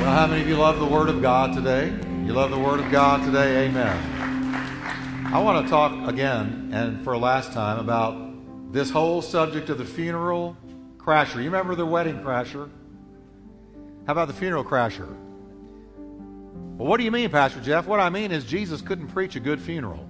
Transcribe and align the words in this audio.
Well, 0.00 0.12
how 0.12 0.26
many 0.26 0.40
of 0.40 0.48
you 0.48 0.56
love 0.56 0.78
the 0.78 0.86
Word 0.86 1.10
of 1.10 1.20
God 1.20 1.52
today? 1.52 1.88
You 2.24 2.32
love 2.32 2.50
the 2.50 2.58
Word 2.58 2.80
of 2.80 2.90
God 2.90 3.22
today? 3.22 3.66
Amen. 3.66 5.26
I 5.30 5.38
want 5.40 5.66
to 5.66 5.70
talk 5.70 6.08
again, 6.08 6.70
and 6.72 7.04
for 7.04 7.12
a 7.12 7.18
last 7.18 7.52
time, 7.52 7.78
about 7.78 8.72
this 8.72 8.88
whole 8.88 9.20
subject 9.20 9.68
of 9.68 9.76
the 9.76 9.84
funeral 9.84 10.56
crasher. 10.96 11.36
You 11.36 11.50
remember 11.50 11.74
the 11.74 11.84
wedding 11.84 12.22
crasher? 12.22 12.70
How 14.06 14.12
about 14.12 14.28
the 14.28 14.32
funeral 14.32 14.64
crasher? 14.64 15.06
Well, 16.78 16.88
what 16.88 16.96
do 16.96 17.04
you 17.04 17.10
mean, 17.10 17.28
Pastor 17.28 17.60
Jeff? 17.60 17.86
What 17.86 18.00
I 18.00 18.08
mean 18.08 18.32
is 18.32 18.46
Jesus 18.46 18.80
couldn't 18.80 19.08
preach 19.08 19.36
a 19.36 19.40
good 19.40 19.60
funeral. 19.60 20.08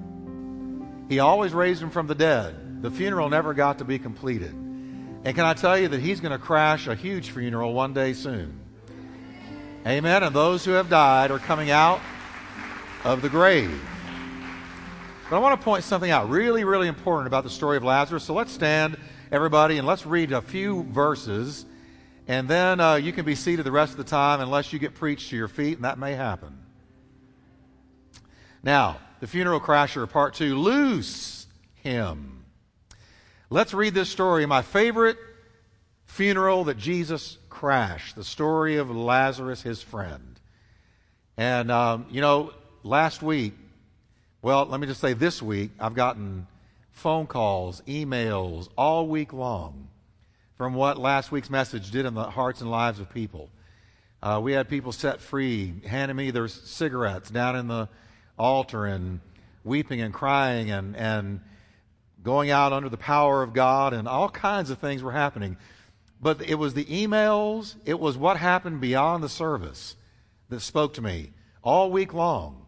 He 1.09 1.18
always 1.18 1.52
raised 1.52 1.82
him 1.82 1.91
from 1.91 2.07
the 2.07 2.14
dead. 2.14 2.80
The 2.80 2.93
funeral 2.93 3.29
never 3.29 3.54
got 3.54 3.79
to 3.79 3.84
be 3.84 3.98
completed. 3.98 4.52
And 4.52 5.34
can 5.34 5.45
I 5.45 5.54
tell 5.54 5.77
you 5.77 5.88
that 5.88 6.00
he's 6.00 6.20
going 6.20 6.30
to 6.30 6.38
crash 6.38 6.86
a 6.86 6.95
huge 6.95 7.32
funeral 7.32 7.75
one 7.75 7.93
day 7.93 8.12
soon? 8.12 8.59
Amen. 9.86 10.22
And 10.22 10.36
those 10.36 10.64
who 10.64 10.72
have 10.72 10.90
died 10.90 11.30
are 11.30 11.39
coming 11.39 11.70
out 11.70 12.00
of 13.02 13.22
the 13.22 13.30
grave. 13.30 13.80
But 15.30 15.36
I 15.36 15.38
want 15.38 15.58
to 15.58 15.64
point 15.64 15.84
something 15.84 16.11
out 16.11 16.29
really, 16.29 16.64
really 16.64 16.86
important 16.86 17.29
about 17.29 17.44
the 17.44 17.50
story 17.50 17.79
of 17.79 17.85
Lazarus. 17.85 18.24
So 18.24 18.35
let's 18.35 18.52
stand, 18.52 18.98
everybody, 19.32 19.79
and 19.79 19.86
let's 19.86 20.04
read 20.04 20.32
a 20.32 20.43
few 20.43 20.82
verses. 20.85 21.64
And 22.29 22.46
then 22.46 22.79
uh, 22.79 22.96
you 22.96 23.12
can 23.12 23.24
be 23.24 23.35
seated 23.35 23.64
the 23.64 23.72
rest 23.72 23.93
of 23.93 23.96
the 23.96 24.04
time 24.04 24.40
unless 24.40 24.71
you 24.72 24.79
get 24.79 24.94
preached 24.94 25.30
to 25.30 25.36
your 25.36 25.48
feet, 25.48 25.76
and 25.76 25.85
that 25.85 25.99
may 25.99 26.12
happen. 26.12 26.58
Now, 28.62 28.99
the 29.21 29.26
funeral 29.26 29.60
crasher, 29.60 30.08
part 30.08 30.35
two 30.35 30.58
loose 30.58 31.46
him. 31.76 32.44
Let's 33.48 33.72
read 33.72 33.94
this 33.94 34.10
story. 34.10 34.44
My 34.44 34.60
favorite 34.60 35.16
funeral 36.05 36.64
that 36.64 36.77
Jesus 36.77 37.38
crashed, 37.61 38.17
the 38.17 38.25
story 38.25 38.78
of 38.78 38.91
Lazarus, 38.91 39.61
his 39.61 39.83
friend. 39.83 40.41
And, 41.37 41.70
um, 41.70 42.06
you 42.11 42.23
know, 42.23 42.55
last 42.83 43.22
week, 43.22 43.52
well, 44.41 44.64
let 44.64 44.80
me 44.80 44.86
just 44.86 45.02
say 45.02 45.12
this 45.12 45.42
week, 45.42 45.70
I've 45.78 45.94
gotten 45.94 46.47
phone 46.91 47.27
calls, 47.27 47.83
emails 47.86 48.70
all 48.78 49.06
week 49.06 49.34
long 49.34 49.89
from 50.56 50.72
what 50.72 50.97
last 50.97 51.30
week's 51.30 51.50
message 51.50 51.91
did 51.91 52.06
in 52.06 52.14
the 52.14 52.30
hearts 52.30 52.62
and 52.62 52.70
lives 52.70 52.98
of 52.98 53.12
people. 53.12 53.50
Uh, 54.22 54.41
we 54.42 54.52
had 54.55 54.67
people 54.67 54.91
set 54.91 55.20
free, 55.20 55.74
handing 55.86 56.17
me 56.17 56.30
their 56.30 56.48
cigarettes 56.48 57.28
down 57.28 57.56
in 57.56 57.69
the 57.69 57.91
altar 58.39 58.86
and 58.86 59.20
weeping 59.64 60.00
and 60.00 60.14
crying 60.14 60.70
and, 60.70 60.97
and 60.97 61.42
going 62.22 62.50
out 62.50 62.72
under 62.72 62.89
the 62.89 62.97
power 62.97 63.42
of 63.42 63.52
God, 63.52 63.92
and 63.92 64.08
all 64.08 64.30
kinds 64.30 64.70
of 64.70 64.78
things 64.78 65.02
were 65.02 65.12
happening. 65.12 65.58
But 66.20 66.42
it 66.42 66.56
was 66.56 66.74
the 66.74 66.84
emails, 66.84 67.76
it 67.84 67.98
was 67.98 68.16
what 68.16 68.36
happened 68.36 68.80
beyond 68.80 69.22
the 69.24 69.28
service 69.28 69.96
that 70.50 70.60
spoke 70.60 70.94
to 70.94 71.02
me 71.02 71.32
all 71.62 71.90
week 71.90 72.12
long. 72.12 72.66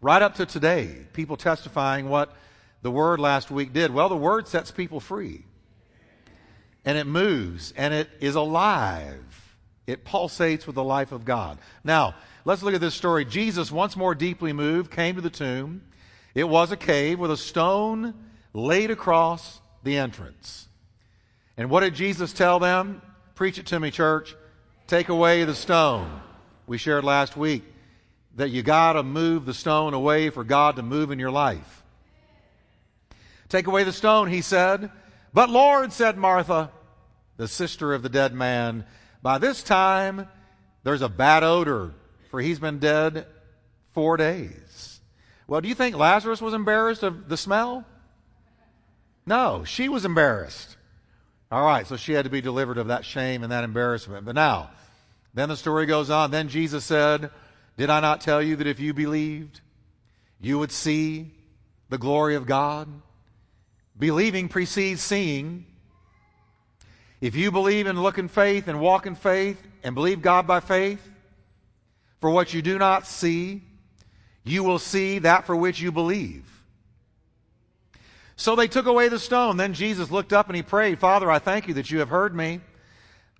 Right 0.00 0.22
up 0.22 0.34
to 0.36 0.46
today, 0.46 1.06
people 1.12 1.36
testifying 1.36 2.08
what 2.08 2.34
the 2.80 2.90
Word 2.90 3.20
last 3.20 3.50
week 3.50 3.72
did. 3.72 3.92
Well, 3.92 4.08
the 4.08 4.16
Word 4.16 4.48
sets 4.48 4.70
people 4.70 4.98
free. 4.98 5.44
And 6.84 6.98
it 6.98 7.06
moves, 7.06 7.72
and 7.76 7.94
it 7.94 8.10
is 8.18 8.34
alive. 8.34 9.56
It 9.86 10.04
pulsates 10.04 10.66
with 10.66 10.74
the 10.74 10.82
life 10.82 11.12
of 11.12 11.24
God. 11.24 11.58
Now, 11.84 12.16
let's 12.44 12.62
look 12.62 12.74
at 12.74 12.80
this 12.80 12.94
story. 12.94 13.24
Jesus, 13.24 13.70
once 13.70 13.96
more 13.96 14.14
deeply 14.14 14.52
moved, 14.52 14.90
came 14.90 15.14
to 15.14 15.20
the 15.20 15.30
tomb. 15.30 15.82
It 16.34 16.48
was 16.48 16.72
a 16.72 16.76
cave 16.76 17.18
with 17.18 17.30
a 17.30 17.36
stone 17.36 18.14
laid 18.52 18.90
across 18.90 19.60
the 19.84 19.96
entrance. 19.98 20.66
And 21.56 21.70
what 21.70 21.80
did 21.80 21.94
Jesus 21.94 22.32
tell 22.32 22.58
them? 22.58 23.02
Preach 23.34 23.58
it 23.58 23.66
to 23.66 23.80
me, 23.80 23.90
church. 23.90 24.34
Take 24.86 25.08
away 25.08 25.44
the 25.44 25.54
stone. 25.54 26.20
We 26.66 26.78
shared 26.78 27.04
last 27.04 27.36
week 27.36 27.64
that 28.36 28.50
you 28.50 28.62
got 28.62 28.94
to 28.94 29.02
move 29.02 29.44
the 29.44 29.54
stone 29.54 29.94
away 29.94 30.30
for 30.30 30.44
God 30.44 30.76
to 30.76 30.82
move 30.82 31.10
in 31.10 31.18
your 31.18 31.30
life. 31.30 31.82
Take 33.48 33.66
away 33.66 33.84
the 33.84 33.92
stone, 33.92 34.28
he 34.28 34.40
said. 34.40 34.90
But 35.34 35.50
Lord, 35.50 35.92
said 35.92 36.16
Martha, 36.16 36.70
the 37.36 37.48
sister 37.48 37.92
of 37.92 38.02
the 38.02 38.08
dead 38.08 38.32
man, 38.32 38.86
by 39.22 39.38
this 39.38 39.62
time 39.62 40.28
there's 40.84 41.02
a 41.02 41.08
bad 41.08 41.42
odor, 41.42 41.92
for 42.30 42.40
he's 42.40 42.58
been 42.58 42.78
dead 42.78 43.26
four 43.92 44.16
days. 44.16 45.00
Well, 45.46 45.60
do 45.60 45.68
you 45.68 45.74
think 45.74 45.96
Lazarus 45.96 46.40
was 46.40 46.54
embarrassed 46.54 47.02
of 47.02 47.28
the 47.28 47.36
smell? 47.36 47.84
No, 49.26 49.64
she 49.64 49.88
was 49.88 50.04
embarrassed. 50.04 50.76
All 51.52 51.66
right, 51.66 51.86
so 51.86 51.98
she 51.98 52.14
had 52.14 52.24
to 52.24 52.30
be 52.30 52.40
delivered 52.40 52.78
of 52.78 52.86
that 52.86 53.04
shame 53.04 53.42
and 53.42 53.52
that 53.52 53.62
embarrassment. 53.62 54.24
But 54.24 54.34
now, 54.34 54.70
then 55.34 55.50
the 55.50 55.56
story 55.56 55.84
goes 55.84 56.08
on. 56.08 56.30
Then 56.30 56.48
Jesus 56.48 56.82
said, 56.82 57.30
Did 57.76 57.90
I 57.90 58.00
not 58.00 58.22
tell 58.22 58.42
you 58.42 58.56
that 58.56 58.66
if 58.66 58.80
you 58.80 58.94
believed, 58.94 59.60
you 60.40 60.58
would 60.58 60.72
see 60.72 61.30
the 61.90 61.98
glory 61.98 62.36
of 62.36 62.46
God? 62.46 62.88
Believing 63.98 64.48
precedes 64.48 65.02
seeing. 65.02 65.66
If 67.20 67.36
you 67.36 67.52
believe 67.52 67.86
and 67.86 68.02
look 68.02 68.16
in 68.16 68.28
faith 68.28 68.66
and 68.66 68.80
walk 68.80 69.04
in 69.04 69.14
faith 69.14 69.62
and 69.84 69.94
believe 69.94 70.22
God 70.22 70.46
by 70.46 70.60
faith, 70.60 71.06
for 72.18 72.30
what 72.30 72.54
you 72.54 72.62
do 72.62 72.78
not 72.78 73.06
see, 73.06 73.60
you 74.42 74.64
will 74.64 74.78
see 74.78 75.18
that 75.18 75.44
for 75.44 75.54
which 75.54 75.82
you 75.82 75.92
believe. 75.92 76.61
So 78.36 78.56
they 78.56 78.68
took 78.68 78.86
away 78.86 79.08
the 79.08 79.18
stone. 79.18 79.56
Then 79.56 79.74
Jesus 79.74 80.10
looked 80.10 80.32
up 80.32 80.48
and 80.48 80.56
he 80.56 80.62
prayed, 80.62 80.98
Father, 80.98 81.30
I 81.30 81.38
thank 81.38 81.68
you 81.68 81.74
that 81.74 81.90
you 81.90 81.98
have 82.00 82.08
heard 82.08 82.34
me. 82.34 82.60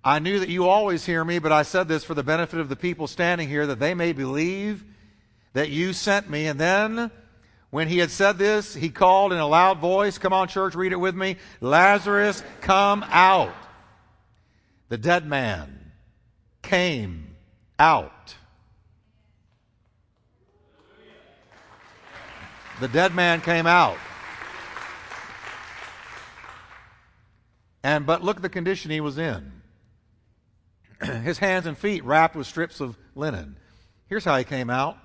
I 0.03 0.19
knew 0.19 0.39
that 0.39 0.49
you 0.49 0.67
always 0.67 1.05
hear 1.05 1.23
me, 1.23 1.39
but 1.39 1.51
I 1.51 1.63
said 1.63 1.87
this 1.87 2.03
for 2.03 2.13
the 2.13 2.23
benefit 2.23 2.59
of 2.59 2.69
the 2.69 2.75
people 2.75 3.07
standing 3.07 3.47
here, 3.47 3.65
that 3.67 3.79
they 3.79 3.93
may 3.93 4.11
believe 4.11 4.83
that 5.53 5.69
you 5.69 5.93
sent 5.93 6.29
me. 6.29 6.47
And 6.47 6.59
then, 6.59 7.09
when 7.69 7.87
he 7.87 7.99
had 7.99 8.11
said 8.11 8.37
this, 8.37 8.75
he 8.75 8.89
called 8.89 9.31
in 9.31 9.39
a 9.39 9.47
loud 9.47 9.79
voice, 9.79 10.17
Come 10.17 10.33
on, 10.33 10.49
church, 10.49 10.75
read 10.75 10.91
it 10.91 10.97
with 10.97 11.15
me 11.15 11.37
Lazarus, 11.61 12.43
come 12.61 13.03
out. 13.07 13.55
The 14.89 14.97
dead 14.97 15.25
man 15.25 15.91
came 16.61 17.35
out. 17.79 18.35
The 22.79 22.87
dead 22.89 23.15
man 23.15 23.39
came 23.39 23.65
out. 23.65 23.97
And 27.83 28.05
but 28.05 28.23
look 28.23 28.37
at 28.37 28.41
the 28.41 28.49
condition 28.49 28.91
he 28.91 29.01
was 29.01 29.17
in. 29.17 29.51
His 31.03 31.37
hands 31.37 31.65
and 31.65 31.77
feet 31.77 32.03
wrapped 32.05 32.35
with 32.35 32.47
strips 32.47 32.79
of 32.79 32.97
linen. 33.15 33.57
Here's 34.07 34.23
how 34.23 34.37
he 34.37 34.43
came 34.43 34.69
out. 34.69 34.97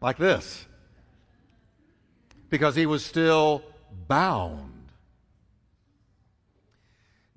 Like 0.00 0.18
this. 0.18 0.66
Because 2.50 2.74
he 2.74 2.86
was 2.86 3.04
still 3.04 3.62
bound. 4.08 4.68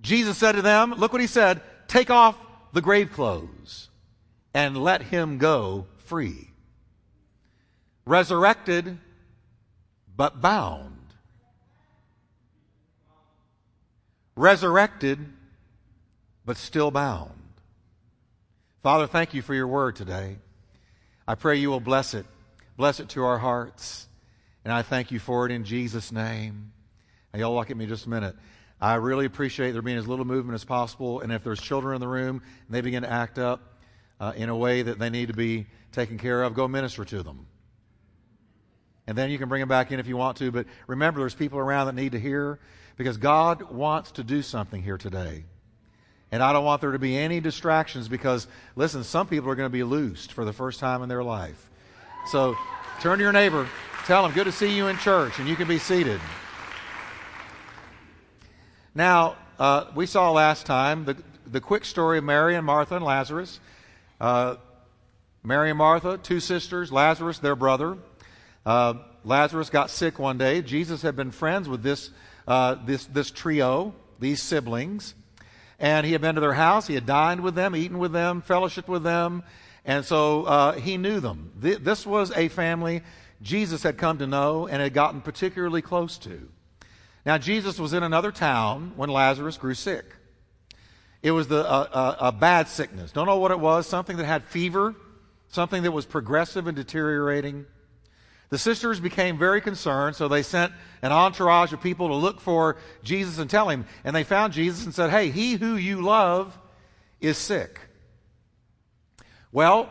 Jesus 0.01 0.37
said 0.37 0.53
to 0.53 0.61
them, 0.61 0.93
look 0.97 1.13
what 1.13 1.21
he 1.21 1.27
said, 1.27 1.61
take 1.87 2.09
off 2.09 2.37
the 2.73 2.81
grave 2.81 3.11
clothes 3.11 3.89
and 4.53 4.77
let 4.77 5.01
him 5.01 5.37
go 5.37 5.87
free. 5.97 6.49
Resurrected, 8.05 8.99
but 10.15 10.41
bound. 10.41 10.94
Resurrected, 14.35 15.19
but 16.45 16.57
still 16.57 16.91
bound. 16.91 17.31
Father, 18.83 19.07
thank 19.07 19.33
you 19.33 19.41
for 19.41 19.53
your 19.53 19.67
word 19.67 19.95
today. 19.95 20.37
I 21.27 21.35
pray 21.35 21.55
you 21.55 21.69
will 21.69 21.79
bless 21.79 22.13
it. 22.13 22.25
Bless 22.77 22.99
it 22.99 23.09
to 23.09 23.23
our 23.23 23.39
hearts. 23.39 24.07
And 24.63 24.71
I 24.71 24.81
thank 24.81 25.11
you 25.11 25.19
for 25.19 25.45
it 25.45 25.51
in 25.51 25.63
Jesus' 25.63 26.11
name. 26.11 26.71
Now, 27.33 27.39
y'all 27.39 27.55
look 27.55 27.71
at 27.71 27.77
me 27.77 27.85
just 27.85 28.05
a 28.05 28.09
minute. 28.09 28.35
I 28.79 28.95
really 28.95 29.25
appreciate 29.25 29.71
there 29.71 29.81
being 29.81 29.97
as 29.97 30.07
little 30.07 30.25
movement 30.25 30.55
as 30.55 30.65
possible. 30.65 31.21
And 31.21 31.31
if 31.31 31.43
there's 31.43 31.61
children 31.61 31.95
in 31.95 32.01
the 32.01 32.07
room 32.07 32.41
and 32.67 32.75
they 32.75 32.81
begin 32.81 33.03
to 33.03 33.11
act 33.11 33.39
up 33.39 33.61
uh, 34.19 34.33
in 34.35 34.49
a 34.49 34.55
way 34.55 34.81
that 34.81 34.99
they 34.99 35.09
need 35.09 35.29
to 35.29 35.33
be 35.33 35.67
taken 35.91 36.17
care 36.17 36.43
of, 36.43 36.53
go 36.53 36.67
minister 36.67 37.05
to 37.05 37.23
them. 37.23 37.47
And 39.07 39.17
then 39.17 39.29
you 39.29 39.37
can 39.37 39.49
bring 39.49 39.59
them 39.59 39.69
back 39.69 39.91
in 39.91 39.99
if 39.99 40.07
you 40.07 40.17
want 40.17 40.37
to. 40.37 40.51
But 40.51 40.65
remember, 40.87 41.19
there's 41.19 41.35
people 41.35 41.59
around 41.59 41.87
that 41.87 41.95
need 41.95 42.13
to 42.13 42.19
hear 42.19 42.59
because 42.97 43.17
God 43.17 43.63
wants 43.63 44.11
to 44.11 44.23
do 44.23 44.41
something 44.41 44.81
here 44.81 44.97
today. 44.97 45.43
And 46.31 46.41
I 46.41 46.53
don't 46.53 46.65
want 46.65 46.81
there 46.81 46.91
to 46.91 46.99
be 46.99 47.15
any 47.15 47.39
distractions 47.39 48.07
because, 48.07 48.47
listen, 48.75 49.03
some 49.03 49.27
people 49.27 49.49
are 49.49 49.55
going 49.55 49.69
to 49.69 49.73
be 49.73 49.83
loosed 49.83 50.33
for 50.33 50.43
the 50.43 50.53
first 50.53 50.79
time 50.79 51.03
in 51.03 51.09
their 51.09 51.23
life. 51.23 51.69
So 52.31 52.55
turn 53.01 53.19
to 53.19 53.23
your 53.23 53.31
neighbor, 53.31 53.67
tell 54.05 54.23
them, 54.23 54.31
good 54.31 54.45
to 54.45 54.51
see 54.51 54.75
you 54.75 54.87
in 54.87 54.97
church, 54.97 55.37
and 55.39 55.47
you 55.47 55.55
can 55.55 55.67
be 55.67 55.77
seated. 55.77 56.19
Now, 58.95 59.35
uh, 59.59 59.85
we 59.93 60.07
saw 60.07 60.31
last 60.31 60.65
time 60.65 61.05
the, 61.05 61.15
the 61.45 61.61
quick 61.61 61.85
story 61.85 62.17
of 62.17 62.23
Mary 62.23 62.55
and 62.55 62.65
Martha 62.65 62.95
and 62.95 63.05
Lazarus. 63.05 63.59
Uh, 64.19 64.55
Mary 65.43 65.69
and 65.69 65.77
Martha, 65.77 66.17
two 66.17 66.39
sisters, 66.39 66.91
Lazarus, 66.91 67.37
their 67.37 67.55
brother. 67.55 67.97
Uh, 68.65 68.95
Lazarus 69.23 69.69
got 69.69 69.89
sick 69.89 70.17
one 70.19 70.37
day. 70.37 70.61
Jesus 70.61 71.01
had 71.01 71.15
been 71.15 71.31
friends 71.31 71.69
with 71.69 71.83
this 71.83 72.09
uh, 72.47 72.75
this, 72.85 73.05
this 73.05 73.31
trio, 73.31 73.93
these 74.19 74.41
siblings. 74.41 75.15
and 75.79 76.05
he 76.05 76.11
had 76.11 76.21
been 76.21 76.35
to 76.35 76.41
their 76.41 76.53
house. 76.53 76.87
He 76.87 76.93
had 76.93 77.05
dined 77.05 77.41
with 77.41 77.55
them, 77.55 77.75
eaten 77.75 77.97
with 77.97 78.11
them, 78.11 78.41
fellowshiped 78.41 78.87
with 78.87 79.03
them, 79.03 79.43
and 79.83 80.05
so 80.05 80.45
uh, 80.45 80.71
he 80.73 80.97
knew 80.97 81.19
them. 81.19 81.51
Th- 81.61 81.79
this 81.79 82.05
was 82.05 82.31
a 82.31 82.47
family 82.47 83.01
Jesus 83.41 83.83
had 83.83 83.97
come 83.97 84.19
to 84.19 84.27
know 84.27 84.67
and 84.67 84.81
had 84.81 84.93
gotten 84.93 85.21
particularly 85.21 85.81
close 85.81 86.17
to. 86.19 86.47
Now, 87.25 87.37
Jesus 87.37 87.79
was 87.79 87.93
in 87.93 88.03
another 88.03 88.31
town 88.31 88.93
when 88.95 89.09
Lazarus 89.09 89.57
grew 89.57 89.73
sick. 89.73 90.05
It 91.21 91.31
was 91.31 91.47
the, 91.47 91.67
uh, 91.67 92.15
a 92.19 92.31
bad 92.31 92.67
sickness. 92.67 93.11
Don't 93.11 93.25
know 93.25 93.37
what 93.37 93.51
it 93.51 93.59
was. 93.59 93.87
Something 93.87 94.17
that 94.17 94.25
had 94.25 94.43
fever, 94.43 94.95
something 95.49 95.83
that 95.83 95.91
was 95.91 96.05
progressive 96.05 96.67
and 96.67 96.75
deteriorating. 96.75 97.65
The 98.49 98.57
sisters 98.57 98.99
became 98.99 99.37
very 99.37 99.59
concerned, 99.59 100.15
so 100.15 100.27
they 100.27 100.43
sent 100.43 100.71
an 101.01 101.11
entourage 101.11 101.73
of 101.73 101.81
people 101.81 102.09
to 102.09 102.15
look 102.15 102.39
for 102.39 102.77
Jesus 103.03 103.39
and 103.39 103.49
tell 103.49 103.69
him. 103.69 103.85
And 104.03 104.15
they 104.15 104.23
found 104.23 104.53
Jesus 104.53 104.85
and 104.85 104.93
said, 104.93 105.09
Hey, 105.09 105.31
he 105.31 105.53
who 105.53 105.75
you 105.75 106.01
love 106.01 106.57
is 107.19 107.37
sick. 107.37 107.79
Well, 109.51 109.89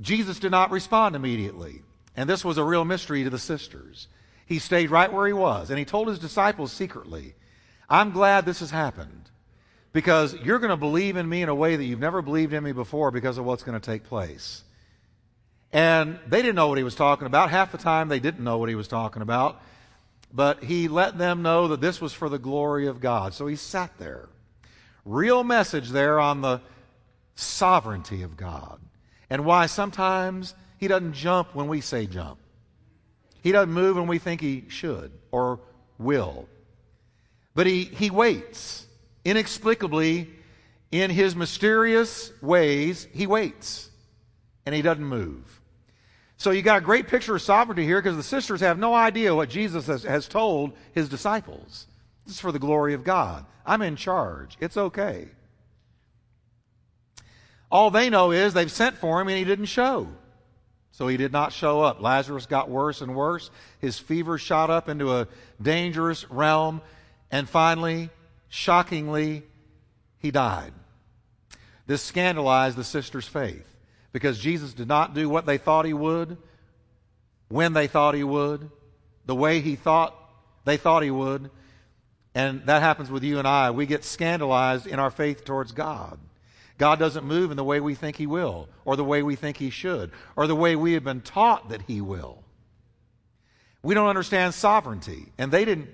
Jesus 0.00 0.38
did 0.38 0.50
not 0.50 0.70
respond 0.70 1.16
immediately. 1.16 1.82
And 2.16 2.28
this 2.28 2.44
was 2.44 2.58
a 2.58 2.64
real 2.64 2.84
mystery 2.84 3.24
to 3.24 3.30
the 3.30 3.38
sisters. 3.38 4.08
He 4.46 4.58
stayed 4.58 4.90
right 4.90 5.12
where 5.12 5.26
he 5.26 5.32
was, 5.32 5.70
and 5.70 5.78
he 5.78 5.84
told 5.84 6.08
his 6.08 6.18
disciples 6.18 6.72
secretly, 6.72 7.34
I'm 7.88 8.10
glad 8.10 8.44
this 8.44 8.60
has 8.60 8.70
happened 8.70 9.30
because 9.92 10.34
you're 10.42 10.58
going 10.58 10.70
to 10.70 10.76
believe 10.76 11.16
in 11.16 11.28
me 11.28 11.42
in 11.42 11.48
a 11.48 11.54
way 11.54 11.76
that 11.76 11.84
you've 11.84 12.00
never 12.00 12.22
believed 12.22 12.52
in 12.52 12.62
me 12.62 12.72
before 12.72 13.10
because 13.10 13.38
of 13.38 13.44
what's 13.44 13.62
going 13.62 13.80
to 13.80 13.84
take 13.84 14.04
place. 14.04 14.64
And 15.74 16.20
they 16.28 16.40
didn't 16.40 16.54
know 16.54 16.68
what 16.68 16.78
he 16.78 16.84
was 16.84 16.94
talking 16.94 17.26
about. 17.26 17.50
Half 17.50 17.72
the 17.72 17.78
time 17.78 18.08
they 18.08 18.20
didn't 18.20 18.44
know 18.44 18.58
what 18.58 18.68
he 18.68 18.76
was 18.76 18.86
talking 18.86 19.22
about. 19.22 19.60
But 20.32 20.62
he 20.62 20.86
let 20.86 21.18
them 21.18 21.42
know 21.42 21.68
that 21.68 21.80
this 21.80 22.00
was 22.00 22.12
for 22.12 22.28
the 22.28 22.38
glory 22.38 22.86
of 22.86 23.00
God. 23.00 23.34
So 23.34 23.48
he 23.48 23.56
sat 23.56 23.90
there. 23.98 24.28
Real 25.04 25.42
message 25.42 25.90
there 25.90 26.20
on 26.20 26.42
the 26.42 26.60
sovereignty 27.34 28.22
of 28.22 28.36
God 28.36 28.80
and 29.28 29.44
why 29.44 29.66
sometimes 29.66 30.54
he 30.78 30.86
doesn't 30.86 31.14
jump 31.14 31.56
when 31.56 31.66
we 31.66 31.80
say 31.80 32.06
jump. 32.06 32.38
He 33.42 33.50
doesn't 33.50 33.72
move 33.72 33.96
when 33.96 34.06
we 34.06 34.18
think 34.18 34.40
he 34.40 34.66
should 34.68 35.10
or 35.32 35.58
will. 35.98 36.48
But 37.54 37.66
he, 37.66 37.84
he 37.84 38.10
waits. 38.10 38.86
Inexplicably, 39.24 40.30
in 40.92 41.10
his 41.10 41.34
mysterious 41.34 42.30
ways, 42.40 43.08
he 43.12 43.26
waits. 43.26 43.90
And 44.64 44.74
he 44.74 44.82
doesn't 44.82 45.04
move. 45.04 45.60
So 46.44 46.50
you 46.50 46.60
got 46.60 46.76
a 46.76 46.82
great 46.82 47.08
picture 47.08 47.34
of 47.34 47.40
sovereignty 47.40 47.86
here 47.86 48.02
because 48.02 48.18
the 48.18 48.22
sisters 48.22 48.60
have 48.60 48.78
no 48.78 48.92
idea 48.92 49.34
what 49.34 49.48
Jesus 49.48 49.86
has, 49.86 50.02
has 50.02 50.28
told 50.28 50.74
his 50.92 51.08
disciples. 51.08 51.86
This 52.26 52.34
is 52.34 52.40
for 52.40 52.52
the 52.52 52.58
glory 52.58 52.92
of 52.92 53.02
God. 53.02 53.46
I'm 53.64 53.80
in 53.80 53.96
charge. 53.96 54.58
It's 54.60 54.76
okay. 54.76 55.28
All 57.70 57.90
they 57.90 58.10
know 58.10 58.30
is 58.30 58.52
they've 58.52 58.70
sent 58.70 58.98
for 58.98 59.22
him 59.22 59.28
and 59.28 59.38
he 59.38 59.44
didn't 59.44 59.64
show. 59.64 60.06
So 60.92 61.08
he 61.08 61.16
did 61.16 61.32
not 61.32 61.54
show 61.54 61.80
up. 61.80 62.02
Lazarus 62.02 62.44
got 62.44 62.68
worse 62.68 63.00
and 63.00 63.16
worse. 63.16 63.50
His 63.80 63.98
fever 63.98 64.36
shot 64.36 64.68
up 64.68 64.90
into 64.90 65.14
a 65.14 65.28
dangerous 65.62 66.30
realm. 66.30 66.82
And 67.30 67.48
finally, 67.48 68.10
shockingly, 68.50 69.44
he 70.18 70.30
died. 70.30 70.74
This 71.86 72.02
scandalized 72.02 72.76
the 72.76 72.84
sisters' 72.84 73.26
faith 73.26 73.73
because 74.14 74.38
Jesus 74.38 74.72
did 74.72 74.86
not 74.86 75.12
do 75.12 75.28
what 75.28 75.44
they 75.44 75.58
thought 75.58 75.84
he 75.84 75.92
would, 75.92 76.38
when 77.48 77.72
they 77.72 77.88
thought 77.88 78.14
he 78.14 78.22
would, 78.22 78.70
the 79.26 79.34
way 79.34 79.60
he 79.60 79.74
thought 79.74 80.14
they 80.64 80.76
thought 80.76 81.02
he 81.02 81.10
would. 81.10 81.50
And 82.32 82.64
that 82.66 82.80
happens 82.80 83.10
with 83.10 83.24
you 83.24 83.40
and 83.40 83.46
I. 83.46 83.72
We 83.72 83.86
get 83.86 84.04
scandalized 84.04 84.86
in 84.86 85.00
our 85.00 85.10
faith 85.10 85.44
towards 85.44 85.72
God. 85.72 86.20
God 86.78 87.00
doesn't 87.00 87.24
move 87.24 87.50
in 87.50 87.56
the 87.56 87.64
way 87.64 87.80
we 87.80 87.96
think 87.96 88.14
he 88.14 88.28
will, 88.28 88.68
or 88.84 88.94
the 88.94 89.04
way 89.04 89.22
we 89.24 89.34
think 89.34 89.56
he 89.56 89.70
should, 89.70 90.12
or 90.36 90.46
the 90.46 90.56
way 90.56 90.76
we 90.76 90.92
have 90.92 91.04
been 91.04 91.20
taught 91.20 91.70
that 91.70 91.82
he 91.82 92.00
will. 92.00 92.44
We 93.82 93.94
don't 93.94 94.08
understand 94.08 94.54
sovereignty, 94.54 95.32
and 95.38 95.50
they 95.50 95.64
didn't, 95.64 95.88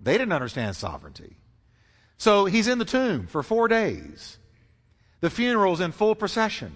they 0.00 0.18
didn't 0.18 0.32
understand 0.32 0.74
sovereignty. 0.74 1.36
So 2.18 2.46
he's 2.46 2.66
in 2.66 2.78
the 2.78 2.84
tomb 2.84 3.28
for 3.28 3.44
four 3.44 3.68
days. 3.68 4.38
The 5.20 5.30
funeral's 5.30 5.80
in 5.80 5.92
full 5.92 6.16
procession. 6.16 6.72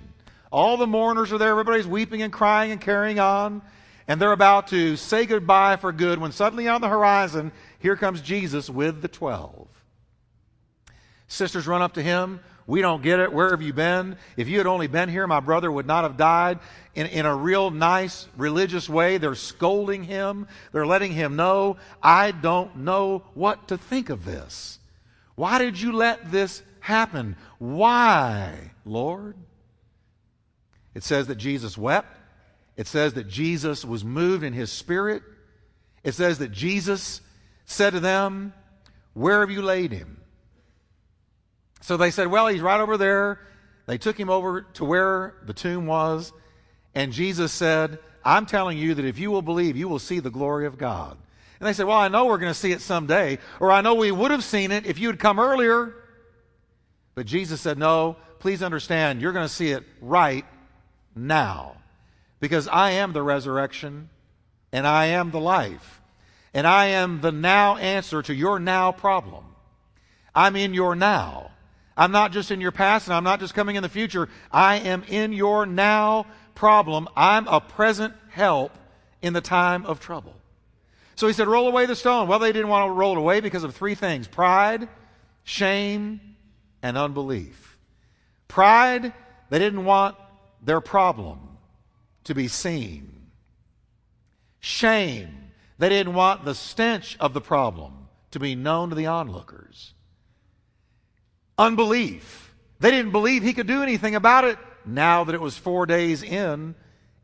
All 0.54 0.76
the 0.76 0.86
mourners 0.86 1.32
are 1.32 1.38
there. 1.38 1.50
Everybody's 1.50 1.84
weeping 1.84 2.22
and 2.22 2.32
crying 2.32 2.70
and 2.70 2.80
carrying 2.80 3.18
on. 3.18 3.60
And 4.06 4.20
they're 4.20 4.30
about 4.30 4.68
to 4.68 4.94
say 4.94 5.26
goodbye 5.26 5.74
for 5.74 5.90
good 5.90 6.20
when 6.20 6.30
suddenly 6.30 6.68
on 6.68 6.80
the 6.80 6.88
horizon, 6.88 7.50
here 7.80 7.96
comes 7.96 8.20
Jesus 8.20 8.70
with 8.70 9.02
the 9.02 9.08
twelve. 9.08 9.66
Sisters 11.26 11.66
run 11.66 11.82
up 11.82 11.94
to 11.94 12.02
him. 12.02 12.38
We 12.68 12.82
don't 12.82 13.02
get 13.02 13.18
it. 13.18 13.32
Where 13.32 13.50
have 13.50 13.62
you 13.62 13.72
been? 13.72 14.16
If 14.36 14.46
you 14.46 14.58
had 14.58 14.68
only 14.68 14.86
been 14.86 15.08
here, 15.08 15.26
my 15.26 15.40
brother 15.40 15.72
would 15.72 15.88
not 15.88 16.04
have 16.04 16.16
died. 16.16 16.60
In, 16.94 17.08
in 17.08 17.26
a 17.26 17.34
real 17.34 17.72
nice 17.72 18.28
religious 18.36 18.88
way, 18.88 19.18
they're 19.18 19.34
scolding 19.34 20.04
him. 20.04 20.46
They're 20.70 20.86
letting 20.86 21.10
him 21.10 21.34
know, 21.34 21.78
I 22.00 22.30
don't 22.30 22.76
know 22.76 23.24
what 23.34 23.66
to 23.68 23.76
think 23.76 24.08
of 24.08 24.24
this. 24.24 24.78
Why 25.34 25.58
did 25.58 25.80
you 25.80 25.90
let 25.90 26.30
this 26.30 26.62
happen? 26.78 27.34
Why, 27.58 28.70
Lord? 28.84 29.34
It 30.94 31.02
says 31.02 31.26
that 31.26 31.36
Jesus 31.36 31.76
wept. 31.76 32.16
It 32.76 32.86
says 32.86 33.14
that 33.14 33.28
Jesus 33.28 33.84
was 33.84 34.04
moved 34.04 34.42
in 34.42 34.52
his 34.52 34.70
spirit. 34.70 35.22
It 36.02 36.12
says 36.12 36.38
that 36.38 36.52
Jesus 36.52 37.20
said 37.66 37.90
to 37.90 38.00
them, 38.00 38.52
Where 39.12 39.40
have 39.40 39.50
you 39.50 39.62
laid 39.62 39.92
him? 39.92 40.20
So 41.80 41.96
they 41.96 42.10
said, 42.10 42.28
Well, 42.28 42.46
he's 42.46 42.60
right 42.60 42.80
over 42.80 42.96
there. 42.96 43.40
They 43.86 43.98
took 43.98 44.18
him 44.18 44.30
over 44.30 44.62
to 44.74 44.84
where 44.84 45.34
the 45.44 45.52
tomb 45.52 45.86
was. 45.86 46.32
And 46.94 47.12
Jesus 47.12 47.52
said, 47.52 47.98
I'm 48.24 48.46
telling 48.46 48.78
you 48.78 48.94
that 48.94 49.04
if 49.04 49.18
you 49.18 49.30
will 49.30 49.42
believe, 49.42 49.76
you 49.76 49.88
will 49.88 49.98
see 49.98 50.20
the 50.20 50.30
glory 50.30 50.66
of 50.66 50.78
God. 50.78 51.18
And 51.60 51.68
they 51.68 51.72
said, 51.72 51.86
Well, 51.86 51.98
I 51.98 52.08
know 52.08 52.26
we're 52.26 52.38
going 52.38 52.52
to 52.52 52.58
see 52.58 52.72
it 52.72 52.80
someday, 52.80 53.38
or 53.60 53.70
I 53.70 53.80
know 53.80 53.94
we 53.94 54.10
would 54.10 54.30
have 54.30 54.44
seen 54.44 54.72
it 54.72 54.86
if 54.86 54.98
you 54.98 55.08
had 55.08 55.18
come 55.18 55.38
earlier. 55.38 55.94
But 57.14 57.26
Jesus 57.26 57.60
said, 57.60 57.78
No, 57.78 58.16
please 58.40 58.62
understand, 58.62 59.20
you're 59.20 59.32
going 59.32 59.46
to 59.46 59.52
see 59.52 59.70
it 59.70 59.84
right 60.00 60.44
now. 61.14 61.76
Because 62.40 62.68
I 62.68 62.92
am 62.92 63.12
the 63.12 63.22
resurrection 63.22 64.10
and 64.72 64.86
I 64.86 65.06
am 65.06 65.30
the 65.30 65.40
life. 65.40 66.00
And 66.52 66.66
I 66.66 66.86
am 66.86 67.20
the 67.20 67.32
now 67.32 67.76
answer 67.76 68.22
to 68.22 68.34
your 68.34 68.58
now 68.58 68.92
problem. 68.92 69.44
I'm 70.34 70.56
in 70.56 70.74
your 70.74 70.94
now. 70.94 71.50
I'm 71.96 72.12
not 72.12 72.32
just 72.32 72.50
in 72.50 72.60
your 72.60 72.72
past 72.72 73.06
and 73.06 73.14
I'm 73.14 73.24
not 73.24 73.40
just 73.40 73.54
coming 73.54 73.76
in 73.76 73.82
the 73.82 73.88
future. 73.88 74.28
I 74.50 74.76
am 74.76 75.04
in 75.04 75.32
your 75.32 75.64
now 75.66 76.26
problem. 76.54 77.08
I'm 77.16 77.46
a 77.46 77.60
present 77.60 78.14
help 78.30 78.72
in 79.22 79.32
the 79.32 79.40
time 79.40 79.86
of 79.86 80.00
trouble. 80.00 80.34
So 81.16 81.26
he 81.26 81.32
said, 81.32 81.46
Roll 81.46 81.68
away 81.68 81.86
the 81.86 81.96
stone. 81.96 82.28
Well, 82.28 82.38
they 82.38 82.52
didn't 82.52 82.68
want 82.68 82.88
to 82.88 82.92
roll 82.92 83.16
it 83.16 83.18
away 83.18 83.40
because 83.40 83.64
of 83.64 83.74
three 83.74 83.94
things 83.94 84.26
pride, 84.26 84.88
shame, 85.44 86.20
and 86.82 86.98
unbelief. 86.98 87.78
Pride, 88.48 89.12
they 89.50 89.58
didn't 89.58 89.84
want 89.84 90.16
their 90.64 90.80
problem 90.80 91.38
to 92.24 92.34
be 92.34 92.48
seen. 92.48 93.28
Shame. 94.60 95.50
They 95.78 95.88
didn't 95.88 96.14
want 96.14 96.44
the 96.44 96.54
stench 96.54 97.16
of 97.20 97.34
the 97.34 97.40
problem 97.40 98.08
to 98.30 98.40
be 98.40 98.54
known 98.54 98.90
to 98.90 98.94
the 98.94 99.06
onlookers. 99.06 99.92
Unbelief. 101.58 102.54
They 102.80 102.90
didn't 102.90 103.12
believe 103.12 103.42
he 103.42 103.52
could 103.52 103.66
do 103.66 103.82
anything 103.82 104.14
about 104.14 104.44
it 104.44 104.58
now 104.84 105.24
that 105.24 105.34
it 105.34 105.40
was 105.40 105.56
four 105.56 105.86
days 105.86 106.22
in 106.22 106.74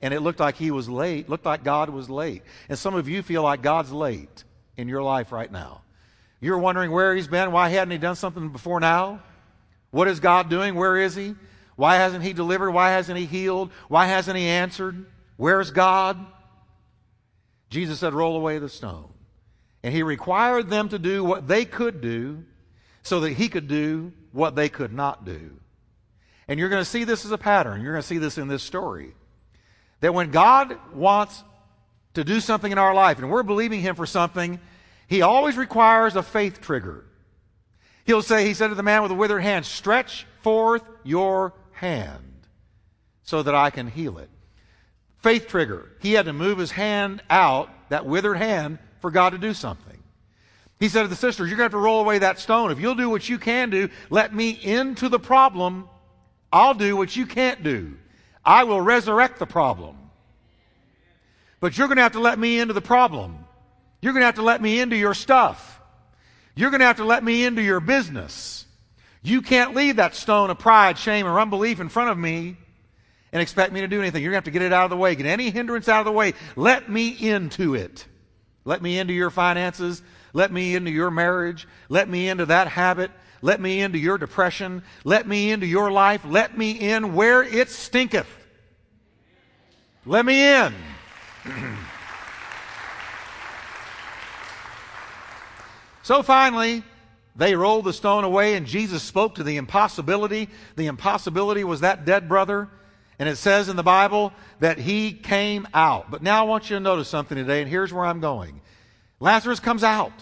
and 0.02 0.14
it 0.14 0.20
looked 0.20 0.40
like 0.40 0.56
he 0.56 0.70
was 0.70 0.88
late, 0.88 1.28
looked 1.28 1.44
like 1.44 1.64
God 1.64 1.90
was 1.90 2.08
late. 2.08 2.42
And 2.68 2.78
some 2.78 2.94
of 2.94 3.08
you 3.08 3.22
feel 3.22 3.42
like 3.42 3.62
God's 3.62 3.92
late 3.92 4.44
in 4.76 4.88
your 4.88 5.02
life 5.02 5.32
right 5.32 5.50
now. 5.50 5.82
You're 6.40 6.58
wondering 6.58 6.90
where 6.90 7.14
he's 7.14 7.28
been. 7.28 7.52
Why 7.52 7.68
hadn't 7.68 7.90
he 7.90 7.98
done 7.98 8.16
something 8.16 8.48
before 8.48 8.80
now? 8.80 9.20
What 9.90 10.08
is 10.08 10.20
God 10.20 10.48
doing? 10.48 10.74
Where 10.74 10.96
is 10.96 11.14
he? 11.14 11.34
Why 11.80 11.96
hasn't 11.96 12.22
he 12.22 12.34
delivered? 12.34 12.72
Why 12.72 12.90
hasn't 12.90 13.16
he 13.16 13.24
healed? 13.24 13.70
Why 13.88 14.04
hasn't 14.04 14.36
he 14.36 14.44
answered? 14.44 15.06
Where's 15.38 15.70
God? 15.70 16.18
Jesus 17.70 18.00
said, 18.00 18.12
Roll 18.12 18.36
away 18.36 18.58
the 18.58 18.68
stone. 18.68 19.08
And 19.82 19.94
he 19.94 20.02
required 20.02 20.68
them 20.68 20.90
to 20.90 20.98
do 20.98 21.24
what 21.24 21.48
they 21.48 21.64
could 21.64 22.02
do 22.02 22.44
so 23.02 23.20
that 23.20 23.32
he 23.32 23.48
could 23.48 23.66
do 23.66 24.12
what 24.30 24.56
they 24.56 24.68
could 24.68 24.92
not 24.92 25.24
do. 25.24 25.52
And 26.48 26.60
you're 26.60 26.68
going 26.68 26.82
to 26.82 26.90
see 26.90 27.04
this 27.04 27.24
as 27.24 27.30
a 27.30 27.38
pattern. 27.38 27.80
You're 27.80 27.94
going 27.94 28.02
to 28.02 28.06
see 28.06 28.18
this 28.18 28.36
in 28.36 28.48
this 28.48 28.62
story. 28.62 29.14
That 30.00 30.12
when 30.12 30.30
God 30.30 30.76
wants 30.92 31.42
to 32.12 32.24
do 32.24 32.40
something 32.40 32.70
in 32.70 32.76
our 32.76 32.92
life 32.92 33.20
and 33.20 33.30
we're 33.30 33.42
believing 33.42 33.80
him 33.80 33.96
for 33.96 34.04
something, 34.04 34.60
he 35.08 35.22
always 35.22 35.56
requires 35.56 36.14
a 36.14 36.22
faith 36.22 36.60
trigger. 36.60 37.06
He'll 38.04 38.20
say, 38.20 38.46
He 38.46 38.52
said 38.52 38.68
to 38.68 38.74
the 38.74 38.82
man 38.82 39.00
with 39.00 39.08
the 39.08 39.14
withered 39.14 39.42
hand, 39.42 39.64
Stretch 39.64 40.26
forth 40.42 40.82
your 41.04 41.54
hand 41.80 42.46
so 43.22 43.42
that 43.42 43.54
I 43.54 43.70
can 43.70 43.88
heal 43.88 44.18
it. 44.18 44.28
Faith 45.18 45.48
trigger. 45.48 45.90
He 46.00 46.12
had 46.12 46.26
to 46.26 46.32
move 46.32 46.58
his 46.58 46.70
hand 46.70 47.22
out, 47.30 47.70
that 47.88 48.04
withered 48.06 48.36
hand, 48.36 48.78
for 49.00 49.10
God 49.10 49.30
to 49.30 49.38
do 49.38 49.54
something. 49.54 49.98
He 50.78 50.88
said 50.88 51.02
to 51.02 51.08
the 51.08 51.16
sisters, 51.16 51.48
You're 51.48 51.56
going 51.56 51.70
to 51.70 51.74
have 51.76 51.80
to 51.80 51.84
roll 51.84 52.00
away 52.00 52.18
that 52.18 52.38
stone. 52.38 52.70
If 52.70 52.80
you'll 52.80 52.94
do 52.94 53.10
what 53.10 53.28
you 53.28 53.38
can 53.38 53.70
do, 53.70 53.88
let 54.10 54.34
me 54.34 54.50
into 54.50 55.08
the 55.08 55.18
problem. 55.18 55.88
I'll 56.52 56.74
do 56.74 56.96
what 56.96 57.16
you 57.16 57.26
can't 57.26 57.62
do. 57.62 57.96
I 58.44 58.64
will 58.64 58.80
resurrect 58.80 59.38
the 59.38 59.46
problem. 59.46 59.96
But 61.60 61.76
you're 61.76 61.88
going 61.88 61.96
to 61.96 62.02
have 62.02 62.12
to 62.12 62.20
let 62.20 62.38
me 62.38 62.58
into 62.58 62.74
the 62.74 62.80
problem. 62.80 63.44
You're 64.00 64.12
going 64.12 64.22
to 64.22 64.26
have 64.26 64.36
to 64.36 64.42
let 64.42 64.62
me 64.62 64.80
into 64.80 64.96
your 64.96 65.14
stuff. 65.14 65.80
You're 66.54 66.70
going 66.70 66.80
to 66.80 66.86
have 66.86 66.96
to 66.96 67.04
let 67.04 67.22
me 67.22 67.44
into 67.44 67.62
your 67.62 67.80
business. 67.80 68.64
You 69.22 69.42
can't 69.42 69.74
leave 69.74 69.96
that 69.96 70.14
stone 70.14 70.50
of 70.50 70.58
pride, 70.58 70.96
shame, 70.96 71.26
or 71.26 71.40
unbelief 71.40 71.80
in 71.80 71.88
front 71.88 72.10
of 72.10 72.18
me 72.18 72.56
and 73.32 73.42
expect 73.42 73.72
me 73.72 73.80
to 73.80 73.88
do 73.88 74.00
anything. 74.00 74.22
You're 74.22 74.32
going 74.32 74.42
to 74.42 74.46
have 74.48 74.52
to 74.52 74.58
get 74.58 74.62
it 74.62 74.72
out 74.72 74.84
of 74.84 74.90
the 74.90 74.96
way. 74.96 75.14
Get 75.14 75.26
any 75.26 75.50
hindrance 75.50 75.88
out 75.88 76.00
of 76.00 76.06
the 76.06 76.12
way. 76.12 76.34
Let 76.56 76.88
me 76.88 77.08
into 77.08 77.74
it. 77.74 78.06
Let 78.64 78.82
me 78.82 78.98
into 78.98 79.12
your 79.12 79.30
finances. 79.30 80.02
Let 80.32 80.52
me 80.52 80.74
into 80.74 80.90
your 80.90 81.10
marriage. 81.10 81.68
Let 81.88 82.08
me 82.08 82.28
into 82.28 82.46
that 82.46 82.68
habit. 82.68 83.10
Let 83.42 83.60
me 83.60 83.80
into 83.80 83.98
your 83.98 84.18
depression. 84.18 84.82
Let 85.04 85.26
me 85.26 85.50
into 85.50 85.66
your 85.66 85.90
life. 85.90 86.24
Let 86.24 86.56
me 86.56 86.72
in 86.72 87.14
where 87.14 87.42
it 87.42 87.68
stinketh. 87.68 88.28
Let 90.06 90.24
me 90.24 90.42
in. 90.42 90.74
so 96.02 96.22
finally, 96.22 96.82
they 97.36 97.54
rolled 97.54 97.84
the 97.84 97.92
stone 97.92 98.24
away, 98.24 98.54
and 98.54 98.66
Jesus 98.66 99.02
spoke 99.02 99.36
to 99.36 99.42
the 99.42 99.56
impossibility. 99.56 100.48
The 100.76 100.86
impossibility 100.86 101.64
was 101.64 101.80
that 101.80 102.04
dead 102.04 102.28
brother. 102.28 102.68
And 103.18 103.28
it 103.28 103.36
says 103.36 103.68
in 103.68 103.76
the 103.76 103.82
Bible 103.82 104.32
that 104.60 104.78
he 104.78 105.12
came 105.12 105.68
out. 105.74 106.10
But 106.10 106.22
now 106.22 106.40
I 106.40 106.48
want 106.48 106.70
you 106.70 106.76
to 106.76 106.80
notice 106.80 107.08
something 107.08 107.36
today, 107.36 107.60
and 107.60 107.70
here's 107.70 107.92
where 107.92 108.04
I'm 108.04 108.20
going. 108.20 108.60
Lazarus 109.20 109.60
comes 109.60 109.84
out. 109.84 110.12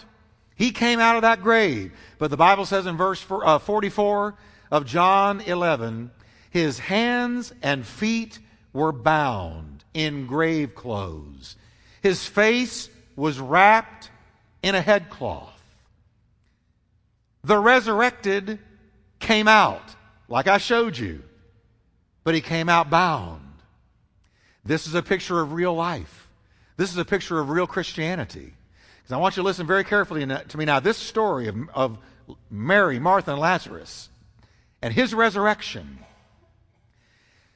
He 0.55 0.71
came 0.71 0.99
out 0.99 1.15
of 1.15 1.21
that 1.21 1.41
grave. 1.41 1.93
But 2.17 2.29
the 2.29 2.37
Bible 2.37 2.65
says 2.65 2.85
in 2.85 2.97
verse 2.97 3.25
uh, 3.29 3.59
44 3.59 4.35
of 4.69 4.85
John 4.85 5.39
11, 5.41 6.11
his 6.49 6.79
hands 6.79 7.53
and 7.61 7.85
feet 7.85 8.39
were 8.73 8.91
bound 8.91 9.85
in 9.93 10.27
grave 10.27 10.75
clothes. 10.75 11.55
His 12.01 12.25
face 12.25 12.89
was 13.15 13.39
wrapped 13.39 14.11
in 14.61 14.75
a 14.75 14.81
headcloth. 14.81 15.58
The 17.43 17.57
resurrected 17.57 18.59
came 19.19 19.47
out, 19.47 19.95
like 20.27 20.47
I 20.47 20.57
showed 20.57 20.97
you, 20.97 21.23
but 22.23 22.35
he 22.35 22.41
came 22.41 22.69
out 22.69 22.89
bound. 22.89 23.41
This 24.65 24.87
is 24.87 24.95
a 24.95 25.01
picture 25.01 25.39
of 25.39 25.53
real 25.53 25.73
life. 25.73 26.29
This 26.77 26.91
is 26.91 26.97
a 26.97 27.05
picture 27.05 27.39
of 27.39 27.49
real 27.49 27.67
Christianity. 27.67 28.53
Because 28.97 29.11
I 29.11 29.17
want 29.17 29.35
you 29.35 29.43
to 29.43 29.47
listen 29.47 29.65
very 29.65 29.83
carefully 29.83 30.25
to 30.25 30.57
me 30.57 30.65
now. 30.65 30.79
This 30.79 30.97
story 30.97 31.47
of, 31.47 31.57
of 31.73 31.97
Mary, 32.49 32.99
Martha, 32.99 33.31
and 33.31 33.39
Lazarus 33.39 34.09
and 34.81 34.93
his 34.93 35.13
resurrection 35.13 35.99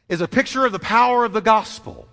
is 0.10 0.22
a 0.22 0.28
picture 0.28 0.66
of 0.66 0.72
the 0.72 0.80
power 0.80 1.26
of 1.26 1.34
the 1.34 1.42
gospel. 1.42 2.08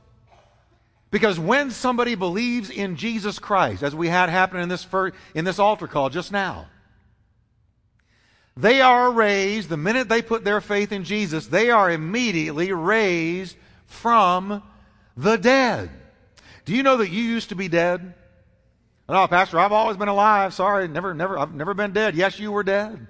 Because 1.10 1.40
when 1.40 1.70
somebody 1.70 2.14
believes 2.14 2.70
in 2.70 2.96
Jesus 2.96 3.38
Christ, 3.38 3.82
as 3.82 3.94
we 3.94 4.08
had 4.08 4.28
happen 4.28 4.60
in 4.60 4.68
this, 4.68 4.84
first, 4.84 5.16
in 5.34 5.44
this 5.44 5.58
altar 5.58 5.88
call 5.88 6.08
just 6.08 6.30
now, 6.30 6.66
they 8.60 8.80
are 8.80 9.10
raised, 9.10 9.68
the 9.68 9.76
minute 9.76 10.08
they 10.08 10.22
put 10.22 10.44
their 10.44 10.60
faith 10.60 10.92
in 10.92 11.04
Jesus, 11.04 11.46
they 11.46 11.70
are 11.70 11.90
immediately 11.90 12.72
raised 12.72 13.56
from 13.86 14.62
the 15.16 15.36
dead. 15.36 15.90
Do 16.64 16.74
you 16.74 16.82
know 16.82 16.98
that 16.98 17.10
you 17.10 17.22
used 17.22 17.48
to 17.48 17.54
be 17.54 17.68
dead? 17.68 18.14
No, 19.08 19.26
Pastor, 19.26 19.58
I've 19.58 19.72
always 19.72 19.96
been 19.96 20.08
alive. 20.08 20.54
Sorry, 20.54 20.86
never, 20.86 21.14
never, 21.14 21.38
I've 21.38 21.54
never 21.54 21.74
been 21.74 21.92
dead. 21.92 22.14
Yes, 22.14 22.38
you 22.38 22.52
were 22.52 22.62
dead. 22.62 23.08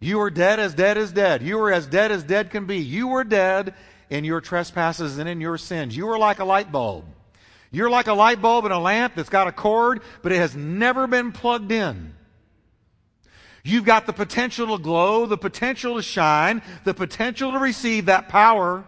You 0.00 0.18
were 0.18 0.30
dead 0.30 0.58
as 0.58 0.74
dead 0.74 0.98
as 0.98 1.12
dead. 1.12 1.42
You 1.42 1.58
were 1.58 1.72
as 1.72 1.86
dead 1.86 2.10
as 2.10 2.24
dead 2.24 2.50
can 2.50 2.66
be. 2.66 2.78
You 2.78 3.08
were 3.08 3.24
dead 3.24 3.74
in 4.10 4.24
your 4.24 4.40
trespasses 4.40 5.18
and 5.18 5.28
in 5.28 5.40
your 5.40 5.58
sins. 5.58 5.96
You 5.96 6.06
were 6.06 6.18
like 6.18 6.38
a 6.38 6.44
light 6.44 6.72
bulb. 6.72 7.04
You're 7.70 7.90
like 7.90 8.06
a 8.06 8.12
light 8.12 8.40
bulb 8.40 8.64
in 8.64 8.72
a 8.72 8.78
lamp 8.78 9.14
that's 9.14 9.28
got 9.28 9.48
a 9.48 9.52
cord, 9.52 10.00
but 10.22 10.32
it 10.32 10.38
has 10.38 10.56
never 10.56 11.06
been 11.06 11.32
plugged 11.32 11.72
in. 11.72 12.14
You've 13.66 13.84
got 13.84 14.06
the 14.06 14.12
potential 14.12 14.76
to 14.76 14.82
glow, 14.82 15.26
the 15.26 15.36
potential 15.36 15.96
to 15.96 16.02
shine, 16.02 16.62
the 16.84 16.94
potential 16.94 17.50
to 17.50 17.58
receive 17.58 18.06
that 18.06 18.28
power. 18.28 18.84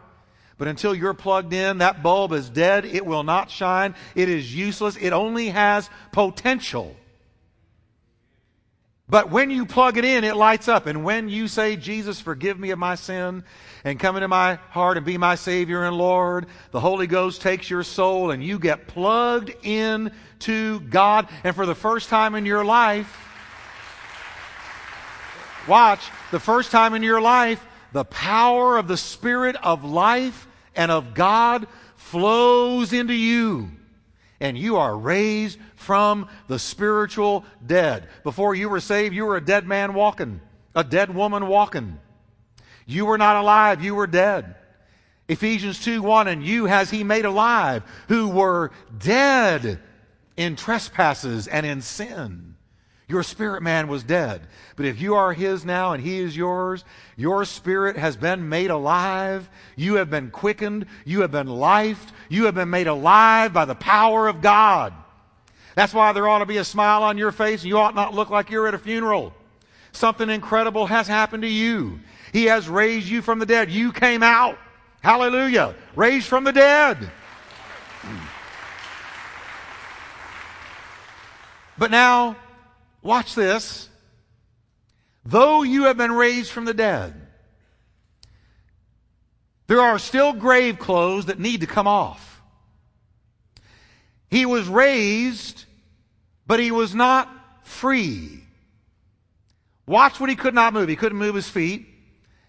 But 0.57 0.69
until 0.69 0.95
you're 0.95 1.15
plugged 1.15 1.53
in, 1.53 1.79
that 1.79 2.01
bulb 2.01 2.33
is 2.33 2.49
dead. 2.49 2.85
It 2.85 3.05
will 3.05 3.25
not 3.25 3.51
shine. 3.51 3.97
It 4.15 4.29
is 4.29 4.55
useless. 4.55 4.97
It 4.97 5.13
only 5.13 5.49
has 5.49 5.91
potential. 6.13 6.95
But 9.09 9.31
when 9.31 9.51
you 9.51 9.67
plug 9.67 9.99
it 9.99 10.05
in, 10.05 10.23
it 10.23 10.37
lights 10.37 10.69
up. 10.69 10.87
And 10.87 11.03
when 11.03 11.29
you 11.29 11.49
say, 11.49 11.75
Jesus, 11.75 12.21
forgive 12.21 12.61
me 12.61 12.71
of 12.71 12.79
my 12.79 12.95
sin 12.95 13.43
and 13.83 13.99
come 13.99 14.15
into 14.15 14.29
my 14.29 14.57
heart 14.71 14.97
and 14.97 15.05
be 15.05 15.19
my 15.19 15.35
Savior 15.35 15.83
and 15.87 15.97
Lord, 15.97 16.47
the 16.71 16.79
Holy 16.79 17.09
Ghost 17.09 17.43
takes 17.43 17.69
your 17.69 17.83
soul 17.83 18.31
and 18.31 18.45
you 18.45 18.61
get 18.61 18.87
plugged 18.87 19.51
in 19.65 20.13
to 20.41 20.79
God. 20.83 21.29
And 21.43 21.57
for 21.57 21.67
the 21.67 21.75
first 21.75 22.11
time 22.11 22.37
in 22.37 22.47
your 22.47 22.65
life, 22.65 23.28
watch, 25.69 26.11
the 26.31 26.41
first 26.41 26.71
time 26.71 26.95
in 26.95 27.03
your 27.03 27.21
life, 27.21 27.65
the 27.93 28.05
power 28.05 28.77
of 28.77 28.89
the 28.89 28.97
Spirit 28.97 29.57
of 29.63 29.85
life 29.85 30.47
and 30.75 30.91
of 30.91 31.15
God 31.15 31.67
flows 31.97 32.93
into 32.93 33.15
you. 33.15 33.71
And 34.41 34.57
you 34.57 34.77
are 34.77 34.97
raised 34.97 35.59
from 35.75 36.29
the 36.47 36.59
spiritual 36.59 37.45
dead. 37.65 38.09
Before 38.23 38.55
you 38.55 38.69
were 38.69 38.81
saved, 38.81 39.15
you 39.15 39.25
were 39.25 39.37
a 39.37 39.45
dead 39.45 39.67
man 39.67 39.95
walking, 39.95 40.41
a 40.75 40.85
dead 40.85 41.15
woman 41.15 41.49
walking. 41.49 41.99
You 42.87 43.07
were 43.07 43.19
not 43.19 43.37
alive, 43.37 43.83
you 43.83 43.95
were 43.95 44.07
dead. 44.07 44.55
Ephesians 45.29 45.81
2 45.85 46.01
1, 46.01 46.29
and 46.29 46.45
you 46.45 46.65
has 46.65 46.91
he 46.91 47.05
made 47.05 47.27
alive 47.27 47.83
who 48.09 48.29
were 48.29 48.71
dead 48.99 49.79
in 50.37 50.57
trespasses 50.57 51.49
and 51.49 51.67
in 51.67 51.83
sin. 51.83 52.48
Your 53.09 53.23
spirit 53.23 53.63
man 53.63 53.89
was 53.89 54.03
dead. 54.03 54.43
But 54.77 54.85
if 54.85 55.01
you 55.01 55.15
are 55.15 55.33
his 55.33 55.65
now 55.65 55.95
and 55.95 56.03
he 56.03 56.19
is 56.19 56.37
yours, 56.37 56.85
your 57.17 57.47
spirit 57.47 57.97
has 57.97 58.17
been 58.17 58.51
made 58.51 58.71
alive. 58.71 59.49
You 59.77 59.95
have 59.95 60.11
been 60.11 60.31
quickened. 60.31 60.87
You 61.07 61.23
have 61.23 61.33
been 61.33 61.49
lifed. 61.49 62.13
You 62.29 62.45
have 62.45 62.55
been 62.55 62.69
made 62.69 62.87
alive 62.87 63.55
by 63.55 63.65
the 63.65 63.75
power 63.75 64.29
of 64.29 64.43
God. 64.43 64.93
That's 65.75 65.95
why 65.95 66.13
there 66.13 66.29
ought 66.29 66.41
to 66.41 66.47
be 66.47 66.59
a 66.59 66.65
smile 66.65 67.03
on 67.03 67.17
your 67.17 67.33
face. 67.33 67.65
You 67.65 67.79
ought 67.79 67.95
not 67.95 68.13
look 68.13 68.29
like 68.29 68.51
you're 68.51 68.69
at 68.69 68.75
a 68.75 68.79
funeral. 68.79 69.33
Something 69.93 70.29
incredible 70.29 70.87
has 70.87 71.09
happened 71.09 71.45
to 71.45 71.49
you. 71.49 72.01
He 72.33 72.45
has 72.45 72.69
raised 72.69 73.09
you 73.09 73.23
from 73.23 73.39
the 73.39 73.47
dead. 73.47 73.71
You 73.71 73.91
came 73.91 74.23
out. 74.23 74.59
Hallelujah. 75.01 75.75
Raised 75.97 76.27
from 76.27 76.45
the 76.45 76.53
dead. 76.53 77.11
But 81.79 81.91
now, 81.91 82.37
Watch 83.03 83.35
this. 83.35 83.89
Though 85.25 85.63
you 85.63 85.85
have 85.85 85.97
been 85.97 86.13
raised 86.13 86.51
from 86.51 86.65
the 86.65 86.75
dead, 86.75 87.15
there 89.67 89.81
are 89.81 89.99
still 89.99 90.33
grave 90.33 90.79
clothes 90.79 91.27
that 91.27 91.39
need 91.39 91.61
to 91.61 91.67
come 91.67 91.87
off. 91.87 92.41
He 94.31 94.47
was 94.47 94.69
raised, 94.69 95.65
but 96.47 96.61
he 96.61 96.71
was 96.71 96.95
not 96.95 97.29
free. 97.63 98.43
Watch 99.87 100.21
what 100.21 100.31
he 100.31 100.37
could 100.37 100.55
not 100.55 100.73
move. 100.73 100.89
He 100.89 100.97
couldn't 100.97 101.19
move 101.19 101.35
his 101.35 101.49
feet. 101.49 101.87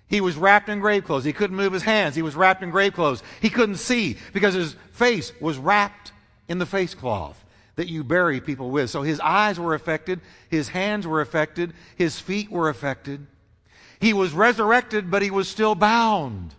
He 0.07 0.21
was 0.21 0.35
wrapped 0.35 0.69
in 0.69 0.79
grave 0.79 1.05
clothes. 1.05 1.23
He 1.23 1.33
couldn't 1.33 1.55
move 1.55 1.71
his 1.71 1.83
hands. 1.83 2.15
He 2.15 2.21
was 2.21 2.35
wrapped 2.35 2.63
in 2.63 2.71
grave 2.71 2.93
clothes. 2.93 3.21
He 3.41 3.49
couldn't 3.49 3.75
see 3.75 4.17
because 4.33 4.53
his 4.53 4.75
face 4.91 5.31
was 5.39 5.57
wrapped 5.57 6.11
in 6.47 6.57
the 6.57 6.65
face 6.65 6.95
cloth 6.95 7.45
that 7.79 7.87
you 7.87 8.03
bury 8.03 8.41
people 8.41 8.71
with. 8.71 8.89
So 8.89 9.03
his 9.03 9.21
eyes 9.21 9.57
were 9.57 9.73
affected, 9.73 10.19
his 10.49 10.67
hands 10.67 11.07
were 11.07 11.21
affected, 11.21 11.71
his 11.95 12.19
feet 12.19 12.51
were 12.51 12.67
affected. 12.67 13.25
He 14.01 14.11
was 14.11 14.33
resurrected, 14.33 15.09
but 15.09 15.21
he 15.21 15.31
was 15.31 15.47
still 15.47 15.75
bound. 15.75 16.53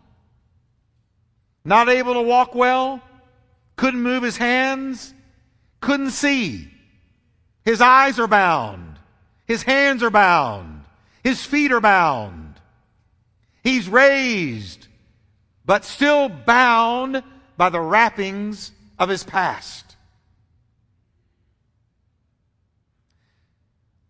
Not 1.62 1.90
able 1.90 2.14
to 2.14 2.22
walk 2.22 2.54
well, 2.54 3.02
couldn't 3.76 4.00
move 4.00 4.22
his 4.22 4.38
hands, 4.38 5.12
couldn't 5.82 6.12
see. 6.12 6.70
His 7.66 7.82
eyes 7.82 8.18
are 8.18 8.26
bound, 8.26 8.96
his 9.44 9.62
hands 9.62 10.02
are 10.02 10.08
bound, 10.08 10.84
his 11.22 11.44
feet 11.44 11.70
are 11.70 11.82
bound. 11.82 12.54
He's 13.62 13.90
raised, 13.90 14.88
but 15.66 15.84
still 15.84 16.30
bound 16.30 17.22
by 17.58 17.68
the 17.68 17.78
wrappings 17.78 18.72
of 18.98 19.10
his 19.10 19.22
past. 19.22 19.89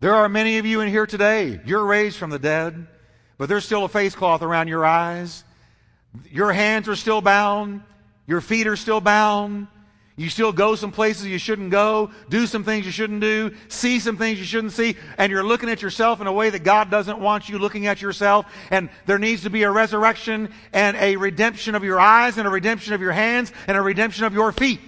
There 0.00 0.14
are 0.14 0.30
many 0.30 0.56
of 0.56 0.64
you 0.64 0.80
in 0.80 0.88
here 0.88 1.06
today. 1.06 1.60
You're 1.66 1.84
raised 1.84 2.16
from 2.16 2.30
the 2.30 2.38
dead, 2.38 2.86
but 3.36 3.50
there's 3.50 3.66
still 3.66 3.84
a 3.84 3.88
face 3.88 4.14
cloth 4.14 4.40
around 4.40 4.68
your 4.68 4.84
eyes. 4.84 5.44
Your 6.30 6.52
hands 6.52 6.88
are 6.88 6.96
still 6.96 7.20
bound. 7.20 7.82
Your 8.26 8.40
feet 8.40 8.66
are 8.66 8.76
still 8.76 9.02
bound. 9.02 9.66
You 10.16 10.30
still 10.30 10.52
go 10.52 10.74
some 10.74 10.90
places 10.90 11.26
you 11.26 11.38
shouldn't 11.38 11.70
go, 11.70 12.10
do 12.28 12.46
some 12.46 12.62
things 12.62 12.84
you 12.84 12.92
shouldn't 12.92 13.20
do, 13.20 13.54
see 13.68 13.98
some 13.98 14.18
things 14.18 14.38
you 14.38 14.44
shouldn't 14.44 14.74
see, 14.74 14.96
and 15.16 15.32
you're 15.32 15.44
looking 15.44 15.70
at 15.70 15.80
yourself 15.80 16.20
in 16.20 16.26
a 16.26 16.32
way 16.32 16.50
that 16.50 16.62
God 16.62 16.90
doesn't 16.90 17.18
want 17.18 17.48
you 17.48 17.58
looking 17.58 17.86
at 17.86 18.02
yourself. 18.02 18.44
And 18.70 18.90
there 19.06 19.18
needs 19.18 19.44
to 19.44 19.50
be 19.50 19.62
a 19.62 19.70
resurrection 19.70 20.50
and 20.74 20.96
a 20.98 21.16
redemption 21.16 21.74
of 21.74 21.84
your 21.84 21.98
eyes 21.98 22.36
and 22.36 22.46
a 22.46 22.50
redemption 22.50 22.92
of 22.92 23.00
your 23.00 23.12
hands 23.12 23.52
and 23.66 23.78
a 23.78 23.82
redemption 23.82 24.24
of 24.24 24.34
your 24.34 24.52
feet. 24.52 24.80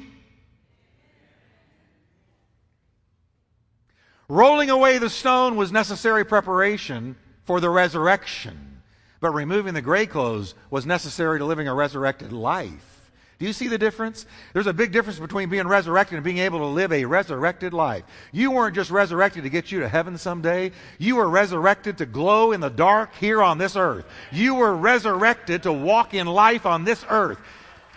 Rolling 4.33 4.71
away 4.71 4.97
the 4.97 5.11
stone 5.11 5.57
was 5.57 5.73
necessary 5.73 6.25
preparation 6.25 7.17
for 7.45 7.61
the 7.61 7.69
resurrection, 7.69 8.81
but 9.21 9.33
removing 9.33 9.75
the 9.75 9.83
gray 9.83 10.07
clothes 10.07 10.55
was 10.71 10.87
necessary 10.87 11.39
to 11.39 11.45
living 11.45 11.69
a 11.69 11.75
resurrected 11.75 12.33
life. 12.33 13.11
Do 13.39 13.45
you 13.45 13.53
see 13.53 13.69
the 13.69 13.77
difference? 13.77 14.25
There's 14.55 14.67
a 14.67 14.73
big 14.73 14.91
difference 14.91 15.19
between 15.19 15.51
being 15.51 15.69
resurrected 15.69 16.17
and 16.17 16.25
being 16.25 16.39
able 16.39 16.61
to 16.61 16.65
live 16.65 16.95
a 16.95 17.05
resurrected 17.05 17.75
life. 17.75 18.05
You 18.33 18.53
weren't 18.53 18.75
just 18.75 18.91
resurrected 18.91 19.43
to 19.43 19.51
get 19.51 19.71
you 19.71 19.81
to 19.81 19.89
heaven 19.89 20.17
someday. 20.17 20.73
You 20.97 21.17
were 21.17 21.29
resurrected 21.29 21.99
to 21.99 22.07
glow 22.07 22.53
in 22.53 22.62
the 22.62 22.71
dark 22.71 23.15
here 23.17 23.43
on 23.43 23.59
this 23.59 23.77
earth. 23.77 24.07
You 24.31 24.55
were 24.55 24.75
resurrected 24.75 25.65
to 25.65 25.75
walk 25.75 26.15
in 26.15 26.27
life 26.27 26.65
on 26.65 26.85
this 26.85 27.05
earth. 27.11 27.39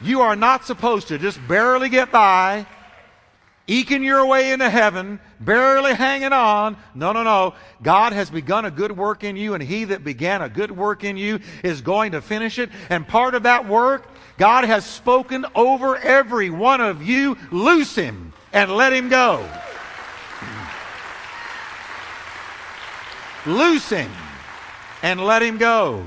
You 0.01 0.19
are 0.19 0.35
not 0.35 0.65
supposed 0.65 1.07
to 1.07 1.17
just 1.17 1.39
barely 1.47 1.87
get 1.87 2.11
by, 2.11 2.67
eking 3.67 4.03
your 4.03 4.25
way 4.25 4.51
into 4.51 4.69
heaven, 4.69 5.19
barely 5.39 5.93
hanging 5.93 6.33
on. 6.33 6.77
No, 6.93 7.11
no, 7.11 7.23
no. 7.23 7.55
God 7.81 8.13
has 8.13 8.29
begun 8.29 8.65
a 8.65 8.71
good 8.71 8.95
work 8.95 9.23
in 9.23 9.35
you, 9.35 9.53
and 9.53 9.63
he 9.63 9.85
that 9.85 10.03
began 10.03 10.41
a 10.41 10.49
good 10.49 10.71
work 10.71 11.03
in 11.03 11.17
you 11.17 11.39
is 11.63 11.81
going 11.81 12.11
to 12.11 12.21
finish 12.21 12.59
it. 12.59 12.69
And 12.89 13.07
part 13.07 13.35
of 13.35 13.43
that 13.43 13.67
work 13.67 14.07
God 14.37 14.65
has 14.65 14.85
spoken 14.85 15.45
over 15.55 15.95
every 15.97 16.49
one 16.49 16.81
of 16.81 17.01
you. 17.01 17.37
Loose 17.51 17.95
him 17.95 18.33
and 18.51 18.71
let 18.71 18.93
him 18.93 19.09
go. 19.09 19.47
Loose 23.45 23.89
him 23.89 24.11
and 25.03 25.23
let 25.23 25.41
him 25.41 25.57
go. 25.57 26.03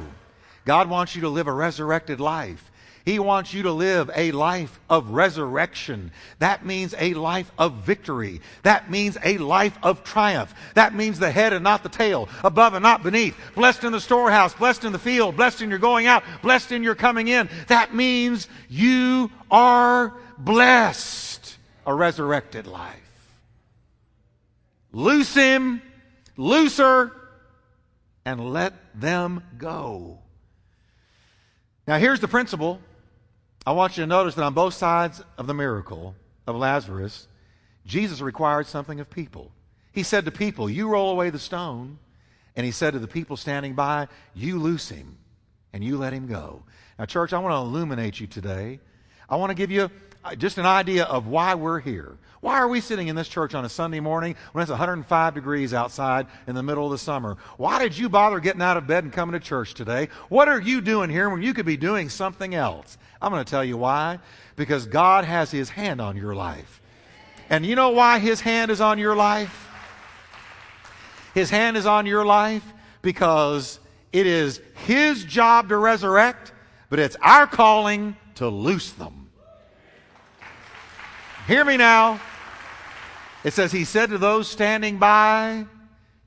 God 0.64 0.90
wants 0.90 1.14
you 1.14 1.22
to 1.22 1.28
live 1.28 1.46
a 1.46 1.52
resurrected 1.52 2.20
life. 2.20 2.67
He 3.08 3.18
wants 3.18 3.54
you 3.54 3.62
to 3.62 3.72
live 3.72 4.10
a 4.14 4.32
life 4.32 4.78
of 4.90 5.08
resurrection. 5.08 6.12
That 6.40 6.66
means 6.66 6.94
a 6.98 7.14
life 7.14 7.50
of 7.56 7.76
victory. 7.76 8.42
That 8.64 8.90
means 8.90 9.16
a 9.24 9.38
life 9.38 9.78
of 9.82 10.04
triumph. 10.04 10.54
That 10.74 10.94
means 10.94 11.18
the 11.18 11.30
head 11.30 11.54
and 11.54 11.64
not 11.64 11.82
the 11.82 11.88
tail, 11.88 12.28
above 12.44 12.74
and 12.74 12.82
not 12.82 13.02
beneath. 13.02 13.34
Blessed 13.54 13.84
in 13.84 13.92
the 13.92 14.00
storehouse, 14.00 14.52
blessed 14.52 14.84
in 14.84 14.92
the 14.92 14.98
field, 14.98 15.36
blessed 15.36 15.62
in 15.62 15.70
your 15.70 15.78
going 15.78 16.06
out, 16.06 16.22
blessed 16.42 16.70
in 16.70 16.82
your 16.82 16.94
coming 16.94 17.28
in. 17.28 17.48
That 17.68 17.94
means 17.94 18.46
you 18.68 19.30
are 19.50 20.12
blessed. 20.36 21.56
A 21.86 21.94
resurrected 21.94 22.66
life. 22.66 23.38
Loose 24.92 25.32
him, 25.32 25.80
looser, 26.36 27.16
and 28.26 28.52
let 28.52 28.74
them 28.94 29.42
go. 29.56 30.18
Now, 31.86 31.96
here's 31.96 32.20
the 32.20 32.28
principle 32.28 32.82
I 33.68 33.72
want 33.72 33.98
you 33.98 34.02
to 34.02 34.06
notice 34.06 34.34
that 34.36 34.44
on 34.44 34.54
both 34.54 34.72
sides 34.72 35.22
of 35.36 35.46
the 35.46 35.52
miracle 35.52 36.14
of 36.46 36.56
Lazarus, 36.56 37.28
Jesus 37.84 38.22
required 38.22 38.66
something 38.66 38.98
of 38.98 39.10
people. 39.10 39.52
He 39.92 40.04
said 40.04 40.24
to 40.24 40.30
people, 40.30 40.70
You 40.70 40.88
roll 40.88 41.10
away 41.10 41.28
the 41.28 41.38
stone. 41.38 41.98
And 42.56 42.64
he 42.64 42.72
said 42.72 42.94
to 42.94 42.98
the 42.98 43.06
people 43.06 43.36
standing 43.36 43.74
by, 43.74 44.08
You 44.34 44.58
loose 44.58 44.88
him 44.88 45.18
and 45.74 45.84
you 45.84 45.98
let 45.98 46.14
him 46.14 46.26
go. 46.28 46.62
Now, 46.98 47.04
church, 47.04 47.34
I 47.34 47.40
want 47.40 47.52
to 47.52 47.58
illuminate 47.58 48.18
you 48.20 48.26
today. 48.26 48.80
I 49.28 49.36
want 49.36 49.50
to 49.50 49.54
give 49.54 49.70
you 49.70 49.90
uh, 50.24 50.34
just 50.34 50.56
an 50.56 50.64
idea 50.64 51.04
of 51.04 51.26
why 51.26 51.54
we're 51.54 51.80
here. 51.80 52.16
Why 52.40 52.58
are 52.58 52.68
we 52.68 52.80
sitting 52.80 53.08
in 53.08 53.16
this 53.16 53.28
church 53.28 53.54
on 53.54 53.64
a 53.64 53.68
Sunday 53.68 53.98
morning 53.98 54.36
when 54.52 54.62
it's 54.62 54.70
105 54.70 55.34
degrees 55.34 55.74
outside 55.74 56.28
in 56.46 56.54
the 56.54 56.62
middle 56.62 56.84
of 56.84 56.92
the 56.92 56.98
summer? 56.98 57.36
Why 57.56 57.80
did 57.80 57.98
you 57.98 58.08
bother 58.08 58.38
getting 58.38 58.62
out 58.62 58.76
of 58.76 58.86
bed 58.86 59.04
and 59.04 59.12
coming 59.12 59.32
to 59.32 59.40
church 59.40 59.74
today? 59.74 60.08
What 60.28 60.48
are 60.48 60.60
you 60.60 60.80
doing 60.80 61.10
here 61.10 61.28
when 61.28 61.42
you 61.42 61.52
could 61.52 61.66
be 61.66 61.76
doing 61.76 62.08
something 62.08 62.54
else? 62.54 62.96
I'm 63.20 63.32
going 63.32 63.44
to 63.44 63.50
tell 63.50 63.64
you 63.64 63.76
why. 63.76 64.20
Because 64.54 64.86
God 64.86 65.24
has 65.24 65.50
His 65.50 65.68
hand 65.68 66.00
on 66.00 66.16
your 66.16 66.34
life. 66.34 66.80
And 67.50 67.66
you 67.66 67.74
know 67.74 67.90
why 67.90 68.20
His 68.20 68.40
hand 68.40 68.70
is 68.70 68.80
on 68.80 68.98
your 68.98 69.16
life? 69.16 69.68
His 71.34 71.50
hand 71.50 71.76
is 71.76 71.86
on 71.86 72.06
your 72.06 72.24
life 72.24 72.64
because 73.02 73.80
it 74.12 74.26
is 74.26 74.60
His 74.86 75.24
job 75.24 75.70
to 75.70 75.76
resurrect, 75.76 76.52
but 76.88 77.00
it's 77.00 77.16
our 77.20 77.46
calling 77.48 78.16
to 78.36 78.48
loose 78.48 78.92
them. 78.92 79.30
Hear 81.48 81.64
me 81.64 81.76
now. 81.76 82.20
It 83.44 83.52
says, 83.52 83.72
He 83.72 83.84
said 83.84 84.10
to 84.10 84.18
those 84.18 84.48
standing 84.48 84.98
by, 84.98 85.66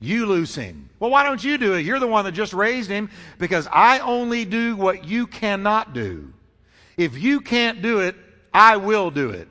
You 0.00 0.26
loose 0.26 0.54
him. 0.54 0.88
Well, 0.98 1.10
why 1.10 1.24
don't 1.24 1.42
you 1.42 1.58
do 1.58 1.74
it? 1.74 1.84
You're 1.84 1.98
the 1.98 2.06
one 2.06 2.24
that 2.24 2.32
just 2.32 2.52
raised 2.52 2.90
him 2.90 3.10
because 3.38 3.68
I 3.70 3.98
only 4.00 4.44
do 4.44 4.76
what 4.76 5.04
you 5.04 5.26
cannot 5.26 5.92
do. 5.92 6.32
If 6.96 7.18
you 7.18 7.40
can't 7.40 7.82
do 7.82 8.00
it, 8.00 8.16
I 8.52 8.76
will 8.76 9.10
do 9.10 9.30
it. 9.30 9.48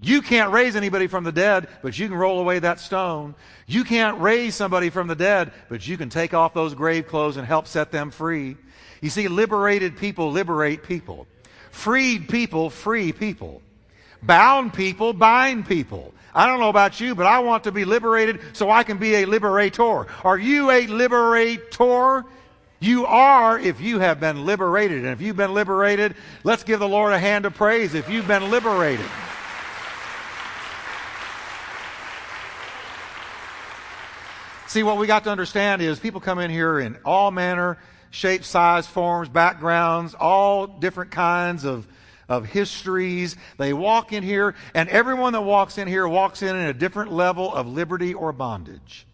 You 0.00 0.20
can't 0.20 0.52
raise 0.52 0.74
anybody 0.74 1.06
from 1.06 1.22
the 1.22 1.32
dead, 1.32 1.68
but 1.80 1.96
you 1.96 2.08
can 2.08 2.16
roll 2.16 2.40
away 2.40 2.58
that 2.58 2.80
stone. 2.80 3.36
You 3.68 3.84
can't 3.84 4.20
raise 4.20 4.56
somebody 4.56 4.90
from 4.90 5.06
the 5.06 5.14
dead, 5.14 5.52
but 5.68 5.86
you 5.86 5.96
can 5.96 6.10
take 6.10 6.34
off 6.34 6.54
those 6.54 6.74
grave 6.74 7.06
clothes 7.06 7.36
and 7.36 7.46
help 7.46 7.68
set 7.68 7.92
them 7.92 8.10
free. 8.10 8.56
You 9.00 9.10
see, 9.10 9.28
liberated 9.28 9.96
people 9.96 10.32
liberate 10.32 10.82
people. 10.82 11.28
Freed 11.70 12.28
people 12.28 12.68
free 12.68 13.12
people. 13.12 13.62
Bound 14.22 14.74
people 14.74 15.12
bind 15.12 15.66
people. 15.66 16.12
I 16.34 16.46
don't 16.46 16.60
know 16.60 16.70
about 16.70 16.98
you, 17.00 17.14
but 17.14 17.26
I 17.26 17.40
want 17.40 17.64
to 17.64 17.72
be 17.72 17.84
liberated 17.84 18.40
so 18.54 18.70
I 18.70 18.84
can 18.84 18.98
be 18.98 19.16
a 19.16 19.26
liberator. 19.26 20.06
Are 20.24 20.38
you 20.38 20.70
a 20.70 20.86
liberator? 20.86 22.24
You 22.80 23.06
are 23.06 23.58
if 23.58 23.80
you 23.80 24.00
have 24.00 24.18
been 24.18 24.44
liberated. 24.44 24.98
And 25.04 25.08
if 25.08 25.20
you've 25.20 25.36
been 25.36 25.54
liberated, 25.54 26.16
let's 26.42 26.64
give 26.64 26.80
the 26.80 26.88
Lord 26.88 27.12
a 27.12 27.18
hand 27.18 27.44
of 27.44 27.54
praise 27.54 27.94
if 27.94 28.08
you've 28.08 28.26
been 28.26 28.50
liberated. 28.50 29.06
See, 34.66 34.82
what 34.82 34.96
we 34.96 35.06
got 35.06 35.24
to 35.24 35.30
understand 35.30 35.82
is 35.82 36.00
people 36.00 36.22
come 36.22 36.38
in 36.38 36.50
here 36.50 36.80
in 36.80 36.96
all 37.04 37.30
manner, 37.30 37.76
shapes, 38.10 38.48
size, 38.48 38.86
forms, 38.86 39.28
backgrounds, 39.28 40.14
all 40.14 40.66
different 40.66 41.10
kinds 41.10 41.64
of, 41.66 41.86
of 42.32 42.46
histories. 42.46 43.36
They 43.58 43.74
walk 43.74 44.14
in 44.14 44.22
here, 44.22 44.54
and 44.74 44.88
everyone 44.88 45.34
that 45.34 45.42
walks 45.42 45.76
in 45.76 45.86
here 45.86 46.08
walks 46.08 46.40
in 46.40 46.56
in 46.56 46.66
a 46.66 46.72
different 46.72 47.12
level 47.12 47.52
of 47.54 47.66
liberty 47.66 48.14
or 48.14 48.32
bondage. 48.32 49.06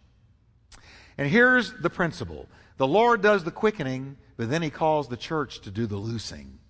And 1.18 1.28
here's 1.28 1.72
the 1.72 1.90
principle 1.90 2.46
the 2.76 2.86
Lord 2.86 3.20
does 3.20 3.42
the 3.42 3.50
quickening, 3.50 4.16
but 4.36 4.48
then 4.48 4.62
He 4.62 4.70
calls 4.70 5.08
the 5.08 5.16
church 5.16 5.60
to 5.62 5.72
do 5.72 5.86
the 5.86 5.96
loosing. 5.96 6.60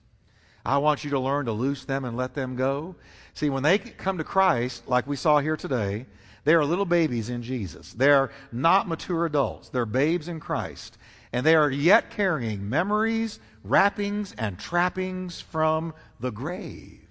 I 0.64 0.78
want 0.78 1.04
you 1.04 1.10
to 1.10 1.18
learn 1.18 1.44
to 1.46 1.52
loose 1.52 1.84
them 1.84 2.06
and 2.06 2.16
let 2.16 2.34
them 2.34 2.56
go. 2.56 2.96
See, 3.34 3.50
when 3.50 3.62
they 3.62 3.78
come 3.78 4.16
to 4.16 4.24
Christ, 4.24 4.88
like 4.88 5.06
we 5.06 5.16
saw 5.16 5.40
here 5.40 5.56
today, 5.56 6.06
they 6.44 6.54
are 6.54 6.64
little 6.64 6.86
babies 6.86 7.28
in 7.28 7.42
Jesus. 7.42 7.92
They 7.92 8.10
are 8.10 8.32
not 8.50 8.88
mature 8.88 9.26
adults. 9.26 9.68
They're 9.68 9.84
babes 9.84 10.28
in 10.28 10.40
Christ. 10.40 10.96
And 11.32 11.44
they 11.44 11.54
are 11.54 11.70
yet 11.70 12.10
carrying 12.10 12.68
memories, 12.68 13.38
wrappings, 13.62 14.34
and 14.38 14.58
trappings 14.58 15.40
from 15.40 15.94
the 16.20 16.30
grave, 16.30 17.06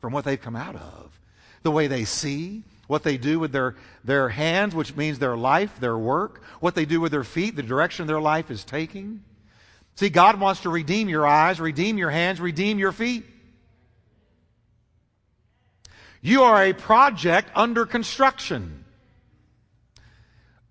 from 0.00 0.12
what 0.12 0.24
they've 0.24 0.40
come 0.40 0.56
out 0.56 0.76
of. 0.76 1.20
The 1.62 1.70
way 1.70 1.86
they 1.86 2.04
see, 2.04 2.64
what 2.88 3.02
they 3.02 3.18
do 3.18 3.38
with 3.38 3.52
their, 3.52 3.76
their 4.02 4.28
hands, 4.28 4.74
which 4.74 4.96
means 4.96 5.18
their 5.18 5.36
life, 5.36 5.78
their 5.78 5.96
work, 5.96 6.42
what 6.60 6.74
they 6.74 6.84
do 6.84 7.00
with 7.00 7.12
their 7.12 7.24
feet, 7.24 7.54
the 7.54 7.62
direction 7.62 8.06
their 8.06 8.20
life 8.20 8.50
is 8.50 8.64
taking. 8.64 9.22
See, 9.94 10.08
God 10.08 10.40
wants 10.40 10.62
to 10.62 10.70
redeem 10.70 11.08
your 11.08 11.26
eyes, 11.26 11.60
redeem 11.60 11.98
your 11.98 12.10
hands, 12.10 12.40
redeem 12.40 12.78
your 12.78 12.92
feet. 12.92 13.24
You 16.20 16.42
are 16.42 16.64
a 16.64 16.72
project 16.72 17.50
under 17.54 17.86
construction. 17.86 18.84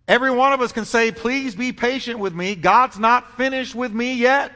Every 0.07 0.31
one 0.31 0.53
of 0.53 0.61
us 0.61 0.71
can 0.71 0.85
say, 0.85 1.11
Please 1.11 1.55
be 1.55 1.73
patient 1.73 2.19
with 2.19 2.33
me. 2.33 2.55
God's 2.55 2.97
not 2.97 3.35
finished 3.37 3.75
with 3.75 3.91
me 3.91 4.13
yet. 4.13 4.51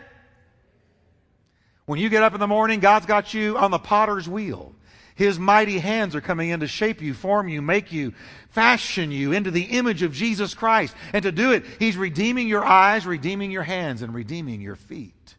When 1.86 2.00
you 2.00 2.10
get 2.10 2.24
up 2.24 2.34
in 2.34 2.40
the 2.40 2.48
morning, 2.48 2.80
God's 2.80 3.06
got 3.06 3.34
you 3.34 3.58
on 3.58 3.72
the 3.72 3.80
potter's 3.80 4.30
wheel. 4.30 4.74
His 5.16 5.38
mighty 5.38 5.78
hands 5.78 6.16
are 6.16 6.22
coming 6.22 6.50
in 6.50 6.62
to 6.62 6.68
shape 6.68 7.02
you, 7.02 7.14
form 7.14 7.50
you, 7.50 7.62
make 7.62 7.92
you, 7.92 8.14
fashion 8.50 9.12
you 9.12 9.34
into 9.34 9.52
the 9.52 9.64
image 9.64 10.04
of 10.04 10.14
Jesus 10.14 10.54
Christ. 10.54 10.96
And 11.12 11.24
to 11.24 11.34
do 11.34 11.52
it, 11.52 11.66
He's 11.80 11.98
redeeming 11.98 12.48
your 12.48 12.64
eyes, 12.64 13.06
redeeming 13.06 13.52
your 13.52 13.64
hands, 13.64 14.02
and 14.02 14.14
redeeming 14.14 14.62
your 14.62 14.78
feet. 14.78 15.36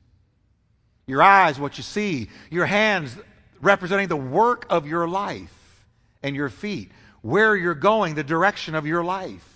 Your 1.06 1.22
eyes, 1.22 1.58
what 1.58 1.78
you 1.78 1.82
see. 1.82 2.28
Your 2.50 2.66
hands, 2.66 3.16
representing 3.60 4.08
the 4.08 4.16
work 4.16 4.66
of 4.68 4.86
your 4.86 5.08
life. 5.08 5.86
And 6.22 6.36
your 6.36 6.50
feet, 6.50 6.92
where 7.22 7.56
you're 7.56 7.74
going, 7.74 8.14
the 8.14 8.22
direction 8.22 8.74
of 8.74 8.86
your 8.86 9.02
life. 9.02 9.51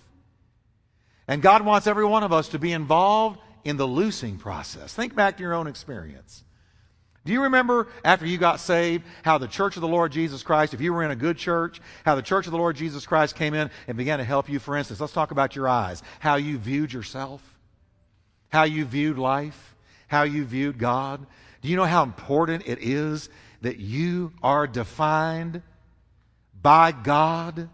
And 1.28 1.42
God 1.42 1.64
wants 1.64 1.86
every 1.86 2.04
one 2.04 2.22
of 2.22 2.32
us 2.32 2.48
to 2.48 2.58
be 2.58 2.72
involved 2.72 3.40
in 3.64 3.76
the 3.76 3.86
loosing 3.86 4.38
process. 4.38 4.94
Think 4.94 5.14
back 5.14 5.36
to 5.36 5.42
your 5.42 5.54
own 5.54 5.66
experience. 5.66 6.44
Do 7.24 7.32
you 7.32 7.42
remember 7.42 7.88
after 8.04 8.24
you 8.24 8.38
got 8.38 8.60
saved 8.60 9.04
how 9.24 9.38
the 9.38 9.48
church 9.48 9.74
of 9.74 9.82
the 9.82 9.88
Lord 9.88 10.12
Jesus 10.12 10.44
Christ, 10.44 10.74
if 10.74 10.80
you 10.80 10.92
were 10.92 11.02
in 11.02 11.10
a 11.10 11.16
good 11.16 11.36
church, 11.36 11.80
how 12.04 12.14
the 12.14 12.22
church 12.22 12.46
of 12.46 12.52
the 12.52 12.58
Lord 12.58 12.76
Jesus 12.76 13.04
Christ 13.04 13.34
came 13.34 13.52
in 13.52 13.68
and 13.88 13.96
began 13.96 14.18
to 14.18 14.24
help 14.24 14.48
you? 14.48 14.60
For 14.60 14.76
instance, 14.76 15.00
let's 15.00 15.12
talk 15.12 15.32
about 15.32 15.56
your 15.56 15.68
eyes. 15.68 16.04
How 16.20 16.36
you 16.36 16.56
viewed 16.56 16.92
yourself, 16.92 17.42
how 18.50 18.62
you 18.62 18.84
viewed 18.84 19.18
life, 19.18 19.74
how 20.06 20.22
you 20.22 20.44
viewed 20.44 20.78
God. 20.78 21.26
Do 21.62 21.68
you 21.68 21.74
know 21.74 21.84
how 21.84 22.04
important 22.04 22.68
it 22.68 22.78
is 22.80 23.28
that 23.62 23.78
you 23.78 24.32
are 24.40 24.68
defined 24.68 25.62
by 26.62 26.92
God 26.92 27.68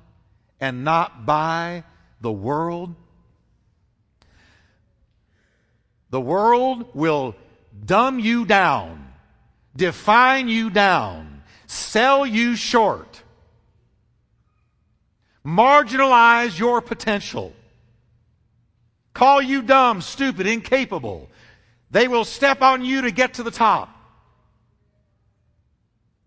and 0.61 0.83
not 0.83 1.27
by 1.27 1.85
the 2.23 2.33
world? 2.33 2.95
The 6.13 6.21
world 6.21 6.95
will 6.95 7.35
dumb 7.85 8.21
you 8.21 8.45
down 8.45 9.03
define 9.77 10.49
you 10.49 10.71
down, 10.71 11.43
sell 11.67 12.27
you 12.27 12.57
short, 12.57 13.23
marginalize 15.45 16.59
your 16.59 16.81
potential, 16.81 17.53
call 19.15 19.41
you 19.41 19.63
dumb, 19.63 20.01
stupid, 20.01 20.47
incapable. 20.47 21.29
They 21.91 22.09
will 22.09 22.25
step 22.25 22.63
on 22.63 22.85
you 22.85 23.03
to 23.03 23.11
get 23.11 23.35
to 23.35 23.43
the 23.43 23.51
top. 23.51 23.91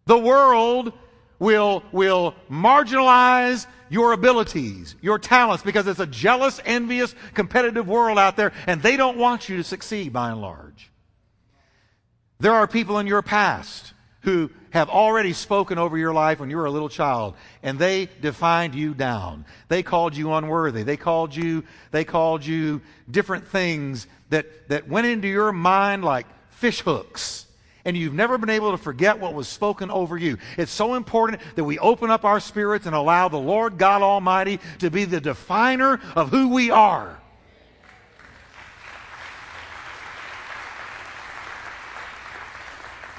The 0.05 0.17
world 0.17 0.93
will, 1.39 1.83
will 1.91 2.35
marginalize 2.49 3.65
your 3.89 4.13
abilities, 4.13 4.95
your 5.01 5.19
talents, 5.19 5.63
because 5.63 5.87
it's 5.87 5.99
a 5.99 6.07
jealous, 6.07 6.59
envious, 6.65 7.13
competitive 7.33 7.87
world 7.87 8.17
out 8.17 8.35
there, 8.35 8.51
and 8.67 8.81
they 8.81 8.97
don't 8.97 9.17
want 9.17 9.49
you 9.49 9.57
to 9.57 9.63
succeed 9.63 10.11
by 10.11 10.31
and 10.31 10.41
large. 10.41 10.91
There 12.39 12.53
are 12.53 12.67
people 12.67 12.99
in 12.99 13.07
your 13.07 13.21
past 13.21 13.93
who 14.25 14.49
have 14.71 14.89
already 14.89 15.31
spoken 15.33 15.77
over 15.77 15.97
your 15.97 16.13
life 16.13 16.39
when 16.39 16.49
you 16.49 16.57
were 16.57 16.65
a 16.65 16.71
little 16.71 16.89
child 16.89 17.35
and 17.61 17.77
they 17.77 18.09
defined 18.21 18.73
you 18.73 18.93
down. 18.93 19.45
They 19.69 19.83
called 19.83 20.17
you 20.17 20.33
unworthy. 20.33 20.83
They 20.83 20.97
called 20.97 21.35
you, 21.35 21.63
they 21.91 22.03
called 22.03 22.43
you 22.43 22.81
different 23.09 23.47
things 23.47 24.07
that, 24.31 24.67
that 24.67 24.89
went 24.89 25.07
into 25.07 25.27
your 25.27 25.51
mind 25.51 26.03
like 26.03 26.25
fish 26.49 26.81
hooks. 26.81 27.44
And 27.85 27.95
you've 27.95 28.15
never 28.15 28.39
been 28.39 28.49
able 28.49 28.71
to 28.71 28.77
forget 28.77 29.19
what 29.19 29.35
was 29.35 29.47
spoken 29.47 29.91
over 29.91 30.17
you. 30.17 30.39
It's 30.57 30.71
so 30.71 30.95
important 30.95 31.41
that 31.55 31.63
we 31.63 31.77
open 31.77 32.09
up 32.09 32.25
our 32.25 32.39
spirits 32.39 32.87
and 32.87 32.95
allow 32.95 33.29
the 33.29 33.37
Lord 33.37 33.77
God 33.77 34.01
Almighty 34.01 34.59
to 34.79 34.89
be 34.89 35.05
the 35.05 35.21
definer 35.21 36.01
of 36.15 36.29
who 36.29 36.49
we 36.49 36.71
are. 36.71 37.19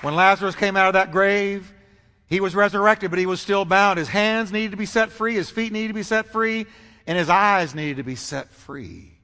When 0.02 0.14
Lazarus 0.14 0.55
came 0.55 0.76
out 0.76 0.88
of 0.88 0.92
that 0.94 1.11
grave, 1.11 1.72
he 2.29 2.40
was 2.40 2.55
resurrected, 2.55 3.11
but 3.11 3.18
he 3.18 3.26
was 3.26 3.40
still 3.40 3.64
bound. 3.64 3.98
His 3.98 4.09
hands 4.09 4.52
needed 4.52 4.72
to 4.72 4.76
be 4.76 4.87
set 4.87 5.11
free, 5.11 5.35
his 5.35 5.48
feet 5.48 5.72
needed 5.72 5.88
to 5.88 5.94
be 5.94 6.02
set 6.02 6.26
free, 6.26 6.66
and 7.07 7.16
his 7.16 7.29
eyes 7.29 7.74
needed 7.74 7.98
to 7.98 8.02
be 8.02 8.16
set 8.16 8.52
free. 8.52 9.15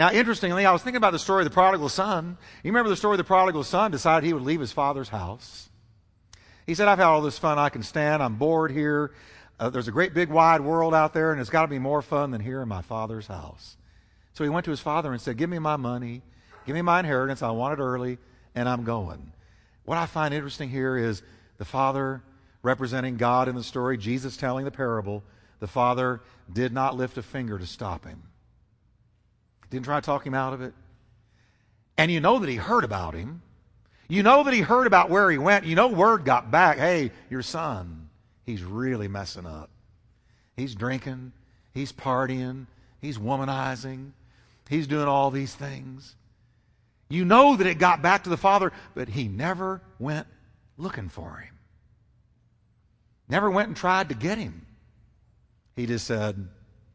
Now, 0.00 0.10
interestingly, 0.10 0.64
I 0.64 0.72
was 0.72 0.82
thinking 0.82 0.96
about 0.96 1.12
the 1.12 1.18
story 1.18 1.42
of 1.42 1.50
the 1.50 1.52
prodigal 1.52 1.90
son. 1.90 2.38
You 2.64 2.70
remember 2.70 2.88
the 2.88 2.96
story 2.96 3.16
of 3.16 3.18
the 3.18 3.24
prodigal 3.24 3.64
son 3.64 3.90
decided 3.90 4.26
he 4.26 4.32
would 4.32 4.44
leave 4.44 4.58
his 4.58 4.72
father's 4.72 5.10
house. 5.10 5.68
He 6.66 6.74
said, 6.74 6.88
I've 6.88 6.96
had 6.96 7.04
all 7.04 7.20
this 7.20 7.36
fun 7.36 7.58
I 7.58 7.68
can 7.68 7.82
stand. 7.82 8.22
I'm 8.22 8.36
bored 8.36 8.70
here. 8.70 9.12
Uh, 9.58 9.68
there's 9.68 9.88
a 9.88 9.92
great 9.92 10.14
big 10.14 10.30
wide 10.30 10.62
world 10.62 10.94
out 10.94 11.12
there, 11.12 11.32
and 11.32 11.38
it's 11.38 11.50
got 11.50 11.62
to 11.62 11.68
be 11.68 11.78
more 11.78 12.00
fun 12.00 12.30
than 12.30 12.40
here 12.40 12.62
in 12.62 12.68
my 12.68 12.80
father's 12.80 13.26
house. 13.26 13.76
So 14.32 14.42
he 14.42 14.48
went 14.48 14.64
to 14.64 14.70
his 14.70 14.80
father 14.80 15.12
and 15.12 15.20
said, 15.20 15.36
Give 15.36 15.50
me 15.50 15.58
my 15.58 15.76
money, 15.76 16.22
give 16.64 16.74
me 16.74 16.80
my 16.80 17.00
inheritance. 17.00 17.42
I 17.42 17.50
want 17.50 17.78
it 17.78 17.82
early, 17.82 18.16
and 18.54 18.70
I'm 18.70 18.84
going. 18.84 19.34
What 19.84 19.98
I 19.98 20.06
find 20.06 20.32
interesting 20.32 20.70
here 20.70 20.96
is 20.96 21.20
the 21.58 21.66
Father 21.66 22.22
representing 22.62 23.18
God 23.18 23.48
in 23.48 23.54
the 23.54 23.62
story, 23.62 23.98
Jesus 23.98 24.38
telling 24.38 24.64
the 24.64 24.70
parable. 24.70 25.22
The 25.58 25.66
Father 25.66 26.22
did 26.50 26.72
not 26.72 26.96
lift 26.96 27.18
a 27.18 27.22
finger 27.22 27.58
to 27.58 27.66
stop 27.66 28.06
him, 28.06 28.22
didn't 29.70 29.84
try 29.84 30.00
to 30.00 30.04
talk 30.04 30.26
him 30.26 30.34
out 30.34 30.52
of 30.52 30.60
it. 30.60 30.74
And 31.96 32.10
you 32.10 32.20
know 32.20 32.38
that 32.38 32.48
he 32.48 32.56
heard 32.56 32.84
about 32.84 33.14
him. 33.14 33.42
You 34.08 34.22
know 34.22 34.42
that 34.42 34.54
he 34.54 34.60
heard 34.60 34.86
about 34.86 35.10
where 35.10 35.30
he 35.30 35.38
went. 35.38 35.66
You 35.66 35.76
know, 35.76 35.88
word 35.88 36.24
got 36.24 36.50
back 36.50 36.78
hey, 36.78 37.12
your 37.30 37.42
son, 37.42 38.08
he's 38.44 38.62
really 38.64 39.08
messing 39.08 39.46
up. 39.46 39.70
He's 40.56 40.74
drinking, 40.74 41.32
he's 41.72 41.92
partying, 41.92 42.66
he's 43.00 43.18
womanizing, 43.18 44.10
he's 44.68 44.86
doing 44.86 45.06
all 45.06 45.30
these 45.30 45.54
things. 45.54 46.16
You 47.08 47.24
know 47.24 47.56
that 47.56 47.66
it 47.66 47.78
got 47.78 48.02
back 48.02 48.24
to 48.24 48.30
the 48.30 48.36
father, 48.36 48.72
but 48.94 49.08
he 49.08 49.28
never 49.28 49.80
went 49.98 50.26
looking 50.76 51.08
for 51.08 51.36
him. 51.38 51.54
Never 53.28 53.50
went 53.50 53.68
and 53.68 53.76
tried 53.76 54.08
to 54.08 54.14
get 54.14 54.38
him. 54.38 54.66
He 55.76 55.86
just 55.86 56.06
said, 56.06 56.48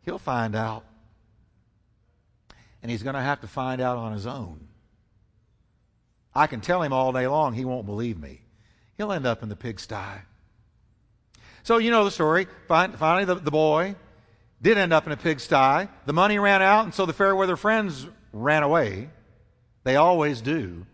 he'll 0.03 0.19
find 0.19 0.55
out. 0.55 0.85
And 2.85 2.91
he's 2.91 3.01
going 3.01 3.15
to 3.15 3.21
have 3.21 3.41
to 3.41 3.47
find 3.47 3.81
out 3.81 3.97
on 3.97 4.13
his 4.13 4.27
own. 4.27 4.67
I 6.35 6.45
can 6.45 6.61
tell 6.61 6.83
him 6.83 6.93
all 6.93 7.11
day 7.11 7.25
long, 7.25 7.53
he 7.53 7.65
won't 7.65 7.87
believe 7.87 8.19
me. 8.19 8.41
He'll 8.95 9.11
end 9.11 9.25
up 9.25 9.41
in 9.41 9.49
the 9.49 9.55
pigsty. 9.55 10.21
So 11.63 11.79
you 11.79 11.89
know 11.89 12.03
the 12.03 12.11
story. 12.11 12.45
Finally, 12.67 13.25
the, 13.25 13.33
the 13.33 13.49
boy 13.49 13.95
did 14.61 14.77
end 14.77 14.93
up 14.93 15.07
in 15.07 15.11
a 15.11 15.17
pigsty. 15.17 15.89
The 16.05 16.13
money 16.13 16.37
ran 16.37 16.61
out, 16.61 16.83
and 16.83 16.93
so 16.93 17.07
the 17.07 17.13
fair 17.13 17.35
weather 17.35 17.55
friends 17.55 18.05
ran 18.31 18.61
away. 18.61 19.09
They 19.83 19.95
always 19.95 20.41
do. 20.41 20.85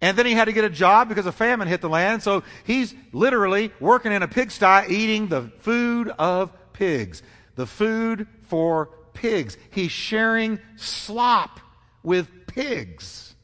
And 0.00 0.16
then 0.16 0.26
he 0.26 0.32
had 0.34 0.44
to 0.44 0.52
get 0.52 0.62
a 0.62 0.70
job 0.70 1.08
because 1.08 1.26
a 1.26 1.32
famine 1.32 1.66
hit 1.66 1.80
the 1.80 1.88
land. 1.88 2.22
So 2.22 2.44
he's 2.62 2.94
literally 3.10 3.72
working 3.80 4.12
in 4.12 4.22
a 4.22 4.28
pigsty 4.28 4.84
eating 4.88 5.26
the 5.26 5.50
food 5.58 6.08
of 6.20 6.52
pigs. 6.72 7.24
The 7.56 7.66
food 7.66 8.28
for 8.42 8.90
pigs. 9.18 9.56
He's 9.70 9.90
sharing 9.90 10.60
slop 10.76 11.60
with 12.02 12.28
pigs. 12.46 13.34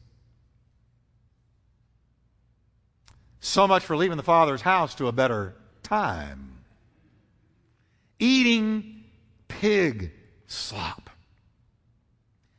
So 3.40 3.66
much 3.66 3.84
for 3.84 3.96
leaving 3.96 4.16
the 4.16 4.22
father's 4.22 4.62
house 4.62 4.94
to 4.96 5.08
a 5.08 5.12
better 5.12 5.54
time. 5.82 6.58
Eating 8.18 9.04
pig 9.48 10.12
slop 10.46 11.10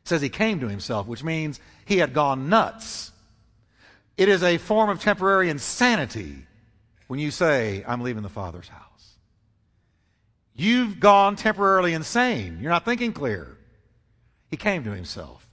says 0.04 0.22
he 0.22 0.30
came 0.30 0.60
to 0.60 0.68
himself, 0.68 1.08
which 1.08 1.24
means 1.24 1.60
he 1.86 1.98
had 1.98 2.14
gone 2.14 2.50
nuts. 2.50 3.12
It 4.18 4.30
is 4.30 4.44
a 4.44 4.58
form 4.58 4.90
of 4.90 5.02
temporary 5.02 5.50
insanity 5.50 6.46
when 7.08 7.20
you 7.20 7.32
say, 7.32 7.84
I'm 7.88 8.02
leaving 8.02 8.24
the 8.24 8.30
Father's 8.30 8.68
house. 8.68 8.85
You've 10.56 11.00
gone 11.00 11.36
temporarily 11.36 11.94
insane. 11.94 12.60
You're 12.62 12.72
not 12.72 12.86
thinking 12.86 13.14
clear. 13.14 13.58
He 14.50 14.58
came 14.58 14.84
to 14.86 14.92
himself. 14.92 15.48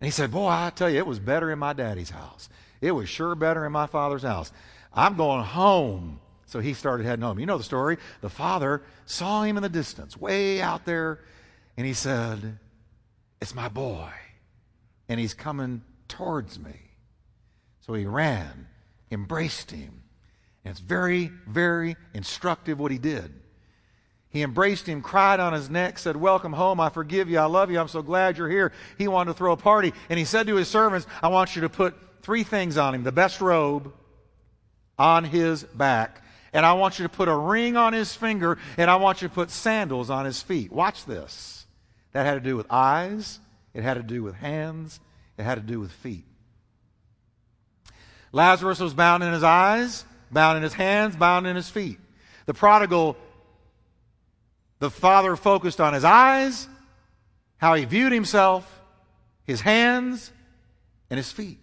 And 0.00 0.06
he 0.06 0.10
said, 0.10 0.30
Boy, 0.30 0.48
I 0.48 0.72
tell 0.74 0.88
you, 0.88 0.98
it 0.98 1.06
was 1.06 1.18
better 1.18 1.50
in 1.50 1.58
my 1.58 1.72
daddy's 1.72 2.10
house. 2.10 2.48
It 2.80 2.92
was 2.92 3.08
sure 3.08 3.34
better 3.34 3.64
in 3.66 3.72
my 3.72 3.86
father's 3.86 4.22
house. 4.22 4.50
I'm 4.92 5.16
going 5.16 5.44
home. 5.44 6.20
So 6.46 6.60
he 6.60 6.74
started 6.74 7.06
heading 7.06 7.24
home. 7.24 7.38
You 7.38 7.46
know 7.46 7.58
the 7.58 7.64
story. 7.64 7.98
The 8.20 8.28
father 8.28 8.82
saw 9.06 9.42
him 9.42 9.56
in 9.56 9.62
the 9.62 9.68
distance, 9.68 10.16
way 10.16 10.60
out 10.60 10.84
there, 10.84 11.20
and 11.76 11.86
he 11.86 11.94
said, 11.94 12.58
it's 13.42 13.56
my 13.56 13.68
boy. 13.68 14.08
And 15.08 15.18
he's 15.18 15.34
coming 15.34 15.82
towards 16.06 16.60
me. 16.60 16.76
So 17.80 17.92
he 17.92 18.06
ran, 18.06 18.68
embraced 19.10 19.72
him. 19.72 20.02
And 20.64 20.70
it's 20.70 20.80
very, 20.80 21.32
very 21.48 21.96
instructive 22.14 22.78
what 22.78 22.92
he 22.92 22.98
did. 22.98 23.41
He 24.32 24.42
embraced 24.42 24.86
him, 24.86 25.02
cried 25.02 25.40
on 25.40 25.52
his 25.52 25.68
neck, 25.68 25.98
said, 25.98 26.16
Welcome 26.16 26.54
home. 26.54 26.80
I 26.80 26.88
forgive 26.88 27.28
you. 27.28 27.38
I 27.38 27.44
love 27.44 27.70
you. 27.70 27.78
I'm 27.78 27.88
so 27.88 28.00
glad 28.00 28.38
you're 28.38 28.48
here. 28.48 28.72
He 28.96 29.06
wanted 29.06 29.32
to 29.32 29.38
throw 29.38 29.52
a 29.52 29.56
party. 29.56 29.92
And 30.08 30.18
he 30.18 30.24
said 30.24 30.46
to 30.46 30.56
his 30.56 30.68
servants, 30.68 31.06
I 31.22 31.28
want 31.28 31.54
you 31.54 31.62
to 31.62 31.68
put 31.68 31.94
three 32.22 32.42
things 32.42 32.78
on 32.78 32.94
him 32.94 33.02
the 33.02 33.12
best 33.12 33.40
robe 33.40 33.92
on 34.98 35.24
his 35.24 35.64
back. 35.64 36.22
And 36.54 36.64
I 36.64 36.72
want 36.74 36.98
you 36.98 37.02
to 37.02 37.10
put 37.10 37.28
a 37.28 37.36
ring 37.36 37.76
on 37.76 37.92
his 37.92 38.14
finger. 38.14 38.58
And 38.78 38.90
I 38.90 38.96
want 38.96 39.20
you 39.20 39.28
to 39.28 39.34
put 39.34 39.50
sandals 39.50 40.08
on 40.08 40.24
his 40.24 40.40
feet. 40.40 40.72
Watch 40.72 41.04
this. 41.04 41.66
That 42.12 42.24
had 42.24 42.34
to 42.34 42.40
do 42.40 42.56
with 42.56 42.66
eyes, 42.70 43.38
it 43.74 43.82
had 43.82 43.94
to 43.94 44.02
do 44.02 44.22
with 44.22 44.34
hands, 44.34 45.00
it 45.38 45.44
had 45.44 45.54
to 45.54 45.62
do 45.62 45.80
with 45.80 45.90
feet. 45.90 46.26
Lazarus 48.32 48.80
was 48.80 48.94
bound 48.94 49.22
in 49.22 49.32
his 49.32 49.42
eyes, 49.42 50.04
bound 50.30 50.56
in 50.56 50.62
his 50.62 50.74
hands, 50.74 51.16
bound 51.16 51.46
in 51.46 51.56
his 51.56 51.68
feet. 51.68 51.98
The 52.46 52.54
prodigal, 52.54 53.16
the 54.82 54.90
father 54.90 55.36
focused 55.36 55.80
on 55.80 55.94
his 55.94 56.02
eyes, 56.02 56.66
how 57.58 57.74
he 57.74 57.84
viewed 57.84 58.10
himself, 58.10 58.82
his 59.44 59.60
hands, 59.60 60.32
and 61.08 61.18
his 61.18 61.30
feet. 61.30 61.60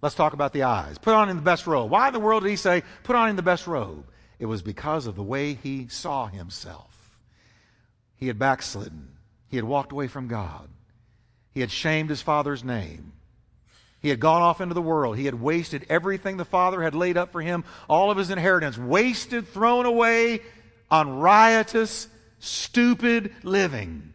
Let's 0.00 0.14
talk 0.14 0.32
about 0.32 0.52
the 0.52 0.62
eyes. 0.62 0.96
Put 0.96 1.14
on 1.14 1.28
in 1.28 1.34
the 1.34 1.42
best 1.42 1.66
robe. 1.66 1.90
Why 1.90 2.06
in 2.06 2.12
the 2.12 2.20
world 2.20 2.44
did 2.44 2.50
he 2.50 2.56
say, 2.56 2.84
put 3.02 3.16
on 3.16 3.30
in 3.30 3.34
the 3.34 3.42
best 3.42 3.66
robe? 3.66 4.06
It 4.38 4.46
was 4.46 4.62
because 4.62 5.08
of 5.08 5.16
the 5.16 5.24
way 5.24 5.54
he 5.54 5.88
saw 5.88 6.28
himself. 6.28 7.18
He 8.14 8.28
had 8.28 8.38
backslidden. 8.38 9.08
He 9.48 9.56
had 9.56 9.64
walked 9.64 9.90
away 9.90 10.06
from 10.06 10.28
God. 10.28 10.68
He 11.50 11.58
had 11.58 11.72
shamed 11.72 12.10
his 12.10 12.22
father's 12.22 12.62
name. 12.62 13.12
He 14.00 14.10
had 14.10 14.20
gone 14.20 14.42
off 14.42 14.60
into 14.60 14.74
the 14.74 14.80
world. 14.80 15.16
He 15.16 15.24
had 15.24 15.40
wasted 15.40 15.84
everything 15.88 16.36
the 16.36 16.44
Father 16.44 16.80
had 16.80 16.94
laid 16.94 17.16
up 17.16 17.32
for 17.32 17.42
him, 17.42 17.64
all 17.88 18.12
of 18.12 18.18
his 18.18 18.30
inheritance, 18.30 18.78
wasted, 18.78 19.48
thrown 19.48 19.84
away 19.84 20.42
on 20.90 21.18
riotous, 21.18 22.08
stupid 22.38 23.32
living. 23.42 24.14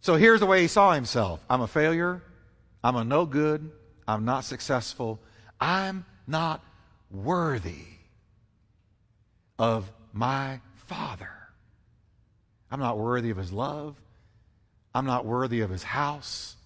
So 0.00 0.14
here's 0.14 0.40
the 0.40 0.46
way 0.46 0.62
he 0.62 0.68
saw 0.68 0.92
himself 0.92 1.44
I'm 1.50 1.60
a 1.60 1.66
failure. 1.66 2.22
I'm 2.82 2.96
a 2.96 3.04
no 3.04 3.26
good. 3.26 3.70
I'm 4.06 4.24
not 4.24 4.44
successful. 4.44 5.20
I'm 5.60 6.04
not 6.26 6.62
worthy 7.10 7.84
of 9.58 9.90
my 10.12 10.60
Father. 10.74 11.30
I'm 12.70 12.80
not 12.80 12.98
worthy 12.98 13.30
of 13.30 13.36
his 13.36 13.52
love. 13.52 14.00
I'm 14.94 15.06
not 15.06 15.26
worthy 15.26 15.60
of 15.60 15.70
his 15.70 15.82
house. 15.82 16.56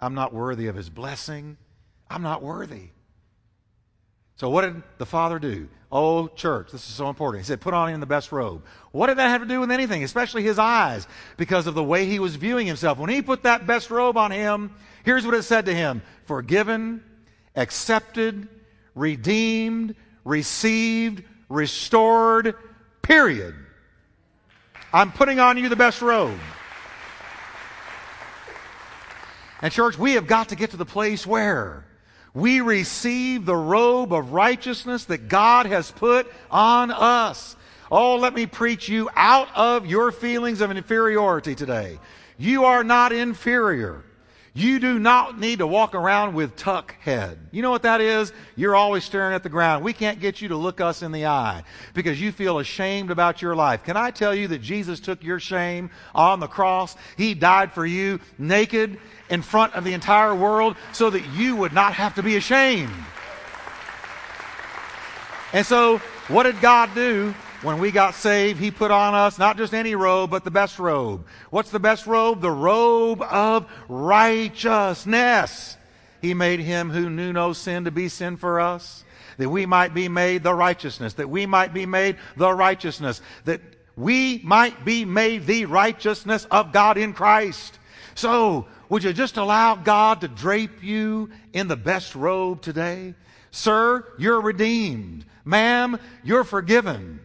I'm 0.00 0.14
not 0.14 0.32
worthy 0.32 0.66
of 0.66 0.74
his 0.74 0.88
blessing. 0.88 1.56
I'm 2.08 2.22
not 2.22 2.42
worthy. 2.42 2.88
So, 4.36 4.50
what 4.50 4.62
did 4.62 4.82
the 4.98 5.06
Father 5.06 5.38
do? 5.38 5.68
Oh, 5.90 6.26
church, 6.28 6.72
this 6.72 6.86
is 6.88 6.94
so 6.94 7.08
important. 7.08 7.44
He 7.44 7.46
said, 7.46 7.60
Put 7.60 7.72
on 7.72 7.88
him 7.90 8.00
the 8.00 8.06
best 8.06 8.32
robe. 8.32 8.64
What 8.90 9.06
did 9.06 9.18
that 9.18 9.28
have 9.28 9.42
to 9.42 9.46
do 9.46 9.60
with 9.60 9.70
anything, 9.70 10.02
especially 10.02 10.42
his 10.42 10.58
eyes, 10.58 11.06
because 11.36 11.66
of 11.66 11.74
the 11.74 11.84
way 11.84 12.06
he 12.06 12.18
was 12.18 12.34
viewing 12.36 12.66
himself? 12.66 12.98
When 12.98 13.10
he 13.10 13.22
put 13.22 13.44
that 13.44 13.66
best 13.66 13.90
robe 13.90 14.16
on 14.16 14.32
him, 14.32 14.74
here's 15.04 15.24
what 15.24 15.34
it 15.34 15.44
said 15.44 15.66
to 15.66 15.74
him 15.74 16.02
Forgiven, 16.24 17.04
accepted, 17.54 18.48
redeemed, 18.96 19.94
received, 20.24 21.22
restored, 21.48 22.56
period. 23.02 23.54
I'm 24.92 25.12
putting 25.12 25.38
on 25.38 25.56
you 25.56 25.68
the 25.68 25.76
best 25.76 26.02
robe. 26.02 26.38
And, 29.62 29.72
church, 29.72 29.96
we 29.96 30.12
have 30.12 30.26
got 30.26 30.50
to 30.50 30.56
get 30.56 30.72
to 30.72 30.76
the 30.76 30.84
place 30.84 31.26
where 31.26 31.84
we 32.36 32.60
receive 32.60 33.46
the 33.46 33.56
robe 33.56 34.12
of 34.12 34.34
righteousness 34.34 35.06
that 35.06 35.26
God 35.26 35.64
has 35.64 35.90
put 35.90 36.30
on 36.50 36.90
us. 36.90 37.56
Oh, 37.90 38.16
let 38.16 38.34
me 38.34 38.44
preach 38.44 38.90
you 38.90 39.08
out 39.16 39.48
of 39.56 39.86
your 39.86 40.12
feelings 40.12 40.60
of 40.60 40.70
inferiority 40.70 41.54
today. 41.54 41.98
You 42.36 42.66
are 42.66 42.84
not 42.84 43.12
inferior. 43.12 44.04
You 44.56 44.78
do 44.78 44.98
not 44.98 45.38
need 45.38 45.58
to 45.58 45.66
walk 45.66 45.94
around 45.94 46.32
with 46.32 46.56
tuck 46.56 46.94
head. 47.00 47.38
You 47.50 47.60
know 47.60 47.70
what 47.70 47.82
that 47.82 48.00
is? 48.00 48.32
You're 48.56 48.74
always 48.74 49.04
staring 49.04 49.34
at 49.34 49.42
the 49.42 49.50
ground. 49.50 49.84
We 49.84 49.92
can't 49.92 50.18
get 50.18 50.40
you 50.40 50.48
to 50.48 50.56
look 50.56 50.80
us 50.80 51.02
in 51.02 51.12
the 51.12 51.26
eye 51.26 51.62
because 51.92 52.18
you 52.18 52.32
feel 52.32 52.58
ashamed 52.58 53.10
about 53.10 53.42
your 53.42 53.54
life. 53.54 53.84
Can 53.84 53.98
I 53.98 54.10
tell 54.10 54.34
you 54.34 54.48
that 54.48 54.62
Jesus 54.62 54.98
took 54.98 55.22
your 55.22 55.38
shame 55.38 55.90
on 56.14 56.40
the 56.40 56.46
cross? 56.46 56.96
He 57.18 57.34
died 57.34 57.70
for 57.72 57.84
you 57.84 58.18
naked 58.38 58.98
in 59.28 59.42
front 59.42 59.74
of 59.74 59.84
the 59.84 59.92
entire 59.92 60.34
world 60.34 60.78
so 60.90 61.10
that 61.10 61.26
you 61.34 61.54
would 61.56 61.74
not 61.74 61.92
have 61.92 62.14
to 62.14 62.22
be 62.22 62.36
ashamed. 62.36 62.90
And 65.52 65.66
so, 65.66 65.98
what 66.28 66.44
did 66.44 66.62
God 66.62 66.94
do? 66.94 67.34
When 67.62 67.78
we 67.78 67.90
got 67.90 68.14
saved, 68.14 68.60
He 68.60 68.70
put 68.70 68.90
on 68.90 69.14
us 69.14 69.38
not 69.38 69.56
just 69.56 69.72
any 69.72 69.94
robe, 69.94 70.30
but 70.30 70.44
the 70.44 70.50
best 70.50 70.78
robe. 70.78 71.26
What's 71.50 71.70
the 71.70 71.80
best 71.80 72.06
robe? 72.06 72.40
The 72.40 72.50
robe 72.50 73.22
of 73.22 73.66
righteousness. 73.88 75.76
He 76.20 76.34
made 76.34 76.60
Him 76.60 76.90
who 76.90 77.08
knew 77.08 77.32
no 77.32 77.52
sin 77.52 77.84
to 77.84 77.90
be 77.90 78.08
sin 78.08 78.36
for 78.36 78.60
us, 78.60 79.04
that 79.38 79.48
we 79.48 79.64
might 79.64 79.94
be 79.94 80.08
made 80.08 80.42
the 80.42 80.54
righteousness, 80.54 81.14
that 81.14 81.30
we 81.30 81.46
might 81.46 81.72
be 81.72 81.86
made 81.86 82.16
the 82.36 82.52
righteousness, 82.52 83.22
that 83.44 83.60
we 83.96 84.40
might 84.44 84.84
be 84.84 85.04
made 85.04 85.46
the 85.46 85.64
righteousness 85.64 86.46
of 86.50 86.72
God 86.72 86.98
in 86.98 87.14
Christ. 87.14 87.78
So, 88.14 88.66
would 88.88 89.02
you 89.02 89.12
just 89.12 89.38
allow 89.38 89.76
God 89.76 90.20
to 90.20 90.28
drape 90.28 90.82
you 90.82 91.30
in 91.52 91.68
the 91.68 91.76
best 91.76 92.14
robe 92.14 92.60
today? 92.60 93.14
Sir, 93.50 94.06
you're 94.18 94.40
redeemed. 94.40 95.24
Ma'am, 95.44 95.98
you're 96.22 96.44
forgiven. 96.44 97.20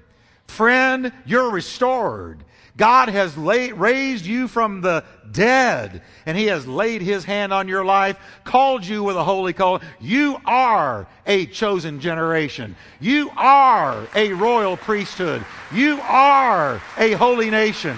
Friend, 0.51 1.13
you're 1.25 1.49
restored. 1.49 2.43
God 2.75 3.07
has 3.07 3.37
laid, 3.37 3.73
raised 3.73 4.25
you 4.25 4.49
from 4.49 4.81
the 4.81 5.05
dead, 5.31 6.01
and 6.25 6.37
He 6.37 6.47
has 6.47 6.67
laid 6.67 7.01
His 7.01 7.23
hand 7.23 7.53
on 7.53 7.69
your 7.69 7.85
life, 7.85 8.19
called 8.43 8.85
you 8.85 9.01
with 9.01 9.15
a 9.15 9.23
holy 9.23 9.53
call. 9.53 9.81
You 10.01 10.41
are 10.45 11.07
a 11.25 11.45
chosen 11.45 12.01
generation. 12.01 12.75
You 12.99 13.31
are 13.37 14.05
a 14.13 14.33
royal 14.33 14.75
priesthood. 14.75 15.45
You 15.71 16.01
are 16.01 16.81
a 16.97 17.13
holy 17.13 17.49
nation. 17.49 17.95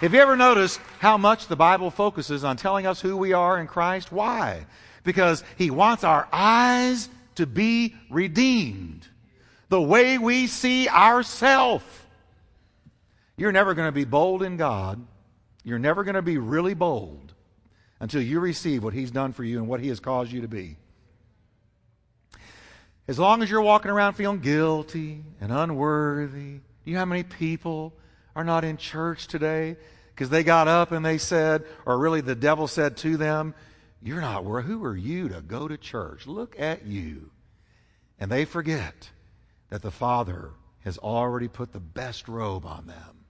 Have 0.00 0.12
you 0.12 0.20
ever 0.20 0.36
noticed 0.36 0.78
how 0.98 1.16
much 1.16 1.46
the 1.46 1.56
Bible 1.56 1.90
focuses 1.90 2.44
on 2.44 2.58
telling 2.58 2.86
us 2.86 3.00
who 3.00 3.16
we 3.16 3.32
are 3.32 3.58
in 3.58 3.66
Christ? 3.66 4.12
Why? 4.12 4.66
Because 5.04 5.42
He 5.56 5.70
wants 5.70 6.04
our 6.04 6.28
eyes 6.30 7.08
to 7.36 7.46
be 7.46 7.94
redeemed 8.10 9.08
the 9.74 9.82
way 9.82 10.18
we 10.18 10.46
see 10.46 10.88
ourselves. 10.88 11.84
You're 13.36 13.50
never 13.50 13.74
going 13.74 13.88
to 13.88 13.92
be 13.92 14.04
bold 14.04 14.44
in 14.44 14.56
God. 14.56 15.04
You're 15.64 15.80
never 15.80 16.04
going 16.04 16.14
to 16.14 16.22
be 16.22 16.38
really 16.38 16.74
bold 16.74 17.34
until 17.98 18.22
you 18.22 18.38
receive 18.38 18.84
what 18.84 18.94
He's 18.94 19.10
done 19.10 19.32
for 19.32 19.42
you 19.42 19.58
and 19.58 19.66
what 19.66 19.80
He 19.80 19.88
has 19.88 19.98
caused 19.98 20.30
you 20.30 20.42
to 20.42 20.48
be. 20.48 20.76
As 23.08 23.18
long 23.18 23.42
as 23.42 23.50
you're 23.50 23.62
walking 23.62 23.90
around 23.90 24.12
feeling 24.12 24.38
guilty 24.38 25.24
and 25.40 25.50
unworthy, 25.50 26.60
you 26.84 26.92
know 26.92 27.00
how 27.00 27.04
many 27.04 27.24
people 27.24 27.92
are 28.36 28.44
not 28.44 28.62
in 28.62 28.76
church 28.76 29.26
today 29.26 29.76
because 30.14 30.30
they 30.30 30.44
got 30.44 30.68
up 30.68 30.92
and 30.92 31.04
they 31.04 31.18
said, 31.18 31.64
or 31.84 31.98
really 31.98 32.20
the 32.20 32.36
devil 32.36 32.68
said 32.68 32.96
to 32.98 33.16
them, 33.16 33.54
You're 34.00 34.20
not 34.20 34.44
worth, 34.44 34.66
who 34.66 34.84
are 34.84 34.96
you 34.96 35.30
to 35.30 35.40
go 35.40 35.66
to 35.66 35.76
church? 35.76 36.28
Look 36.28 36.60
at 36.60 36.86
you. 36.86 37.32
And 38.20 38.30
they 38.30 38.44
forget 38.44 39.10
that 39.70 39.82
the 39.82 39.90
Father 39.90 40.50
has 40.84 40.98
already 40.98 41.48
put 41.48 41.72
the 41.72 41.80
best 41.80 42.28
robe 42.28 42.66
on 42.66 42.86
them. 42.86 43.24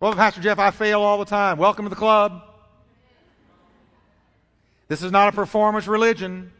Well, 0.00 0.14
Pastor 0.14 0.40
Jeff, 0.40 0.58
I 0.58 0.70
fail 0.70 1.00
all 1.00 1.18
the 1.18 1.24
time. 1.24 1.58
Welcome 1.58 1.84
to 1.84 1.88
the 1.88 1.96
club. 1.96 2.42
This 4.88 5.02
is 5.02 5.12
not 5.12 5.28
a 5.28 5.32
performance 5.32 5.86
religion. 5.86 6.52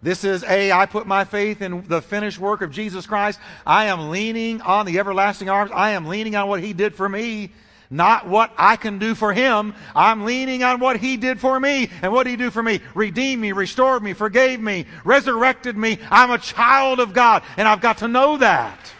This 0.00 0.22
is 0.22 0.44
a, 0.44 0.70
I 0.70 0.86
put 0.86 1.06
my 1.06 1.24
faith 1.24 1.60
in 1.60 1.82
the 1.88 2.00
finished 2.00 2.38
work 2.38 2.62
of 2.62 2.70
Jesus 2.70 3.06
Christ. 3.06 3.40
I 3.66 3.86
am 3.86 4.10
leaning 4.10 4.60
on 4.60 4.86
the 4.86 4.98
everlasting 4.98 5.48
arms. 5.48 5.70
I 5.74 5.90
am 5.90 6.06
leaning 6.06 6.36
on 6.36 6.48
what 6.48 6.60
He 6.60 6.72
did 6.72 6.94
for 6.94 7.08
me 7.08 7.52
not 7.90 8.28
what 8.28 8.52
I 8.56 8.76
can 8.76 8.98
do 8.98 9.14
for 9.14 9.32
him. 9.32 9.74
I'm 9.94 10.24
leaning 10.24 10.62
on 10.62 10.80
what 10.80 10.96
he 10.98 11.16
did 11.16 11.40
for 11.40 11.58
me. 11.58 11.90
And 12.02 12.12
what 12.12 12.24
did 12.24 12.30
he 12.30 12.36
do 12.36 12.50
for 12.50 12.62
me? 12.62 12.80
Redeemed 12.94 13.40
me, 13.40 13.52
restored 13.52 14.02
me, 14.02 14.12
forgave 14.12 14.60
me, 14.60 14.86
resurrected 15.04 15.76
me. 15.76 15.98
I'm 16.10 16.30
a 16.30 16.38
child 16.38 17.00
of 17.00 17.12
God, 17.12 17.42
and 17.56 17.68
I've 17.68 17.80
got 17.80 17.98
to 17.98 18.08
know 18.08 18.36
that. 18.38 18.92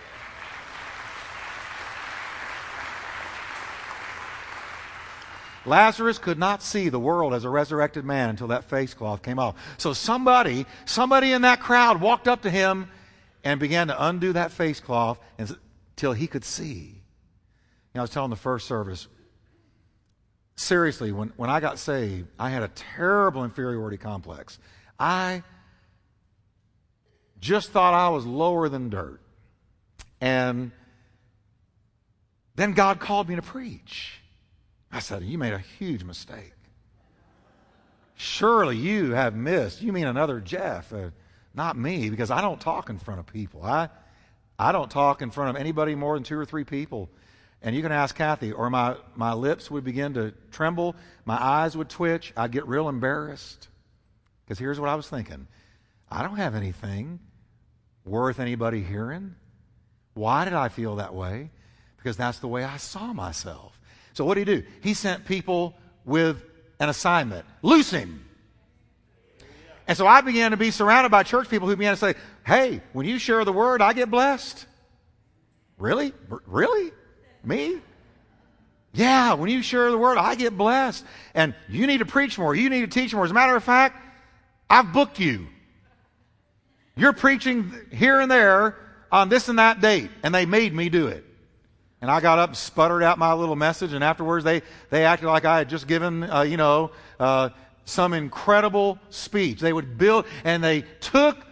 Lazarus 5.67 6.19
could 6.19 6.39
not 6.39 6.63
see 6.63 6.89
the 6.89 7.01
world 7.01 7.33
as 7.33 7.45
a 7.45 7.49
resurrected 7.49 8.05
man 8.05 8.31
until 8.31 8.49
that 8.49 8.65
face 8.65 8.93
cloth 8.93 9.23
came 9.23 9.39
off. 9.39 9.55
So 9.79 9.93
somebody, 9.93 10.67
somebody 10.85 11.33
in 11.33 11.43
that 11.43 11.61
crowd 11.61 12.01
walked 12.01 12.29
up 12.29 12.43
to 12.43 12.51
him 12.51 12.89
and 13.43 13.59
began 13.59 13.89
to 13.89 14.07
undo 14.07 14.33
that 14.35 14.53
face 14.53 14.81
cloth 14.81 15.19
until 15.39 16.13
he 16.13 16.27
could 16.27 16.45
see. 16.45 16.94
Know, 17.95 18.01
I 18.01 18.03
was 18.03 18.11
telling 18.11 18.31
the 18.31 18.37
first 18.37 18.67
service, 18.67 19.07
seriously, 20.57 21.13
when, 21.13 21.33
when 21.37 21.49
I 21.49 21.61
got 21.61 21.79
saved, 21.79 22.29
I 22.39 22.51
had 22.51 22.65
a 22.65 22.69
terrible 22.69 23.45
inferiority 23.45 23.99
complex. 23.99 24.59
I 24.99 25.45
just 27.39 27.71
thought 27.71 27.95
I 27.95 28.09
was 28.09 28.27
lower 28.27 28.69
than 28.69 28.91
dirt. 28.91 29.21
And 30.21 30.73
then 32.57 32.73
God 32.73 32.99
called 32.99 33.29
me 33.29 33.37
to 33.37 33.43
preach. 33.43 34.21
I 34.91 34.99
said, 34.99 35.23
You 35.23 35.39
made 35.39 35.53
a 35.53 35.59
huge 35.59 36.03
mistake. 36.03 36.53
Surely 38.17 38.77
you 38.77 39.13
have 39.13 39.37
missed. 39.37 39.83
You 39.83 39.93
mean 39.93 40.07
another 40.07 40.41
Jeff, 40.41 40.93
uh, 40.93 41.11
not 41.53 41.77
me, 41.77 42.11
because 42.11 42.31
I 42.31 42.41
don't 42.41 42.61
talk 42.61 42.91
in 42.91 42.99
front 42.99 43.21
of 43.21 43.27
people. 43.27 43.63
I, 43.65 43.89
I 44.59 44.73
don't 44.73 44.91
talk 44.91 45.21
in 45.21 45.31
front 45.31 45.51
of 45.51 45.57
anybody 45.57 45.95
more 45.95 46.15
than 46.15 46.23
two 46.23 46.39
or 46.39 46.45
three 46.45 46.65
people 46.65 47.09
and 47.65 47.75
you 47.75 47.81
can 47.81 47.93
ask 47.93 48.15
Kathy, 48.15 48.53
or 48.53 48.69
my, 48.69 48.95
my 49.17 49.33
lips 49.33 49.71
would 49.71 49.85
begin 49.85 50.13
to 50.15 50.35
tremble, 50.53 50.95
my 51.25 51.43
eyes 51.43 51.75
would 51.75 51.89
twitch, 51.89 52.35
I'd 52.37 52.53
get 52.53 52.69
real 52.69 52.91
embarrassed. 52.91 53.69
Because 54.45 54.59
here's 54.59 54.79
what 54.79 54.91
I 54.91 54.95
was 54.95 55.09
thinking 55.09 55.49
I 56.11 56.23
don't 56.23 56.37
have 56.37 56.55
anything 56.55 57.21
worth 58.05 58.39
anybody 58.39 58.83
hearing. 58.83 59.35
Why 60.13 60.45
did 60.45 60.53
I 60.53 60.69
feel 60.69 60.97
that 60.97 61.15
way? 61.15 61.51
Because 61.97 62.19
that's 62.19 62.39
the 62.39 62.49
way 62.49 62.63
I 62.65 62.77
saw 62.77 63.15
myself. 63.15 63.81
So 64.13 64.27
what 64.27 64.35
did 64.35 64.47
he 64.47 64.57
do? 64.57 64.67
He 64.83 64.93
sent 64.93 65.25
people 65.25 65.75
with 66.05 66.45
an 66.79 66.91
assignment 66.91 67.47
loose 67.63 67.91
him. 67.91 68.27
And 69.89 69.97
so 69.97 70.07
I 70.07 70.21
began 70.21 70.51
to 70.51 70.59
be 70.59 70.71
surrounded 70.71 71.09
by 71.09 71.23
church 71.23 71.49
people 71.49 71.67
who 71.67 71.77
began 71.77 71.95
to 71.95 71.99
say, 71.99 72.15
Hey, 72.47 72.83
when 72.93 73.07
you 73.07 73.19
share 73.19 73.43
the 73.47 73.53
word, 73.53 73.81
I 73.81 73.95
get 73.95 74.11
blessed. 74.11 74.67
Really? 75.79 76.13
Really? 76.47 76.93
Me? 77.47 77.79
Yeah, 78.93 79.35
when 79.35 79.51
you 79.51 79.61
share 79.63 79.91
the 79.91 79.99
word, 79.99 80.19
I 80.19 80.37
get 80.37 80.57
blessed. 80.57 81.05
And 81.35 81.55
you 81.69 81.87
need 81.87 81.99
to 81.99 82.07
preach 82.07 82.39
more. 82.39 82.55
You 82.55 82.71
need 82.71 82.81
to 82.83 83.01
teach 83.01 83.13
more. 83.13 83.25
As 83.25 83.33
a 83.33 83.35
matter 83.35 83.57
of 83.57 83.65
fact, 83.65 84.01
I've 84.71 84.93
booked 84.93 85.19
you. 85.19 85.49
You're 86.97 87.13
preaching 87.13 87.75
here 87.91 88.21
and 88.21 88.31
there 88.31 88.77
on 89.11 89.29
this 89.29 89.49
and 89.49 89.59
that 89.59 89.81
date, 89.81 90.11
and 90.23 90.35
they 90.35 90.47
made 90.47 90.73
me 90.73 90.89
do 90.89 91.09
it. 91.09 91.25
And 92.01 92.11
I 92.11 92.21
got 92.21 92.39
up, 92.39 92.51
and 92.51 92.57
sputtered 92.57 93.03
out 93.03 93.19
my 93.19 93.33
little 93.33 93.57
message, 93.57 93.93
and 93.93 94.05
afterwards 94.05 94.45
they, 94.45 94.63
they 94.91 95.05
acted 95.05 95.27
like 95.27 95.45
I 95.45 95.59
had 95.59 95.69
just 95.69 95.89
given, 95.89 96.23
uh, 96.23 96.43
you 96.43 96.57
know, 96.57 96.93
uh, 97.19 97.49
some 97.85 98.13
incredible 98.13 98.99
speech. 99.11 99.61
They 99.61 99.73
would 99.73 99.99
build, 99.99 100.27
and 100.45 100.63
they 100.63 100.83
took 101.01 101.45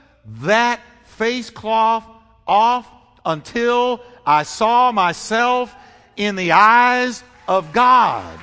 that 0.43 0.81
face 1.05 1.51
cloth 1.51 2.05
off 2.47 2.89
until 3.25 4.01
I 4.27 4.43
saw 4.43 4.93
myself 4.93 5.75
in 6.17 6.37
the 6.37 6.53
eyes 6.53 7.23
of 7.49 7.73
God. 7.73 8.39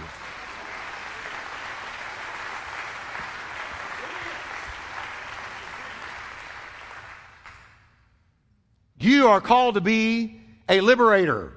You 8.99 9.27
are 9.27 9.39
called 9.39 9.75
to 9.75 9.81
be 9.81 10.41
a 10.67 10.81
liberator. 10.81 11.53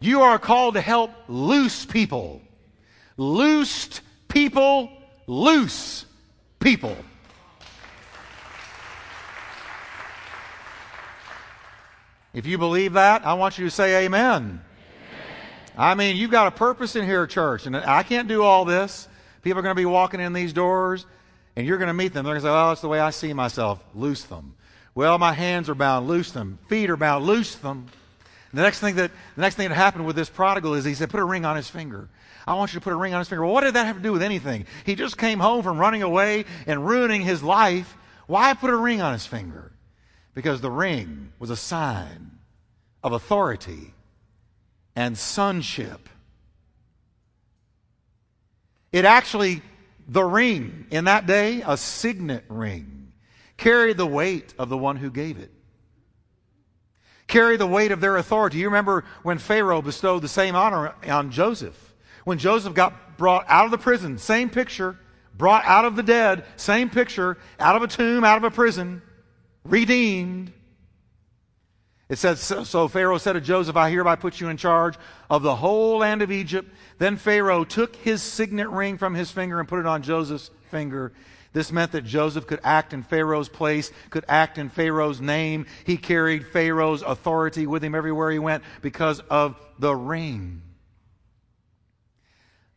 You 0.00 0.22
are 0.22 0.38
called 0.38 0.74
to 0.74 0.80
help 0.80 1.10
loose 1.26 1.86
people. 1.86 2.42
Loosed 3.16 4.02
people, 4.28 4.90
loose 5.26 6.04
people. 6.60 6.96
If 12.34 12.46
you 12.46 12.58
believe 12.58 12.92
that, 12.92 13.26
I 13.26 13.34
want 13.34 13.58
you 13.58 13.64
to 13.64 13.70
say 13.70 14.04
amen. 14.04 14.60
I 15.78 15.94
mean, 15.94 16.16
you've 16.16 16.32
got 16.32 16.48
a 16.48 16.50
purpose 16.50 16.96
in 16.96 17.04
here, 17.04 17.24
church, 17.28 17.66
and 17.66 17.76
I 17.76 18.02
can't 18.02 18.26
do 18.26 18.42
all 18.42 18.64
this. 18.64 19.06
People 19.42 19.60
are 19.60 19.62
going 19.62 19.76
to 19.76 19.80
be 19.80 19.86
walking 19.86 20.18
in 20.18 20.32
these 20.32 20.52
doors, 20.52 21.06
and 21.54 21.64
you're 21.64 21.78
going 21.78 21.86
to 21.86 21.94
meet 21.94 22.12
them. 22.12 22.24
They're 22.24 22.34
going 22.34 22.42
to 22.42 22.48
say, 22.48 22.52
Oh, 22.52 22.68
that's 22.70 22.80
the 22.80 22.88
way 22.88 22.98
I 22.98 23.10
see 23.10 23.32
myself. 23.32 23.82
Loose 23.94 24.24
them. 24.24 24.56
Well, 24.96 25.16
my 25.18 25.32
hands 25.32 25.68
are 25.68 25.76
bound, 25.76 26.08
loose 26.08 26.32
them. 26.32 26.58
Feet 26.66 26.90
are 26.90 26.96
bound, 26.96 27.24
loose 27.24 27.54
them. 27.54 27.86
The 28.52 28.62
next 28.62 28.80
thing 28.80 28.96
that 28.96 29.12
the 29.36 29.40
next 29.40 29.54
thing 29.54 29.68
that 29.68 29.74
happened 29.76 30.04
with 30.04 30.16
this 30.16 30.28
prodigal 30.28 30.74
is 30.74 30.84
he 30.84 30.94
said, 30.94 31.10
put 31.10 31.20
a 31.20 31.24
ring 31.24 31.44
on 31.44 31.54
his 31.54 31.70
finger. 31.70 32.08
I 32.44 32.54
want 32.54 32.72
you 32.72 32.80
to 32.80 32.84
put 32.84 32.92
a 32.92 32.96
ring 32.96 33.14
on 33.14 33.20
his 33.20 33.28
finger. 33.28 33.44
Well, 33.44 33.52
what 33.52 33.60
did 33.60 33.74
that 33.74 33.86
have 33.86 33.96
to 33.96 34.02
do 34.02 34.12
with 34.12 34.22
anything? 34.22 34.66
He 34.84 34.96
just 34.96 35.16
came 35.16 35.38
home 35.38 35.62
from 35.62 35.78
running 35.78 36.02
away 36.02 36.46
and 36.66 36.84
ruining 36.84 37.20
his 37.20 37.42
life. 37.42 37.96
Why 38.26 38.52
put 38.54 38.70
a 38.70 38.76
ring 38.76 39.00
on 39.00 39.12
his 39.12 39.26
finger? 39.26 39.70
Because 40.34 40.60
the 40.60 40.70
ring 40.70 41.32
was 41.38 41.50
a 41.50 41.56
sign 41.56 42.32
of 43.04 43.12
authority 43.12 43.94
and 44.98 45.16
sonship. 45.16 46.08
It 48.90 49.04
actually, 49.04 49.62
the 50.08 50.24
ring 50.24 50.88
in 50.90 51.04
that 51.04 51.24
day, 51.24 51.62
a 51.64 51.76
signet 51.76 52.42
ring 52.48 53.12
carried 53.56 53.96
the 53.96 54.06
weight 54.06 54.54
of 54.58 54.68
the 54.68 54.76
one 54.76 54.96
who 54.96 55.12
gave 55.12 55.38
it. 55.38 55.52
Carry 57.28 57.56
the 57.56 57.66
weight 57.66 57.92
of 57.92 58.00
their 58.00 58.16
authority. 58.16 58.58
You 58.58 58.64
remember 58.64 59.04
when 59.22 59.38
Pharaoh 59.38 59.82
bestowed 59.82 60.22
the 60.22 60.28
same 60.28 60.56
honor 60.56 60.92
on 61.06 61.30
Joseph. 61.30 61.94
When 62.24 62.38
Joseph 62.38 62.74
got 62.74 63.16
brought 63.16 63.44
out 63.46 63.66
of 63.66 63.70
the 63.70 63.78
prison, 63.78 64.18
same 64.18 64.50
picture, 64.50 64.98
brought 65.32 65.64
out 65.64 65.84
of 65.84 65.94
the 65.94 66.02
dead, 66.02 66.44
same 66.56 66.90
picture, 66.90 67.38
out 67.60 67.76
of 67.76 67.82
a 67.82 67.86
tomb, 67.86 68.24
out 68.24 68.38
of 68.38 68.42
a 68.42 68.50
prison, 68.50 69.02
redeemed. 69.62 70.52
It 72.08 72.16
says, 72.16 72.40
so, 72.40 72.88
Pharaoh 72.88 73.18
said 73.18 73.34
to 73.34 73.40
Joseph, 73.40 73.76
I 73.76 73.90
hereby 73.90 74.16
put 74.16 74.40
you 74.40 74.48
in 74.48 74.56
charge 74.56 74.96
of 75.28 75.42
the 75.42 75.56
whole 75.56 75.98
land 75.98 76.22
of 76.22 76.32
Egypt. 76.32 76.72
Then 76.96 77.18
Pharaoh 77.18 77.64
took 77.64 77.96
his 77.96 78.22
signet 78.22 78.70
ring 78.70 78.96
from 78.96 79.14
his 79.14 79.30
finger 79.30 79.60
and 79.60 79.68
put 79.68 79.80
it 79.80 79.86
on 79.86 80.02
Joseph's 80.02 80.50
finger. 80.70 81.12
This 81.52 81.70
meant 81.70 81.92
that 81.92 82.06
Joseph 82.06 82.46
could 82.46 82.60
act 82.64 82.94
in 82.94 83.02
Pharaoh's 83.02 83.50
place, 83.50 83.92
could 84.08 84.24
act 84.26 84.56
in 84.56 84.70
Pharaoh's 84.70 85.20
name. 85.20 85.66
He 85.84 85.98
carried 85.98 86.46
Pharaoh's 86.46 87.02
authority 87.02 87.66
with 87.66 87.84
him 87.84 87.94
everywhere 87.94 88.30
he 88.30 88.38
went 88.38 88.64
because 88.80 89.20
of 89.28 89.56
the 89.78 89.94
ring. 89.94 90.62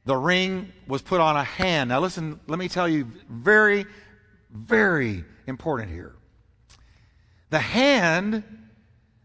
The 0.04 0.17
ring 0.17 0.74
was 0.88 1.02
put 1.02 1.22
on 1.22 1.38
a 1.38 1.44
hand. 1.44 1.89
Now, 1.89 2.02
listen, 2.02 2.39
let 2.48 2.60
me 2.60 2.67
tell 2.67 2.89
you, 2.89 3.08
very, 3.30 3.86
very 4.50 5.24
important 5.48 5.89
here. 5.89 6.15
The 7.50 7.60
hand, 7.60 8.44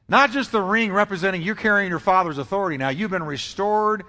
not 0.08 0.30
just 0.30 0.52
the 0.52 0.60
ring 0.62 0.92
representing 0.92 1.42
you're 1.42 1.54
carrying 1.54 1.90
your 1.90 1.98
father's 1.98 2.38
authority. 2.38 2.76
Now, 2.76 2.90
you've 2.90 3.10
been 3.10 3.24
restored 3.24 4.04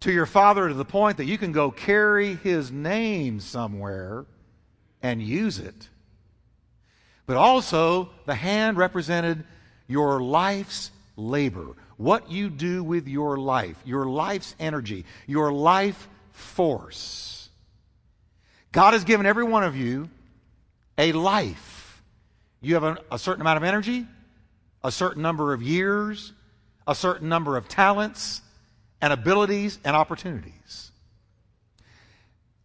to 0.00 0.12
your 0.12 0.26
father 0.26 0.68
to 0.68 0.74
the 0.74 0.84
point 0.84 1.16
that 1.16 1.24
you 1.24 1.38
can 1.38 1.52
go 1.52 1.70
carry 1.70 2.36
his 2.36 2.70
name 2.70 3.40
somewhere 3.40 4.26
and 5.02 5.22
use 5.22 5.58
it. 5.58 5.88
But 7.26 7.36
also, 7.36 8.10
the 8.24 8.34
hand 8.34 8.76
represented 8.76 9.44
your 9.88 10.22
life's 10.22 10.90
labor. 11.16 11.74
What 11.96 12.30
you 12.30 12.50
do 12.50 12.84
with 12.84 13.08
your 13.08 13.36
life, 13.36 13.80
your 13.84 14.04
life's 14.06 14.54
energy, 14.60 15.04
your 15.26 15.52
life 15.52 16.08
force. 16.30 17.48
God 18.70 18.92
has 18.92 19.04
given 19.04 19.26
every 19.26 19.44
one 19.44 19.64
of 19.64 19.74
you 19.74 20.10
a 20.98 21.12
life. 21.12 22.02
You 22.60 22.74
have 22.74 22.84
a, 22.84 22.98
a 23.10 23.18
certain 23.18 23.40
amount 23.40 23.56
of 23.56 23.64
energy, 23.64 24.06
a 24.86 24.92
certain 24.92 25.20
number 25.20 25.52
of 25.52 25.62
years, 25.62 26.32
a 26.86 26.94
certain 26.94 27.28
number 27.28 27.56
of 27.56 27.66
talents, 27.66 28.40
and 29.02 29.12
abilities 29.12 29.80
and 29.84 29.96
opportunities. 29.96 30.92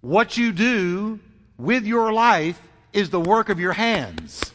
What 0.02 0.38
you 0.38 0.52
do 0.52 1.20
with 1.58 1.86
your 1.86 2.14
life 2.14 2.62
is 2.94 3.10
the 3.10 3.20
work 3.20 3.50
of 3.50 3.60
your 3.60 3.74
hands. 3.74 4.52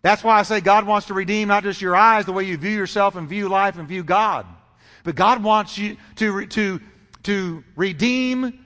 That's 0.00 0.24
why 0.24 0.38
I 0.38 0.42
say 0.42 0.60
God 0.60 0.86
wants 0.86 1.08
to 1.08 1.14
redeem 1.14 1.48
not 1.48 1.62
just 1.62 1.82
your 1.82 1.94
eyes, 1.94 2.24
the 2.24 2.32
way 2.32 2.44
you 2.44 2.56
view 2.56 2.70
yourself 2.70 3.14
and 3.14 3.28
view 3.28 3.50
life 3.50 3.78
and 3.78 3.86
view 3.86 4.04
God, 4.04 4.46
but 5.02 5.14
God 5.14 5.42
wants 5.42 5.76
you 5.76 5.98
to, 6.16 6.46
to, 6.46 6.80
to 7.24 7.64
redeem 7.76 8.58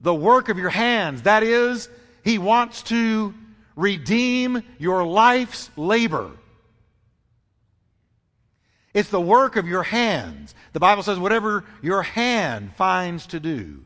the 0.00 0.14
work 0.14 0.48
of 0.48 0.56
your 0.56 0.70
hands. 0.70 1.22
That 1.22 1.42
is, 1.42 1.90
He 2.24 2.38
wants 2.38 2.82
to 2.84 3.34
redeem 3.74 4.62
your 4.78 5.04
life's 5.04 5.70
labor. 5.76 6.30
It's 8.96 9.10
the 9.10 9.20
work 9.20 9.56
of 9.56 9.68
your 9.68 9.82
hands. 9.82 10.54
The 10.72 10.80
Bible 10.80 11.02
says, 11.02 11.18
whatever 11.18 11.66
your 11.82 12.02
hand 12.02 12.72
finds 12.76 13.26
to 13.26 13.38
do, 13.38 13.84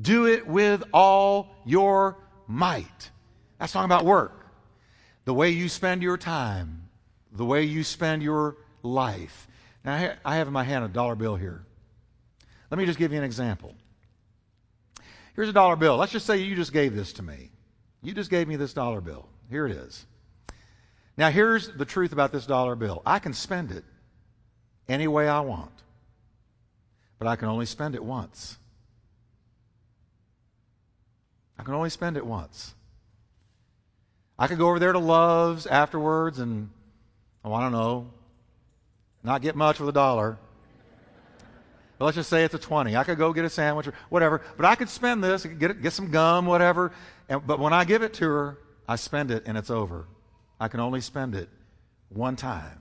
do 0.00 0.24
it 0.26 0.46
with 0.46 0.82
all 0.94 1.54
your 1.66 2.16
might. 2.46 3.10
That's 3.58 3.74
talking 3.74 3.84
about 3.84 4.06
work. 4.06 4.46
The 5.26 5.34
way 5.34 5.50
you 5.50 5.68
spend 5.68 6.02
your 6.02 6.16
time, 6.16 6.88
the 7.30 7.44
way 7.44 7.64
you 7.64 7.84
spend 7.84 8.22
your 8.22 8.56
life. 8.82 9.46
Now, 9.84 10.14
I 10.24 10.36
have 10.36 10.46
in 10.46 10.54
my 10.54 10.64
hand 10.64 10.86
a 10.86 10.88
dollar 10.88 11.16
bill 11.16 11.36
here. 11.36 11.62
Let 12.70 12.78
me 12.78 12.86
just 12.86 12.98
give 12.98 13.12
you 13.12 13.18
an 13.18 13.24
example. 13.24 13.74
Here's 15.36 15.50
a 15.50 15.52
dollar 15.52 15.76
bill. 15.76 15.98
Let's 15.98 16.12
just 16.12 16.24
say 16.24 16.38
you 16.38 16.56
just 16.56 16.72
gave 16.72 16.94
this 16.96 17.12
to 17.12 17.22
me. 17.22 17.50
You 18.02 18.14
just 18.14 18.30
gave 18.30 18.48
me 18.48 18.56
this 18.56 18.72
dollar 18.72 19.02
bill. 19.02 19.28
Here 19.50 19.66
it 19.66 19.72
is. 19.72 20.06
Now, 21.18 21.28
here's 21.28 21.68
the 21.68 21.84
truth 21.84 22.14
about 22.14 22.32
this 22.32 22.46
dollar 22.46 22.74
bill 22.74 23.02
I 23.04 23.18
can 23.18 23.34
spend 23.34 23.70
it 23.70 23.84
any 24.88 25.06
way 25.08 25.28
I 25.28 25.40
want, 25.40 25.72
but 27.18 27.28
I 27.28 27.36
can 27.36 27.48
only 27.48 27.66
spend 27.66 27.94
it 27.94 28.04
once. 28.04 28.58
I 31.58 31.62
can 31.62 31.74
only 31.74 31.90
spend 31.90 32.16
it 32.16 32.24
once. 32.24 32.74
I 34.38 34.46
could 34.46 34.56
go 34.56 34.68
over 34.68 34.78
there 34.78 34.92
to 34.92 34.98
Love's 34.98 35.66
afterwards 35.66 36.38
and, 36.38 36.70
oh, 37.44 37.52
I 37.52 37.60
don't 37.60 37.72
know, 37.72 38.10
not 39.22 39.42
get 39.42 39.54
much 39.54 39.78
with 39.78 39.88
a 39.90 39.92
dollar. 39.92 40.38
But 41.98 42.06
let's 42.06 42.14
just 42.14 42.30
say 42.30 42.44
it's 42.44 42.54
a 42.54 42.58
20. 42.58 42.96
I 42.96 43.04
could 43.04 43.18
go 43.18 43.34
get 43.34 43.44
a 43.44 43.50
sandwich 43.50 43.86
or 43.86 43.94
whatever, 44.08 44.40
but 44.56 44.64
I 44.64 44.74
could 44.74 44.88
spend 44.88 45.22
this, 45.22 45.44
get, 45.44 45.82
get 45.82 45.92
some 45.92 46.10
gum, 46.10 46.46
whatever. 46.46 46.92
And, 47.28 47.46
but 47.46 47.58
when 47.58 47.74
I 47.74 47.84
give 47.84 48.02
it 48.02 48.14
to 48.14 48.24
her, 48.24 48.58
I 48.88 48.96
spend 48.96 49.30
it 49.30 49.42
and 49.44 49.58
it's 49.58 49.68
over. 49.68 50.06
I 50.58 50.68
can 50.68 50.80
only 50.80 51.02
spend 51.02 51.34
it 51.34 51.50
one 52.08 52.36
time. 52.36 52.79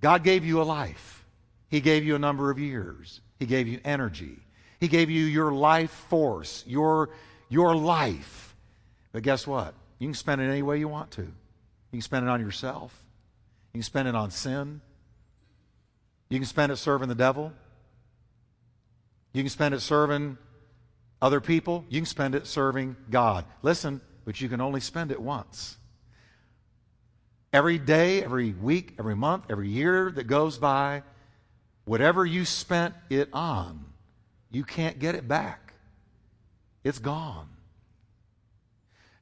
God 0.00 0.24
gave 0.24 0.44
you 0.44 0.60
a 0.60 0.64
life. 0.64 1.24
He 1.68 1.80
gave 1.80 2.04
you 2.04 2.14
a 2.14 2.18
number 2.18 2.50
of 2.50 2.58
years. 2.58 3.20
He 3.38 3.46
gave 3.46 3.68
you 3.68 3.80
energy. 3.84 4.38
He 4.80 4.88
gave 4.88 5.10
you 5.10 5.24
your 5.24 5.52
life 5.52 5.90
force, 5.90 6.64
your, 6.66 7.10
your 7.48 7.76
life. 7.76 8.56
But 9.12 9.22
guess 9.22 9.46
what? 9.46 9.74
You 9.98 10.08
can 10.08 10.14
spend 10.14 10.40
it 10.40 10.48
any 10.48 10.62
way 10.62 10.78
you 10.78 10.88
want 10.88 11.10
to. 11.12 11.22
You 11.22 11.30
can 11.92 12.00
spend 12.00 12.26
it 12.26 12.28
on 12.28 12.40
yourself. 12.40 13.04
You 13.72 13.78
can 13.78 13.84
spend 13.84 14.08
it 14.08 14.14
on 14.14 14.30
sin. 14.30 14.80
You 16.28 16.38
can 16.38 16.46
spend 16.46 16.72
it 16.72 16.76
serving 16.76 17.08
the 17.08 17.14
devil. 17.14 17.52
You 19.32 19.42
can 19.42 19.50
spend 19.50 19.74
it 19.74 19.80
serving 19.80 20.38
other 21.20 21.40
people. 21.40 21.84
You 21.88 22.00
can 22.00 22.06
spend 22.06 22.34
it 22.34 22.46
serving 22.46 22.96
God. 23.10 23.44
Listen, 23.62 24.00
but 24.24 24.40
you 24.40 24.48
can 24.48 24.60
only 24.60 24.80
spend 24.80 25.12
it 25.12 25.20
once. 25.20 25.76
Every 27.52 27.78
day, 27.78 28.22
every 28.22 28.52
week, 28.52 28.94
every 28.98 29.16
month, 29.16 29.46
every 29.50 29.68
year 29.68 30.12
that 30.12 30.24
goes 30.24 30.58
by, 30.58 31.02
whatever 31.84 32.24
you 32.24 32.44
spent 32.44 32.94
it 33.08 33.28
on, 33.32 33.84
you 34.52 34.62
can't 34.62 34.98
get 35.00 35.16
it 35.16 35.26
back. 35.26 35.74
It's 36.84 37.00
gone. 37.00 37.48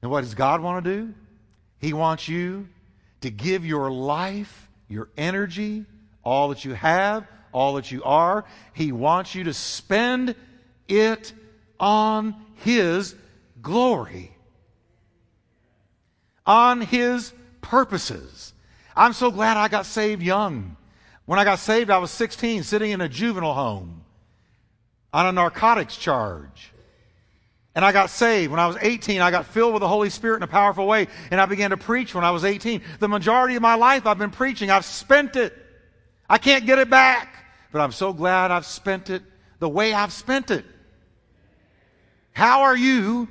And 0.03 0.11
what 0.11 0.21
does 0.21 0.35
God 0.35 0.61
want 0.61 0.85
to 0.85 0.95
do? 0.95 1.15
He 1.79 1.93
wants 1.93 2.29
you 2.29 2.69
to 3.23 3.31
give 3.31 3.65
your 3.65 3.91
life, 3.91 4.69
your 4.89 5.09
energy, 5.17 5.87
all 6.23 6.51
that 6.51 6.65
you 6.65 6.75
have, 6.75 7.27
all 7.53 7.75
that 7.75 7.91
you 7.91 8.05
are. 8.05 8.45
He 8.75 8.93
wants 8.93 9.35
you 9.35 9.45
to 9.45 9.55
spend 9.55 10.35
it 10.87 11.33
on 11.81 12.35
His 12.57 13.15
glory, 13.63 14.37
on 16.47 16.83
His 16.83 17.33
purposes. 17.69 18.53
I'm 18.97 19.13
so 19.13 19.31
glad 19.31 19.57
I 19.57 19.69
got 19.69 19.87
saved 19.87 20.23
young. 20.23 20.77
When 21.25 21.39
I 21.39 21.45
got 21.45 21.59
saved, 21.59 21.91
I 21.91 21.99
was 21.99 22.11
16, 22.11 22.63
sitting 22.63 22.91
in 22.91 23.01
a 23.01 23.09
juvenile 23.09 23.55
home 23.55 24.03
on 25.13 25.27
a 25.27 25.33
narcotics 25.33 25.97
charge. 25.97 26.73
And 27.75 27.85
I 27.85 27.93
got 27.93 28.11
saved. 28.11 28.51
When 28.51 28.59
I 28.59 28.67
was 28.67 28.77
18, 28.81 29.21
I 29.21 29.31
got 29.31 29.47
filled 29.47 29.75
with 29.75 29.81
the 29.81 29.89
Holy 29.89 30.11
Spirit 30.11 30.39
in 30.39 30.43
a 30.43 30.49
powerful 30.49 30.87
way, 30.87 31.07
and 31.31 31.41
I 31.41 31.47
began 31.47 31.71
to 31.71 31.77
preach 31.77 32.15
when 32.15 32.25
I 32.25 32.31
was 32.31 32.45
18. 32.45 32.83
The 32.99 33.09
majority 33.09 33.55
of 33.55 33.63
my 33.63 33.75
life 33.75 34.07
I've 34.07 34.19
been 34.19 34.31
preaching. 34.31 34.71
I've 34.71 34.85
spent 34.85 35.37
it. 35.37 35.55
I 36.29 36.39
can't 36.39 36.67
get 36.67 36.79
it 36.79 36.91
back, 36.91 37.45
but 37.71 37.81
I'm 37.81 37.93
so 37.93 38.13
glad 38.13 38.51
I've 38.51 38.67
spent 38.67 39.11
it 39.11 39.23
the 39.59 39.69
way 39.69 39.93
I've 39.93 40.13
spent 40.13 40.51
it. 40.51 40.65
How 42.33 42.63
are 42.63 42.77
you 42.77 43.29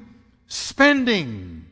spending 0.47 1.66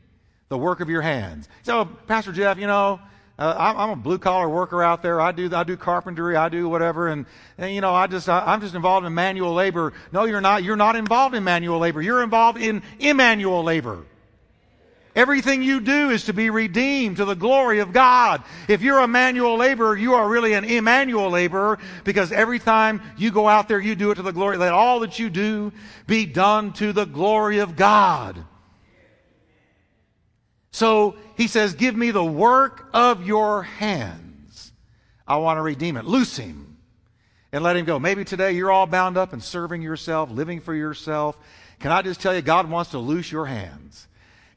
the 0.55 0.59
work 0.59 0.79
of 0.79 0.89
your 0.89 1.01
hands? 1.01 1.49
So, 1.63 1.83
Pastor 1.83 2.31
Jeff, 2.31 2.57
you 2.57 2.65
know, 2.65 3.01
uh, 3.37 3.73
I'm, 3.77 3.89
a 3.89 3.95
blue 3.97 4.17
collar 4.17 4.47
worker 4.47 4.81
out 4.81 5.01
there. 5.01 5.19
I 5.19 5.33
do, 5.33 5.53
I 5.53 5.65
do 5.65 5.75
carpentry. 5.75 6.37
I 6.37 6.47
do 6.47 6.69
whatever. 6.69 7.09
And, 7.09 7.25
and 7.57 7.75
you 7.75 7.81
know, 7.81 7.93
I 7.93 8.07
just, 8.07 8.29
I, 8.29 8.39
I'm 8.39 8.61
just 8.61 8.73
involved 8.73 9.05
in 9.05 9.13
manual 9.13 9.53
labor. 9.53 9.91
No, 10.13 10.23
you're 10.23 10.39
not. 10.39 10.63
You're 10.63 10.77
not 10.77 10.95
involved 10.95 11.35
in 11.35 11.43
manual 11.43 11.79
labor. 11.79 12.01
You're 12.01 12.23
involved 12.23 12.57
in 12.57 12.81
immanuel 12.99 13.63
labor. 13.63 14.05
Everything 15.17 15.63
you 15.63 15.81
do 15.81 16.09
is 16.11 16.25
to 16.25 16.33
be 16.33 16.49
redeemed 16.49 17.17
to 17.17 17.25
the 17.25 17.35
glory 17.35 17.79
of 17.79 17.91
God. 17.91 18.43
If 18.69 18.81
you're 18.81 18.99
a 18.99 19.07
manual 19.07 19.57
laborer, 19.57 19.97
you 19.97 20.13
are 20.13 20.27
really 20.27 20.53
an 20.53 20.65
Emmanuel 20.65 21.29
laborer 21.29 21.79
because 22.03 22.33
every 22.33 22.59
time 22.59 23.01
you 23.17 23.31
go 23.31 23.47
out 23.47 23.67
there, 23.67 23.79
you 23.79 23.95
do 23.95 24.11
it 24.11 24.15
to 24.15 24.21
the 24.21 24.33
glory. 24.33 24.57
Let 24.57 24.73
all 24.73 25.01
that 25.01 25.17
you 25.19 25.29
do 25.29 25.71
be 26.05 26.25
done 26.25 26.73
to 26.73 26.91
the 26.91 27.05
glory 27.05 27.59
of 27.59 27.77
God. 27.77 28.43
So 30.75 31.15
he 31.37 31.47
says, 31.47 31.73
Give 31.73 31.95
me 31.95 32.11
the 32.11 32.25
work 32.25 32.89
of 32.93 33.25
your 33.25 33.63
hands. 33.63 34.73
I 35.25 35.37
want 35.37 35.55
to 35.57 35.61
redeem 35.61 35.95
it. 35.95 36.03
Loose 36.03 36.35
him 36.35 36.75
and 37.53 37.63
let 37.63 37.77
him 37.77 37.85
go. 37.85 37.97
Maybe 37.97 38.25
today 38.25 38.51
you're 38.51 38.73
all 38.73 38.85
bound 38.85 39.15
up 39.15 39.31
and 39.31 39.41
serving 39.41 39.81
yourself, 39.81 40.29
living 40.29 40.59
for 40.59 40.75
yourself. 40.75 41.39
Can 41.79 41.93
I 41.93 42.01
just 42.01 42.19
tell 42.19 42.35
you, 42.35 42.41
God 42.41 42.69
wants 42.69 42.91
to 42.91 42.97
loose 42.99 43.31
your 43.31 43.45
hands. 43.45 44.05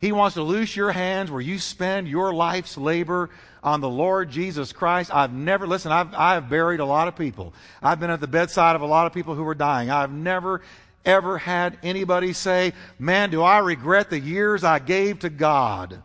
He 0.01 0.11
wants 0.11 0.35
to 0.35 0.43
loose 0.43 0.75
your 0.75 0.91
hands 0.91 1.31
where 1.31 1.41
you 1.41 1.61
spend 1.61 2.09
your 2.09 2.35
life's 2.35 2.77
labor 2.77 3.31
on 3.63 3.81
the 3.81 3.89
Lord 3.89 4.29
Jesus 4.29 4.73
Christ. 4.73 5.15
I've 5.15 5.33
never, 5.33 5.69
listen, 5.69 5.93
I've, 5.93 6.13
I've 6.17 6.51
buried 6.51 6.81
a 6.81 6.85
lot 6.85 7.07
of 7.07 7.15
people. 7.15 7.55
I've 7.81 8.01
been 8.01 8.11
at 8.11 8.19
the 8.19 8.27
bedside 8.27 8.75
of 8.75 8.83
a 8.83 8.87
lot 8.87 9.07
of 9.07 9.13
people 9.13 9.37
who 9.37 9.45
were 9.45 9.55
dying. 9.55 9.89
I've 9.89 10.11
never, 10.11 10.63
ever 11.05 11.39
had 11.39 11.79
anybody 11.85 12.33
say, 12.33 12.73
man, 12.99 13.31
do 13.31 13.41
I 13.41 13.59
regret 13.59 14.11
the 14.11 14.19
years 14.19 14.65
I 14.65 14.81
gave 14.81 15.21
to 15.21 15.31
God. 15.31 16.03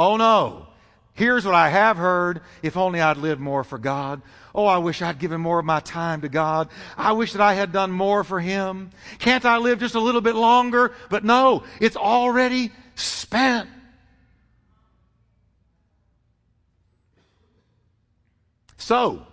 Oh 0.00 0.16
no. 0.16 0.66
Here's 1.12 1.44
what 1.44 1.54
I 1.54 1.68
have 1.68 1.98
heard. 1.98 2.40
If 2.62 2.78
only 2.78 3.02
I'd 3.02 3.18
lived 3.18 3.38
more 3.38 3.62
for 3.62 3.76
God. 3.76 4.22
Oh, 4.54 4.64
I 4.64 4.78
wish 4.78 5.02
I'd 5.02 5.18
given 5.18 5.42
more 5.42 5.58
of 5.58 5.66
my 5.66 5.80
time 5.80 6.22
to 6.22 6.30
God. 6.30 6.70
I 6.96 7.12
wish 7.12 7.34
that 7.34 7.42
I 7.42 7.52
had 7.52 7.70
done 7.70 7.92
more 7.92 8.24
for 8.24 8.40
Him. 8.40 8.92
Can't 9.18 9.44
I 9.44 9.58
live 9.58 9.78
just 9.78 9.94
a 9.94 10.00
little 10.00 10.22
bit 10.22 10.36
longer? 10.36 10.94
But 11.10 11.22
no, 11.22 11.64
it's 11.80 11.96
already 11.96 12.72
spent. 12.94 13.68
So, 18.78 19.26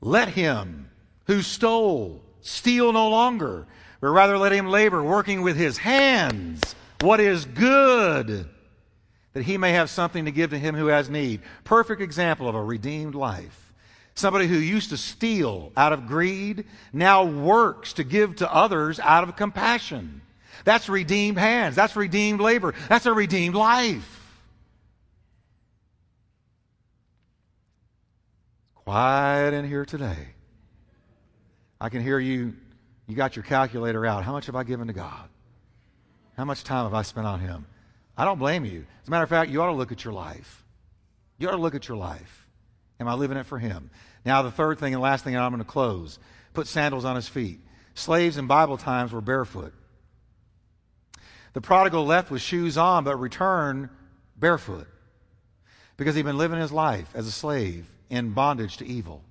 let 0.00 0.28
him 0.28 0.88
who 1.26 1.42
stole 1.42 2.22
steal 2.40 2.94
no 2.94 3.10
longer, 3.10 3.66
but 4.00 4.08
rather 4.08 4.38
let 4.38 4.52
him 4.52 4.68
labor, 4.68 5.02
working 5.02 5.42
with 5.42 5.56
his 5.58 5.76
hands 5.76 6.74
what 7.02 7.20
is 7.20 7.44
good 7.44 8.48
that 9.32 9.44
he 9.44 9.56
may 9.56 9.72
have 9.72 9.90
something 9.90 10.24
to 10.24 10.30
give 10.30 10.50
to 10.50 10.58
him 10.58 10.74
who 10.74 10.86
has 10.86 11.08
need. 11.08 11.42
Perfect 11.64 12.00
example 12.00 12.48
of 12.48 12.54
a 12.54 12.62
redeemed 12.62 13.14
life. 13.14 13.72
Somebody 14.14 14.46
who 14.46 14.56
used 14.56 14.90
to 14.90 14.96
steal 14.96 15.72
out 15.76 15.92
of 15.92 16.06
greed 16.06 16.64
now 16.92 17.24
works 17.24 17.94
to 17.94 18.04
give 18.04 18.36
to 18.36 18.52
others 18.52 18.98
out 18.98 19.24
of 19.24 19.36
compassion. 19.36 20.20
That's 20.64 20.88
redeemed 20.88 21.38
hands. 21.38 21.76
That's 21.76 21.96
redeemed 21.96 22.40
labor. 22.40 22.74
That's 22.88 23.06
a 23.06 23.12
redeemed 23.12 23.54
life. 23.54 24.16
Quiet 28.74 29.54
in 29.54 29.66
here 29.66 29.84
today. 29.84 30.28
I 31.80 31.88
can 31.88 32.02
hear 32.02 32.18
you. 32.18 32.54
You 33.06 33.16
got 33.16 33.36
your 33.36 33.44
calculator 33.44 34.04
out. 34.04 34.24
How 34.24 34.32
much 34.32 34.46
have 34.46 34.56
I 34.56 34.64
given 34.64 34.88
to 34.88 34.92
God? 34.92 35.28
How 36.36 36.44
much 36.44 36.64
time 36.64 36.84
have 36.84 36.94
I 36.94 37.02
spent 37.02 37.26
on 37.26 37.40
Him? 37.40 37.66
I 38.20 38.26
don't 38.26 38.38
blame 38.38 38.66
you. 38.66 38.84
As 39.00 39.08
a 39.08 39.10
matter 39.10 39.24
of 39.24 39.30
fact, 39.30 39.50
you 39.50 39.62
ought 39.62 39.68
to 39.68 39.72
look 39.72 39.92
at 39.92 40.04
your 40.04 40.12
life. 40.12 40.62
You 41.38 41.48
ought 41.48 41.52
to 41.52 41.56
look 41.56 41.74
at 41.74 41.88
your 41.88 41.96
life. 41.96 42.46
Am 43.00 43.08
I 43.08 43.14
living 43.14 43.38
it 43.38 43.46
for 43.46 43.58
Him? 43.58 43.88
Now, 44.26 44.42
the 44.42 44.50
third 44.50 44.78
thing 44.78 44.92
and 44.92 45.02
last 45.02 45.24
thing, 45.24 45.34
and 45.34 45.42
I'm 45.42 45.52
going 45.52 45.64
to 45.64 45.64
close 45.64 46.18
put 46.52 46.66
sandals 46.66 47.06
on 47.06 47.16
his 47.16 47.28
feet. 47.28 47.60
Slaves 47.94 48.36
in 48.36 48.46
Bible 48.46 48.76
times 48.76 49.10
were 49.10 49.22
barefoot. 49.22 49.72
The 51.54 51.62
prodigal 51.62 52.04
left 52.04 52.30
with 52.30 52.42
shoes 52.42 52.76
on, 52.76 53.04
but 53.04 53.16
returned 53.16 53.88
barefoot 54.36 54.86
because 55.96 56.14
he'd 56.14 56.26
been 56.26 56.36
living 56.36 56.60
his 56.60 56.72
life 56.72 57.10
as 57.14 57.26
a 57.26 57.32
slave 57.32 57.88
in 58.10 58.32
bondage 58.32 58.76
to 58.78 58.86
evil. 58.86 59.24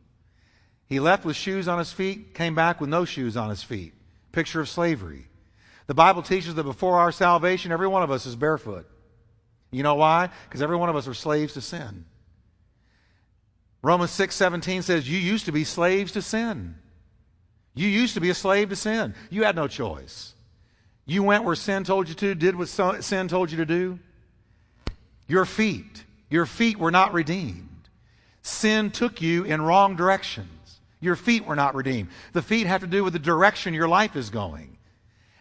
He 0.88 1.00
left 1.00 1.26
with 1.26 1.36
shoes 1.36 1.68
on 1.68 1.78
his 1.78 1.92
feet, 1.92 2.34
came 2.34 2.56
back 2.56 2.82
with 2.82 2.90
no 2.90 3.06
shoes 3.06 3.38
on 3.38 3.52
his 3.52 3.62
feet. 3.62 3.94
Picture 4.32 4.62
of 4.62 4.68
slavery. 4.68 5.28
The 5.90 5.96
Bible 5.96 6.22
teaches 6.22 6.54
that 6.54 6.66
before 6.66 7.00
our 7.00 7.12
salvation, 7.12 7.72
every 7.72 7.88
one 7.88 8.04
of 8.04 8.12
us 8.12 8.28
is 8.28 8.36
barefoot. 8.36 8.88
You 9.72 9.82
know 9.82 9.96
why? 9.96 10.30
Because 10.48 10.62
every 10.62 10.78
one 10.78 10.88
of 10.88 10.96
us 10.96 11.08
are 11.08 11.16
slaves 11.16 11.56
to 11.56 11.62
sin. 11.62 12.06
Romans 13.82 14.12
6 14.12 14.36
17 14.36 14.84
says, 14.84 15.10
You 15.10 15.18
used 15.18 15.46
to 15.46 15.52
be 15.52 15.64
slaves 15.64 16.12
to 16.12 16.22
sin. 16.22 16.76
You 17.74 17.88
used 17.88 18.14
to 18.14 18.22
be 18.22 18.30
a 18.30 18.36
slave 18.36 18.70
to 18.70 18.76
sin. 18.76 19.16
You 19.32 19.46
had 19.46 19.56
no 19.56 19.68
choice. 19.68 20.36
You 21.08 21.24
went 21.24 21.44
where 21.44 21.56
sin 21.56 21.86
told 21.86 22.08
you 22.08 22.14
to, 22.14 22.36
did 22.36 22.56
what 22.56 22.68
sin 22.68 23.28
told 23.28 23.50
you 23.50 23.58
to 23.58 23.66
do. 23.66 23.98
Your 25.28 25.46
feet, 25.46 26.04
your 26.30 26.46
feet 26.46 26.78
were 26.78 26.92
not 26.92 27.14
redeemed. 27.14 27.90
Sin 28.44 28.92
took 28.92 29.24
you 29.24 29.44
in 29.44 29.60
wrong 29.60 29.96
directions. 29.96 30.82
Your 31.00 31.16
feet 31.16 31.48
were 31.48 31.56
not 31.56 31.74
redeemed. 31.74 32.10
The 32.34 32.44
feet 32.44 32.68
have 32.68 32.82
to 32.82 32.88
do 32.88 33.04
with 33.04 33.14
the 33.14 33.18
direction 33.18 33.74
your 33.74 33.88
life 33.88 34.16
is 34.16 34.30
going. 34.30 34.76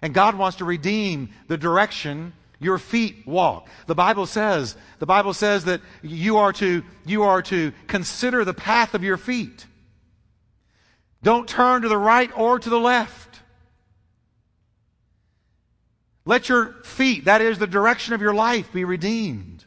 And 0.01 0.15
God 0.15 0.37
wants 0.37 0.59
to 0.59 0.65
redeem 0.65 1.31
the 1.49 1.57
direction 1.57 2.33
your 2.61 2.79
feet 2.79 3.27
walk. 3.27 3.69
The 3.87 3.95
Bible 3.95 4.27
says, 4.27 4.77
the 4.99 5.07
Bible 5.07 5.33
says 5.33 5.65
that 5.65 5.81
you 6.03 6.39
are 6.39 6.53
to, 6.55 6.83
you 7.07 7.23
are 7.23 7.43
to 7.43 7.73
consider 7.87 8.45
the 8.45 8.55
path 8.55 8.95
of 8.95 9.05
your 9.05 9.17
feet. 9.17 9.67
Don't 11.23 11.49
turn 11.49 11.83
to 11.83 11.89
the 11.89 11.99
right 11.99 12.31
or 12.37 12.59
to 12.59 12.71
the 12.71 12.79
left. 12.79 13.41
Let 16.25 16.49
your 16.49 16.75
feet, 16.85 17.25
that 17.25 17.41
is 17.41 17.59
the 17.59 17.67
direction 17.67 18.13
of 18.13 18.21
your 18.21 18.35
life, 18.35 18.73
be 18.73 18.85
redeemed. 18.85 19.65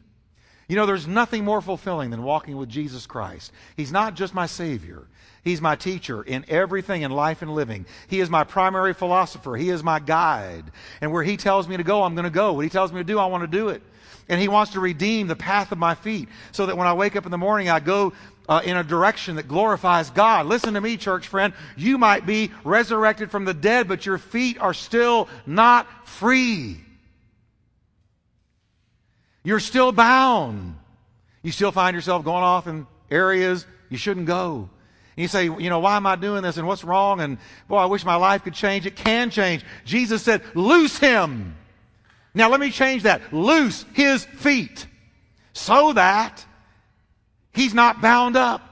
You 0.72 0.76
know, 0.76 0.86
there's 0.86 1.06
nothing 1.06 1.44
more 1.44 1.60
fulfilling 1.60 2.08
than 2.08 2.22
walking 2.22 2.56
with 2.56 2.70
Jesus 2.70 3.06
Christ. 3.06 3.52
He's 3.76 3.92
not 3.92 4.14
just 4.14 4.32
my 4.32 4.46
Savior. 4.46 5.02
He's 5.44 5.60
my 5.60 5.76
teacher 5.76 6.22
in 6.22 6.46
everything 6.48 7.02
in 7.02 7.10
life 7.10 7.42
and 7.42 7.54
living. 7.54 7.84
He 8.08 8.20
is 8.20 8.30
my 8.30 8.44
primary 8.44 8.94
philosopher. 8.94 9.54
He 9.54 9.68
is 9.68 9.84
my 9.84 9.98
guide. 9.98 10.64
And 11.02 11.12
where 11.12 11.22
He 11.22 11.36
tells 11.36 11.68
me 11.68 11.76
to 11.76 11.82
go, 11.82 12.02
I'm 12.02 12.14
going 12.14 12.24
to 12.24 12.30
go. 12.30 12.54
What 12.54 12.64
He 12.64 12.70
tells 12.70 12.90
me 12.90 13.00
to 13.00 13.04
do, 13.04 13.18
I 13.18 13.26
want 13.26 13.42
to 13.42 13.48
do 13.48 13.68
it. 13.68 13.82
And 14.30 14.40
He 14.40 14.48
wants 14.48 14.72
to 14.72 14.80
redeem 14.80 15.26
the 15.26 15.36
path 15.36 15.72
of 15.72 15.78
my 15.78 15.94
feet 15.94 16.30
so 16.52 16.64
that 16.64 16.78
when 16.78 16.86
I 16.86 16.94
wake 16.94 17.16
up 17.16 17.26
in 17.26 17.30
the 17.30 17.36
morning, 17.36 17.68
I 17.68 17.78
go 17.78 18.14
uh, 18.48 18.62
in 18.64 18.78
a 18.78 18.82
direction 18.82 19.36
that 19.36 19.48
glorifies 19.48 20.08
God. 20.08 20.46
Listen 20.46 20.72
to 20.72 20.80
me, 20.80 20.96
church 20.96 21.28
friend. 21.28 21.52
You 21.76 21.98
might 21.98 22.24
be 22.24 22.50
resurrected 22.64 23.30
from 23.30 23.44
the 23.44 23.52
dead, 23.52 23.88
but 23.88 24.06
your 24.06 24.16
feet 24.16 24.58
are 24.58 24.72
still 24.72 25.28
not 25.44 26.08
free. 26.08 26.80
You're 29.44 29.60
still 29.60 29.92
bound. 29.92 30.76
You 31.42 31.52
still 31.52 31.72
find 31.72 31.94
yourself 31.94 32.24
going 32.24 32.44
off 32.44 32.66
in 32.66 32.86
areas 33.10 33.66
you 33.88 33.98
shouldn't 33.98 34.26
go. 34.26 34.70
And 35.16 35.22
you 35.22 35.28
say, 35.28 35.44
you 35.44 35.68
know, 35.68 35.80
why 35.80 35.96
am 35.96 36.06
I 36.06 36.16
doing 36.16 36.42
this 36.42 36.56
and 36.56 36.66
what's 36.66 36.84
wrong? 36.84 37.20
And 37.20 37.38
boy, 37.68 37.76
I 37.76 37.86
wish 37.86 38.04
my 38.04 38.14
life 38.14 38.44
could 38.44 38.54
change. 38.54 38.86
It 38.86 38.96
can 38.96 39.30
change. 39.30 39.64
Jesus 39.84 40.22
said, 40.22 40.42
loose 40.54 40.98
him. 40.98 41.56
Now 42.34 42.48
let 42.48 42.60
me 42.60 42.70
change 42.70 43.02
that. 43.02 43.32
Loose 43.32 43.84
his 43.92 44.24
feet 44.24 44.86
so 45.52 45.92
that 45.92 46.44
he's 47.52 47.74
not 47.74 48.00
bound 48.00 48.36
up. 48.36 48.62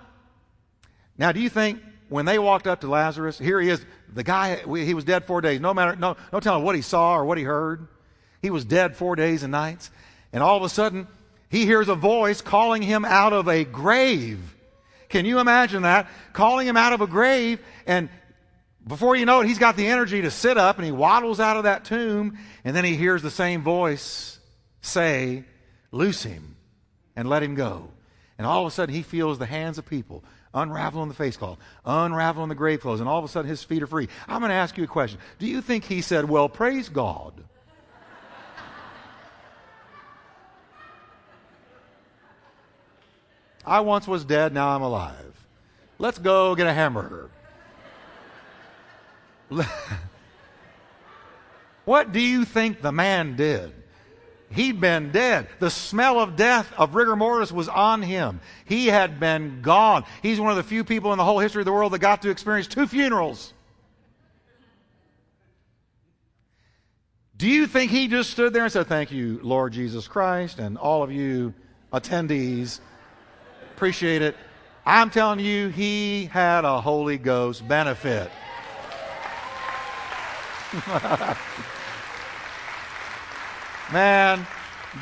Now, 1.18 1.32
do 1.32 1.40
you 1.40 1.50
think 1.50 1.80
when 2.10 2.24
they 2.24 2.38
walked 2.38 2.66
up 2.66 2.80
to 2.80 2.88
Lazarus, 2.88 3.38
here 3.38 3.60
he 3.60 3.70
is. 3.70 3.84
The 4.12 4.24
guy, 4.24 4.56
he 4.56 4.94
was 4.94 5.04
dead 5.04 5.24
four 5.24 5.40
days. 5.40 5.60
No 5.60 5.72
matter, 5.72 5.94
no, 5.94 6.16
no 6.32 6.40
telling 6.40 6.64
what 6.64 6.74
he 6.74 6.82
saw 6.82 7.14
or 7.14 7.24
what 7.24 7.38
he 7.38 7.44
heard. 7.44 7.86
He 8.42 8.50
was 8.50 8.64
dead 8.64 8.96
four 8.96 9.14
days 9.14 9.44
and 9.44 9.52
nights. 9.52 9.90
And 10.33 10.43
all 10.43 10.57
of 10.57 10.62
a 10.62 10.68
sudden, 10.68 11.07
he 11.49 11.66
hears 11.66 11.89
a 11.89 11.95
voice 11.95 12.41
calling 12.41 12.83
him 12.83 13.05
out 13.05 13.33
of 13.33 13.49
a 13.49 13.64
grave. 13.64 14.57
Can 15.09 15.24
you 15.24 15.41
imagine 15.41 15.83
that? 15.83 16.09
Calling 16.33 16.66
him 16.66 16.76
out 16.76 16.93
of 16.93 17.01
a 17.01 17.07
grave, 17.07 17.59
and 17.87 18.09
before 18.87 19.16
you 19.16 19.26
know 19.26 19.41
it, 19.41 19.47
he's 19.47 19.59
got 19.59 19.76
the 19.76 19.89
energy 19.89 20.22
to 20.22 20.31
sit 20.31 20.57
up 20.57 20.76
and 20.76 20.87
he 20.87 20.93
waddles 20.93 21.41
out 21.41 21.57
of 21.57 21.64
that 21.64 21.85
tomb, 21.85 22.39
and 22.64 22.74
then 22.74 22.85
he 22.85 22.97
hears 22.97 23.22
the 23.22 23.31
same 23.31 23.62
voice 23.62 24.39
say, 24.81 25.45
Loose 25.93 26.22
him 26.22 26.57
and 27.16 27.28
let 27.28 27.43
him 27.43 27.57
go. 27.57 27.91
And 28.39 28.47
all 28.47 28.62
of 28.62 28.68
a 28.68 28.70
sudden, 28.70 28.95
he 28.95 29.03
feels 29.03 29.39
the 29.39 29.47
hands 29.47 29.76
of 29.76 29.85
people 29.85 30.24
unraveling 30.55 31.09
the 31.09 31.14
face 31.14 31.37
cloth, 31.37 31.59
unraveling 31.85 32.49
the 32.49 32.55
grave 32.55 32.81
clothes, 32.81 33.01
and 33.01 33.09
all 33.09 33.18
of 33.18 33.24
a 33.24 33.28
sudden 33.28 33.49
his 33.49 33.62
feet 33.62 33.83
are 33.83 33.87
free. 33.87 34.09
I'm 34.26 34.41
going 34.41 34.51
to 34.51 34.55
ask 34.55 34.76
you 34.78 34.85
a 34.85 34.89
question. 34.89 35.18
Do 35.39 35.47
you 35.47 35.61
think 35.61 35.85
he 35.85 36.01
said, 36.01 36.28
Well, 36.28 36.49
praise 36.49 36.89
God? 36.89 37.45
I 43.64 43.80
once 43.80 44.06
was 44.08 44.24
dead, 44.24 44.52
now 44.54 44.70
I'm 44.70 44.82
alive. 44.82 45.46
Let's 45.98 46.18
go 46.18 46.54
get 46.54 46.66
a 46.66 46.72
hamburger. 46.72 47.28
what 51.84 52.12
do 52.12 52.20
you 52.20 52.44
think 52.44 52.80
the 52.80 52.92
man 52.92 53.36
did? 53.36 53.72
He'd 54.52 54.80
been 54.80 55.12
dead. 55.12 55.46
The 55.61 55.70
smell 55.70 56.18
of 56.18 56.34
death, 56.34 56.72
of 56.76 56.94
rigor 56.94 57.14
mortis, 57.14 57.52
was 57.52 57.68
on 57.68 58.02
him. 58.02 58.40
He 58.64 58.86
had 58.86 59.20
been 59.20 59.62
gone. 59.62 60.04
He's 60.22 60.40
one 60.40 60.50
of 60.50 60.56
the 60.56 60.64
few 60.64 60.82
people 60.82 61.12
in 61.12 61.18
the 61.18 61.24
whole 61.24 61.38
history 61.38 61.61
of 61.61 61.66
the 61.66 61.72
world 61.72 61.92
that 61.92 62.00
got 62.00 62.22
to 62.22 62.30
experience 62.30 62.66
two 62.66 62.88
funerals. 62.88 63.52
Do 67.36 67.48
you 67.48 67.66
think 67.66 67.90
he 67.90 68.08
just 68.08 68.30
stood 68.30 68.52
there 68.52 68.64
and 68.64 68.72
said, 68.72 68.86
Thank 68.86 69.12
you, 69.12 69.38
Lord 69.42 69.72
Jesus 69.72 70.08
Christ, 70.08 70.58
and 70.58 70.76
all 70.76 71.02
of 71.02 71.12
you 71.12 71.54
attendees? 71.92 72.80
Appreciate 73.81 74.20
it. 74.20 74.37
I'm 74.85 75.09
telling 75.09 75.41
you, 75.41 75.68
he 75.68 76.26
had 76.26 76.66
a 76.66 76.83
Holy 76.83 77.16
Ghost 77.16 77.66
benefit. 77.66 78.31
Man, 83.91 84.47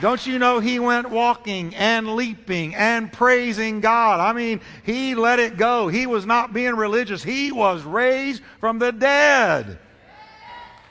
don't 0.01 0.25
you 0.25 0.39
know 0.39 0.61
he 0.61 0.79
went 0.79 1.11
walking 1.11 1.75
and 1.75 2.15
leaping 2.15 2.77
and 2.77 3.13
praising 3.13 3.81
God? 3.81 4.21
I 4.21 4.33
mean, 4.33 4.61
he 4.85 5.17
let 5.17 5.41
it 5.41 5.57
go. 5.57 5.89
He 5.89 6.07
was 6.07 6.25
not 6.25 6.53
being 6.53 6.77
religious. 6.77 7.25
He 7.25 7.51
was 7.51 7.83
raised 7.83 8.45
from 8.61 8.79
the 8.79 8.93
dead. 8.93 9.81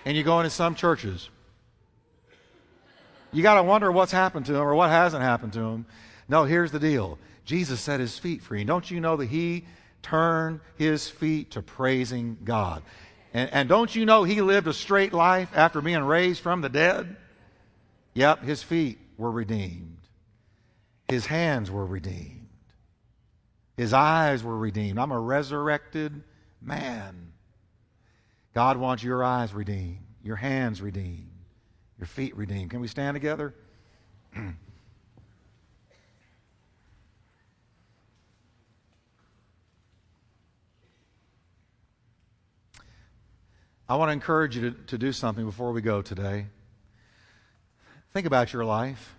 And 0.03 0.17
you 0.17 0.25
go 0.25 0.41
into 0.41 0.49
some 0.49 0.75
churches. 0.75 1.29
You 3.31 3.43
got 3.43 3.55
to 3.55 3.63
wonder 3.63 3.89
what's 3.93 4.11
happened 4.11 4.45
to 4.47 4.55
him 4.55 4.61
or 4.61 4.75
what 4.75 4.89
hasn't 4.89 5.23
happened 5.23 5.53
to 5.53 5.61
him. 5.61 5.85
No, 6.27 6.43
here's 6.43 6.73
the 6.73 6.81
deal. 6.81 7.17
Jesus 7.47 7.79
set 7.79 8.01
his 8.01 8.19
feet 8.19 8.43
free. 8.43 8.65
Don't 8.65 8.91
you 8.91 8.99
know 8.99 9.15
that 9.15 9.27
he 9.27 9.65
turned 10.01 10.59
his 10.75 11.09
feet 11.09 11.51
to 11.51 11.61
praising 11.61 12.37
God? 12.43 12.83
And, 13.33 13.49
and 13.53 13.69
don't 13.69 13.95
you 13.95 14.05
know 14.05 14.25
he 14.25 14.41
lived 14.41 14.67
a 14.67 14.73
straight 14.73 15.13
life 15.13 15.49
after 15.55 15.79
being 15.79 16.03
raised 16.03 16.41
from 16.41 16.59
the 16.59 16.67
dead? 16.67 17.15
Yep, 18.13 18.43
his 18.43 18.61
feet 18.61 18.99
were 19.17 19.31
redeemed. 19.31 19.97
His 21.07 21.25
hands 21.25 21.71
were 21.71 21.85
redeemed. 21.85 22.49
His 23.77 23.93
eyes 23.93 24.43
were 24.43 24.57
redeemed. 24.57 24.99
I'm 24.99 25.11
a 25.11 25.19
resurrected 25.19 26.21
man. 26.61 27.31
God 28.53 28.75
wants 28.75 29.03
your 29.03 29.23
eyes 29.23 29.53
redeemed, 29.53 29.99
your 30.21 30.35
hands 30.35 30.81
redeemed, 30.81 31.29
your 31.97 32.07
feet 32.07 32.35
redeemed. 32.35 32.71
Can 32.71 32.81
we 32.81 32.87
stand 32.89 33.15
together? 33.15 33.53
I 43.89 43.95
want 43.95 44.09
to 44.09 44.13
encourage 44.13 44.55
you 44.55 44.71
to, 44.71 44.77
to 44.87 44.97
do 44.97 45.13
something 45.13 45.45
before 45.45 45.71
we 45.71 45.81
go 45.81 46.01
today. 46.01 46.47
Think 48.13 48.27
about 48.27 48.51
your 48.51 48.65
life. 48.65 49.15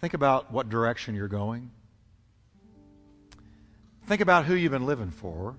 Think 0.00 0.14
about 0.14 0.52
what 0.52 0.68
direction 0.68 1.14
you're 1.14 1.28
going. 1.28 1.70
Think 4.06 4.20
about 4.20 4.46
who 4.46 4.54
you've 4.54 4.72
been 4.72 4.86
living 4.86 5.10
for. 5.10 5.54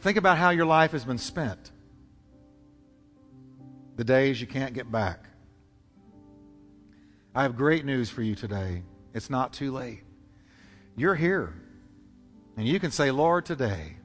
Think 0.00 0.16
about 0.16 0.38
how 0.38 0.50
your 0.50 0.64
life 0.64 0.92
has 0.92 1.04
been 1.04 1.18
spent. 1.18 1.70
The 3.96 4.04
days 4.04 4.40
you 4.40 4.46
can't 4.46 4.72
get 4.72 4.90
back. 4.90 5.26
I 7.34 7.42
have 7.42 7.56
great 7.56 7.84
news 7.84 8.08
for 8.08 8.22
you 8.22 8.34
today. 8.34 8.82
It's 9.12 9.28
not 9.28 9.52
too 9.52 9.70
late. 9.72 10.02
You're 11.00 11.14
here. 11.14 11.54
And 12.56 12.68
you 12.68 12.78
can 12.78 12.90
say, 12.90 13.10
Lord, 13.10 13.46
today, 13.46 13.96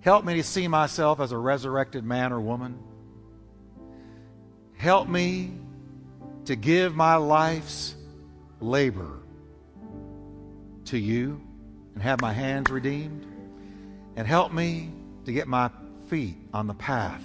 Help 0.00 0.24
me 0.24 0.34
to 0.36 0.42
see 0.42 0.66
myself 0.66 1.20
as 1.20 1.32
a 1.32 1.38
resurrected 1.38 2.04
man 2.04 2.32
or 2.32 2.40
woman. 2.40 2.78
Help 4.76 5.08
me 5.08 5.52
to 6.46 6.56
give 6.56 6.96
my 6.96 7.16
life's 7.16 7.94
labor 8.60 9.18
to 10.86 10.98
you 10.98 11.40
and 11.94 12.02
have 12.02 12.20
my 12.22 12.32
hands 12.32 12.70
redeemed. 12.70 13.26
And 14.16 14.26
help 14.26 14.52
me 14.52 14.90
to 15.26 15.32
get 15.32 15.46
my 15.46 15.70
feet 16.08 16.36
on 16.52 16.66
the 16.66 16.74
path 16.74 17.22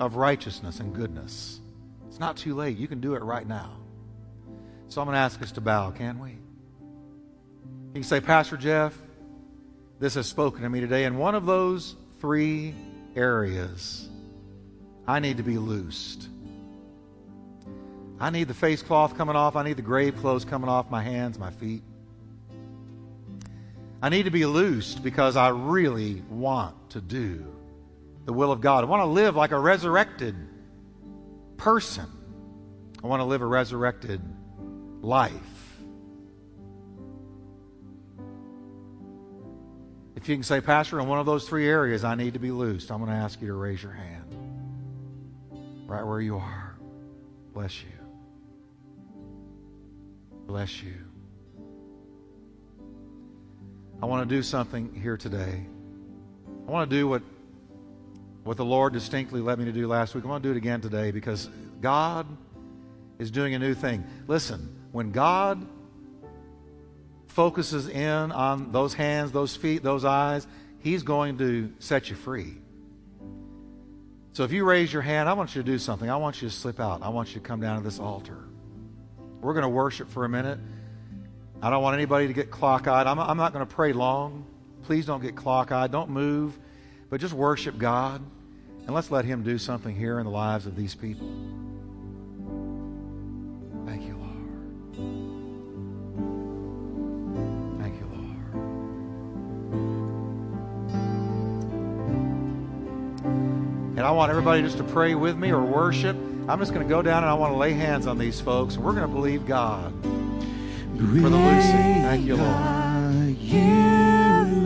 of 0.00 0.16
righteousness 0.16 0.80
and 0.80 0.94
goodness. 0.94 1.60
It's 2.08 2.18
not 2.18 2.38
too 2.38 2.54
late. 2.54 2.78
You 2.78 2.88
can 2.88 3.00
do 3.00 3.14
it 3.14 3.22
right 3.22 3.46
now. 3.46 3.83
So 4.88 5.00
I'm 5.00 5.06
going 5.06 5.14
to 5.14 5.20
ask 5.20 5.40
us 5.42 5.52
to 5.52 5.60
bow, 5.60 5.90
can't 5.90 6.18
we? 6.20 6.30
You 6.30 7.94
can 7.94 8.02
say, 8.04 8.20
Pastor 8.20 8.56
Jeff, 8.56 8.96
this 9.98 10.14
has 10.14 10.26
spoken 10.26 10.62
to 10.62 10.68
me 10.68 10.80
today. 10.80 11.04
in 11.04 11.16
one 11.16 11.34
of 11.34 11.46
those 11.46 11.94
three 12.20 12.74
areas, 13.16 14.08
I 15.06 15.20
need 15.20 15.36
to 15.36 15.42
be 15.42 15.58
loosed. 15.58 16.28
I 18.20 18.30
need 18.30 18.48
the 18.48 18.54
face 18.54 18.82
cloth 18.82 19.16
coming 19.16 19.36
off. 19.36 19.56
I 19.56 19.62
need 19.62 19.76
the 19.76 19.82
grave 19.82 20.16
clothes 20.16 20.44
coming 20.44 20.68
off 20.68 20.90
my 20.90 21.02
hands, 21.02 21.38
my 21.38 21.50
feet. 21.50 21.82
I 24.02 24.08
need 24.08 24.24
to 24.24 24.30
be 24.30 24.44
loosed 24.44 25.02
because 25.02 25.36
I 25.36 25.48
really 25.48 26.22
want 26.28 26.90
to 26.90 27.00
do 27.00 27.44
the 28.24 28.32
will 28.32 28.52
of 28.52 28.60
God. 28.60 28.84
I 28.84 28.86
want 28.86 29.00
to 29.00 29.06
live 29.06 29.36
like 29.36 29.52
a 29.52 29.58
resurrected 29.58 30.34
person. 31.56 32.06
I 33.02 33.06
want 33.06 33.20
to 33.20 33.24
live 33.24 33.42
a 33.42 33.46
resurrected 33.46 34.20
life. 35.04 35.32
If 40.16 40.28
you 40.28 40.36
can 40.36 40.42
say, 40.42 40.60
Pastor, 40.60 40.98
in 41.00 41.06
one 41.06 41.18
of 41.18 41.26
those 41.26 41.46
three 41.46 41.68
areas, 41.68 42.02
I 42.02 42.14
need 42.14 42.32
to 42.32 42.38
be 42.38 42.50
loosed, 42.50 42.90
I'm 42.90 42.98
going 42.98 43.10
to 43.10 43.16
ask 43.16 43.40
you 43.42 43.48
to 43.48 43.54
raise 43.54 43.82
your 43.82 43.92
hand. 43.92 44.24
Right 45.86 46.02
where 46.02 46.20
you 46.20 46.38
are. 46.38 46.76
Bless 47.52 47.82
you. 47.82 47.90
Bless 50.46 50.82
you. 50.82 50.94
I 54.02 54.06
want 54.06 54.28
to 54.28 54.34
do 54.34 54.42
something 54.42 54.94
here 54.94 55.16
today. 55.16 55.66
I 56.66 56.70
want 56.70 56.88
to 56.88 56.96
do 56.96 57.06
what, 57.06 57.22
what 58.44 58.56
the 58.56 58.64
Lord 58.64 58.94
distinctly 58.94 59.40
led 59.40 59.58
me 59.58 59.66
to 59.66 59.72
do 59.72 59.86
last 59.86 60.14
week. 60.14 60.24
I 60.24 60.28
want 60.28 60.42
to 60.42 60.48
do 60.48 60.54
it 60.54 60.56
again 60.56 60.80
today 60.80 61.10
because 61.10 61.48
God 61.80 62.26
is 63.18 63.30
doing 63.30 63.54
a 63.54 63.58
new 63.58 63.74
thing. 63.74 64.04
Listen, 64.26 64.74
when 64.94 65.10
God 65.10 65.66
focuses 67.26 67.88
in 67.88 68.30
on 68.30 68.70
those 68.70 68.94
hands, 68.94 69.32
those 69.32 69.56
feet, 69.56 69.82
those 69.82 70.04
eyes, 70.04 70.46
He's 70.78 71.02
going 71.02 71.38
to 71.38 71.72
set 71.80 72.10
you 72.10 72.14
free. 72.14 72.54
So 74.34 74.44
if 74.44 74.52
you 74.52 74.64
raise 74.64 74.92
your 74.92 75.02
hand, 75.02 75.28
I 75.28 75.32
want 75.32 75.56
you 75.56 75.64
to 75.64 75.66
do 75.68 75.80
something. 75.80 76.08
I 76.08 76.14
want 76.14 76.40
you 76.40 76.48
to 76.48 76.54
slip 76.54 76.78
out. 76.78 77.02
I 77.02 77.08
want 77.08 77.30
you 77.30 77.40
to 77.40 77.40
come 77.40 77.60
down 77.60 77.78
to 77.78 77.82
this 77.82 77.98
altar. 77.98 78.38
We're 79.40 79.54
going 79.54 79.64
to 79.64 79.68
worship 79.68 80.08
for 80.10 80.24
a 80.24 80.28
minute. 80.28 80.60
I 81.60 81.70
don't 81.70 81.82
want 81.82 81.94
anybody 81.94 82.28
to 82.28 82.32
get 82.32 82.52
clock 82.52 82.86
eyed. 82.86 83.08
I'm, 83.08 83.18
I'm 83.18 83.36
not 83.36 83.52
going 83.52 83.66
to 83.66 83.74
pray 83.74 83.92
long. 83.92 84.46
Please 84.84 85.06
don't 85.06 85.20
get 85.20 85.34
clock 85.34 85.72
eyed. 85.72 85.90
Don't 85.90 86.10
move, 86.10 86.56
but 87.10 87.20
just 87.20 87.34
worship 87.34 87.78
God. 87.78 88.22
And 88.86 88.94
let's 88.94 89.10
let 89.10 89.24
Him 89.24 89.42
do 89.42 89.58
something 89.58 89.96
here 89.96 90.20
in 90.20 90.24
the 90.24 90.30
lives 90.30 90.66
of 90.66 90.76
these 90.76 90.94
people. 90.94 91.28
And 104.04 104.10
I 104.10 104.12
want 104.12 104.28
everybody 104.28 104.60
just 104.60 104.76
to 104.76 104.84
pray 104.84 105.14
with 105.14 105.38
me 105.38 105.50
or 105.50 105.62
worship. 105.62 106.14
I'm 106.46 106.58
just 106.58 106.74
going 106.74 106.86
to 106.86 106.90
go 106.90 107.00
down 107.00 107.22
and 107.22 107.30
I 107.30 107.32
want 107.32 107.54
to 107.54 107.56
lay 107.56 107.72
hands 107.72 108.06
on 108.06 108.18
these 108.18 108.38
folks, 108.38 108.74
and 108.74 108.84
we're 108.84 108.92
going 108.92 109.08
to 109.08 109.14
believe 109.14 109.46
God 109.46 109.94
for 110.02 111.30
the 111.30 111.30
loosing. 111.30 112.02
Thank 112.02 112.26
you, 112.26 112.36
Lord. 112.36 113.38
You, 113.38 113.62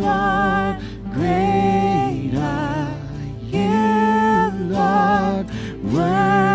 Lord, 0.03 0.81
great 1.15 2.33
are 2.35 2.97
you, 3.45 4.51
Lord, 4.73 5.47
worthy 5.85 6.48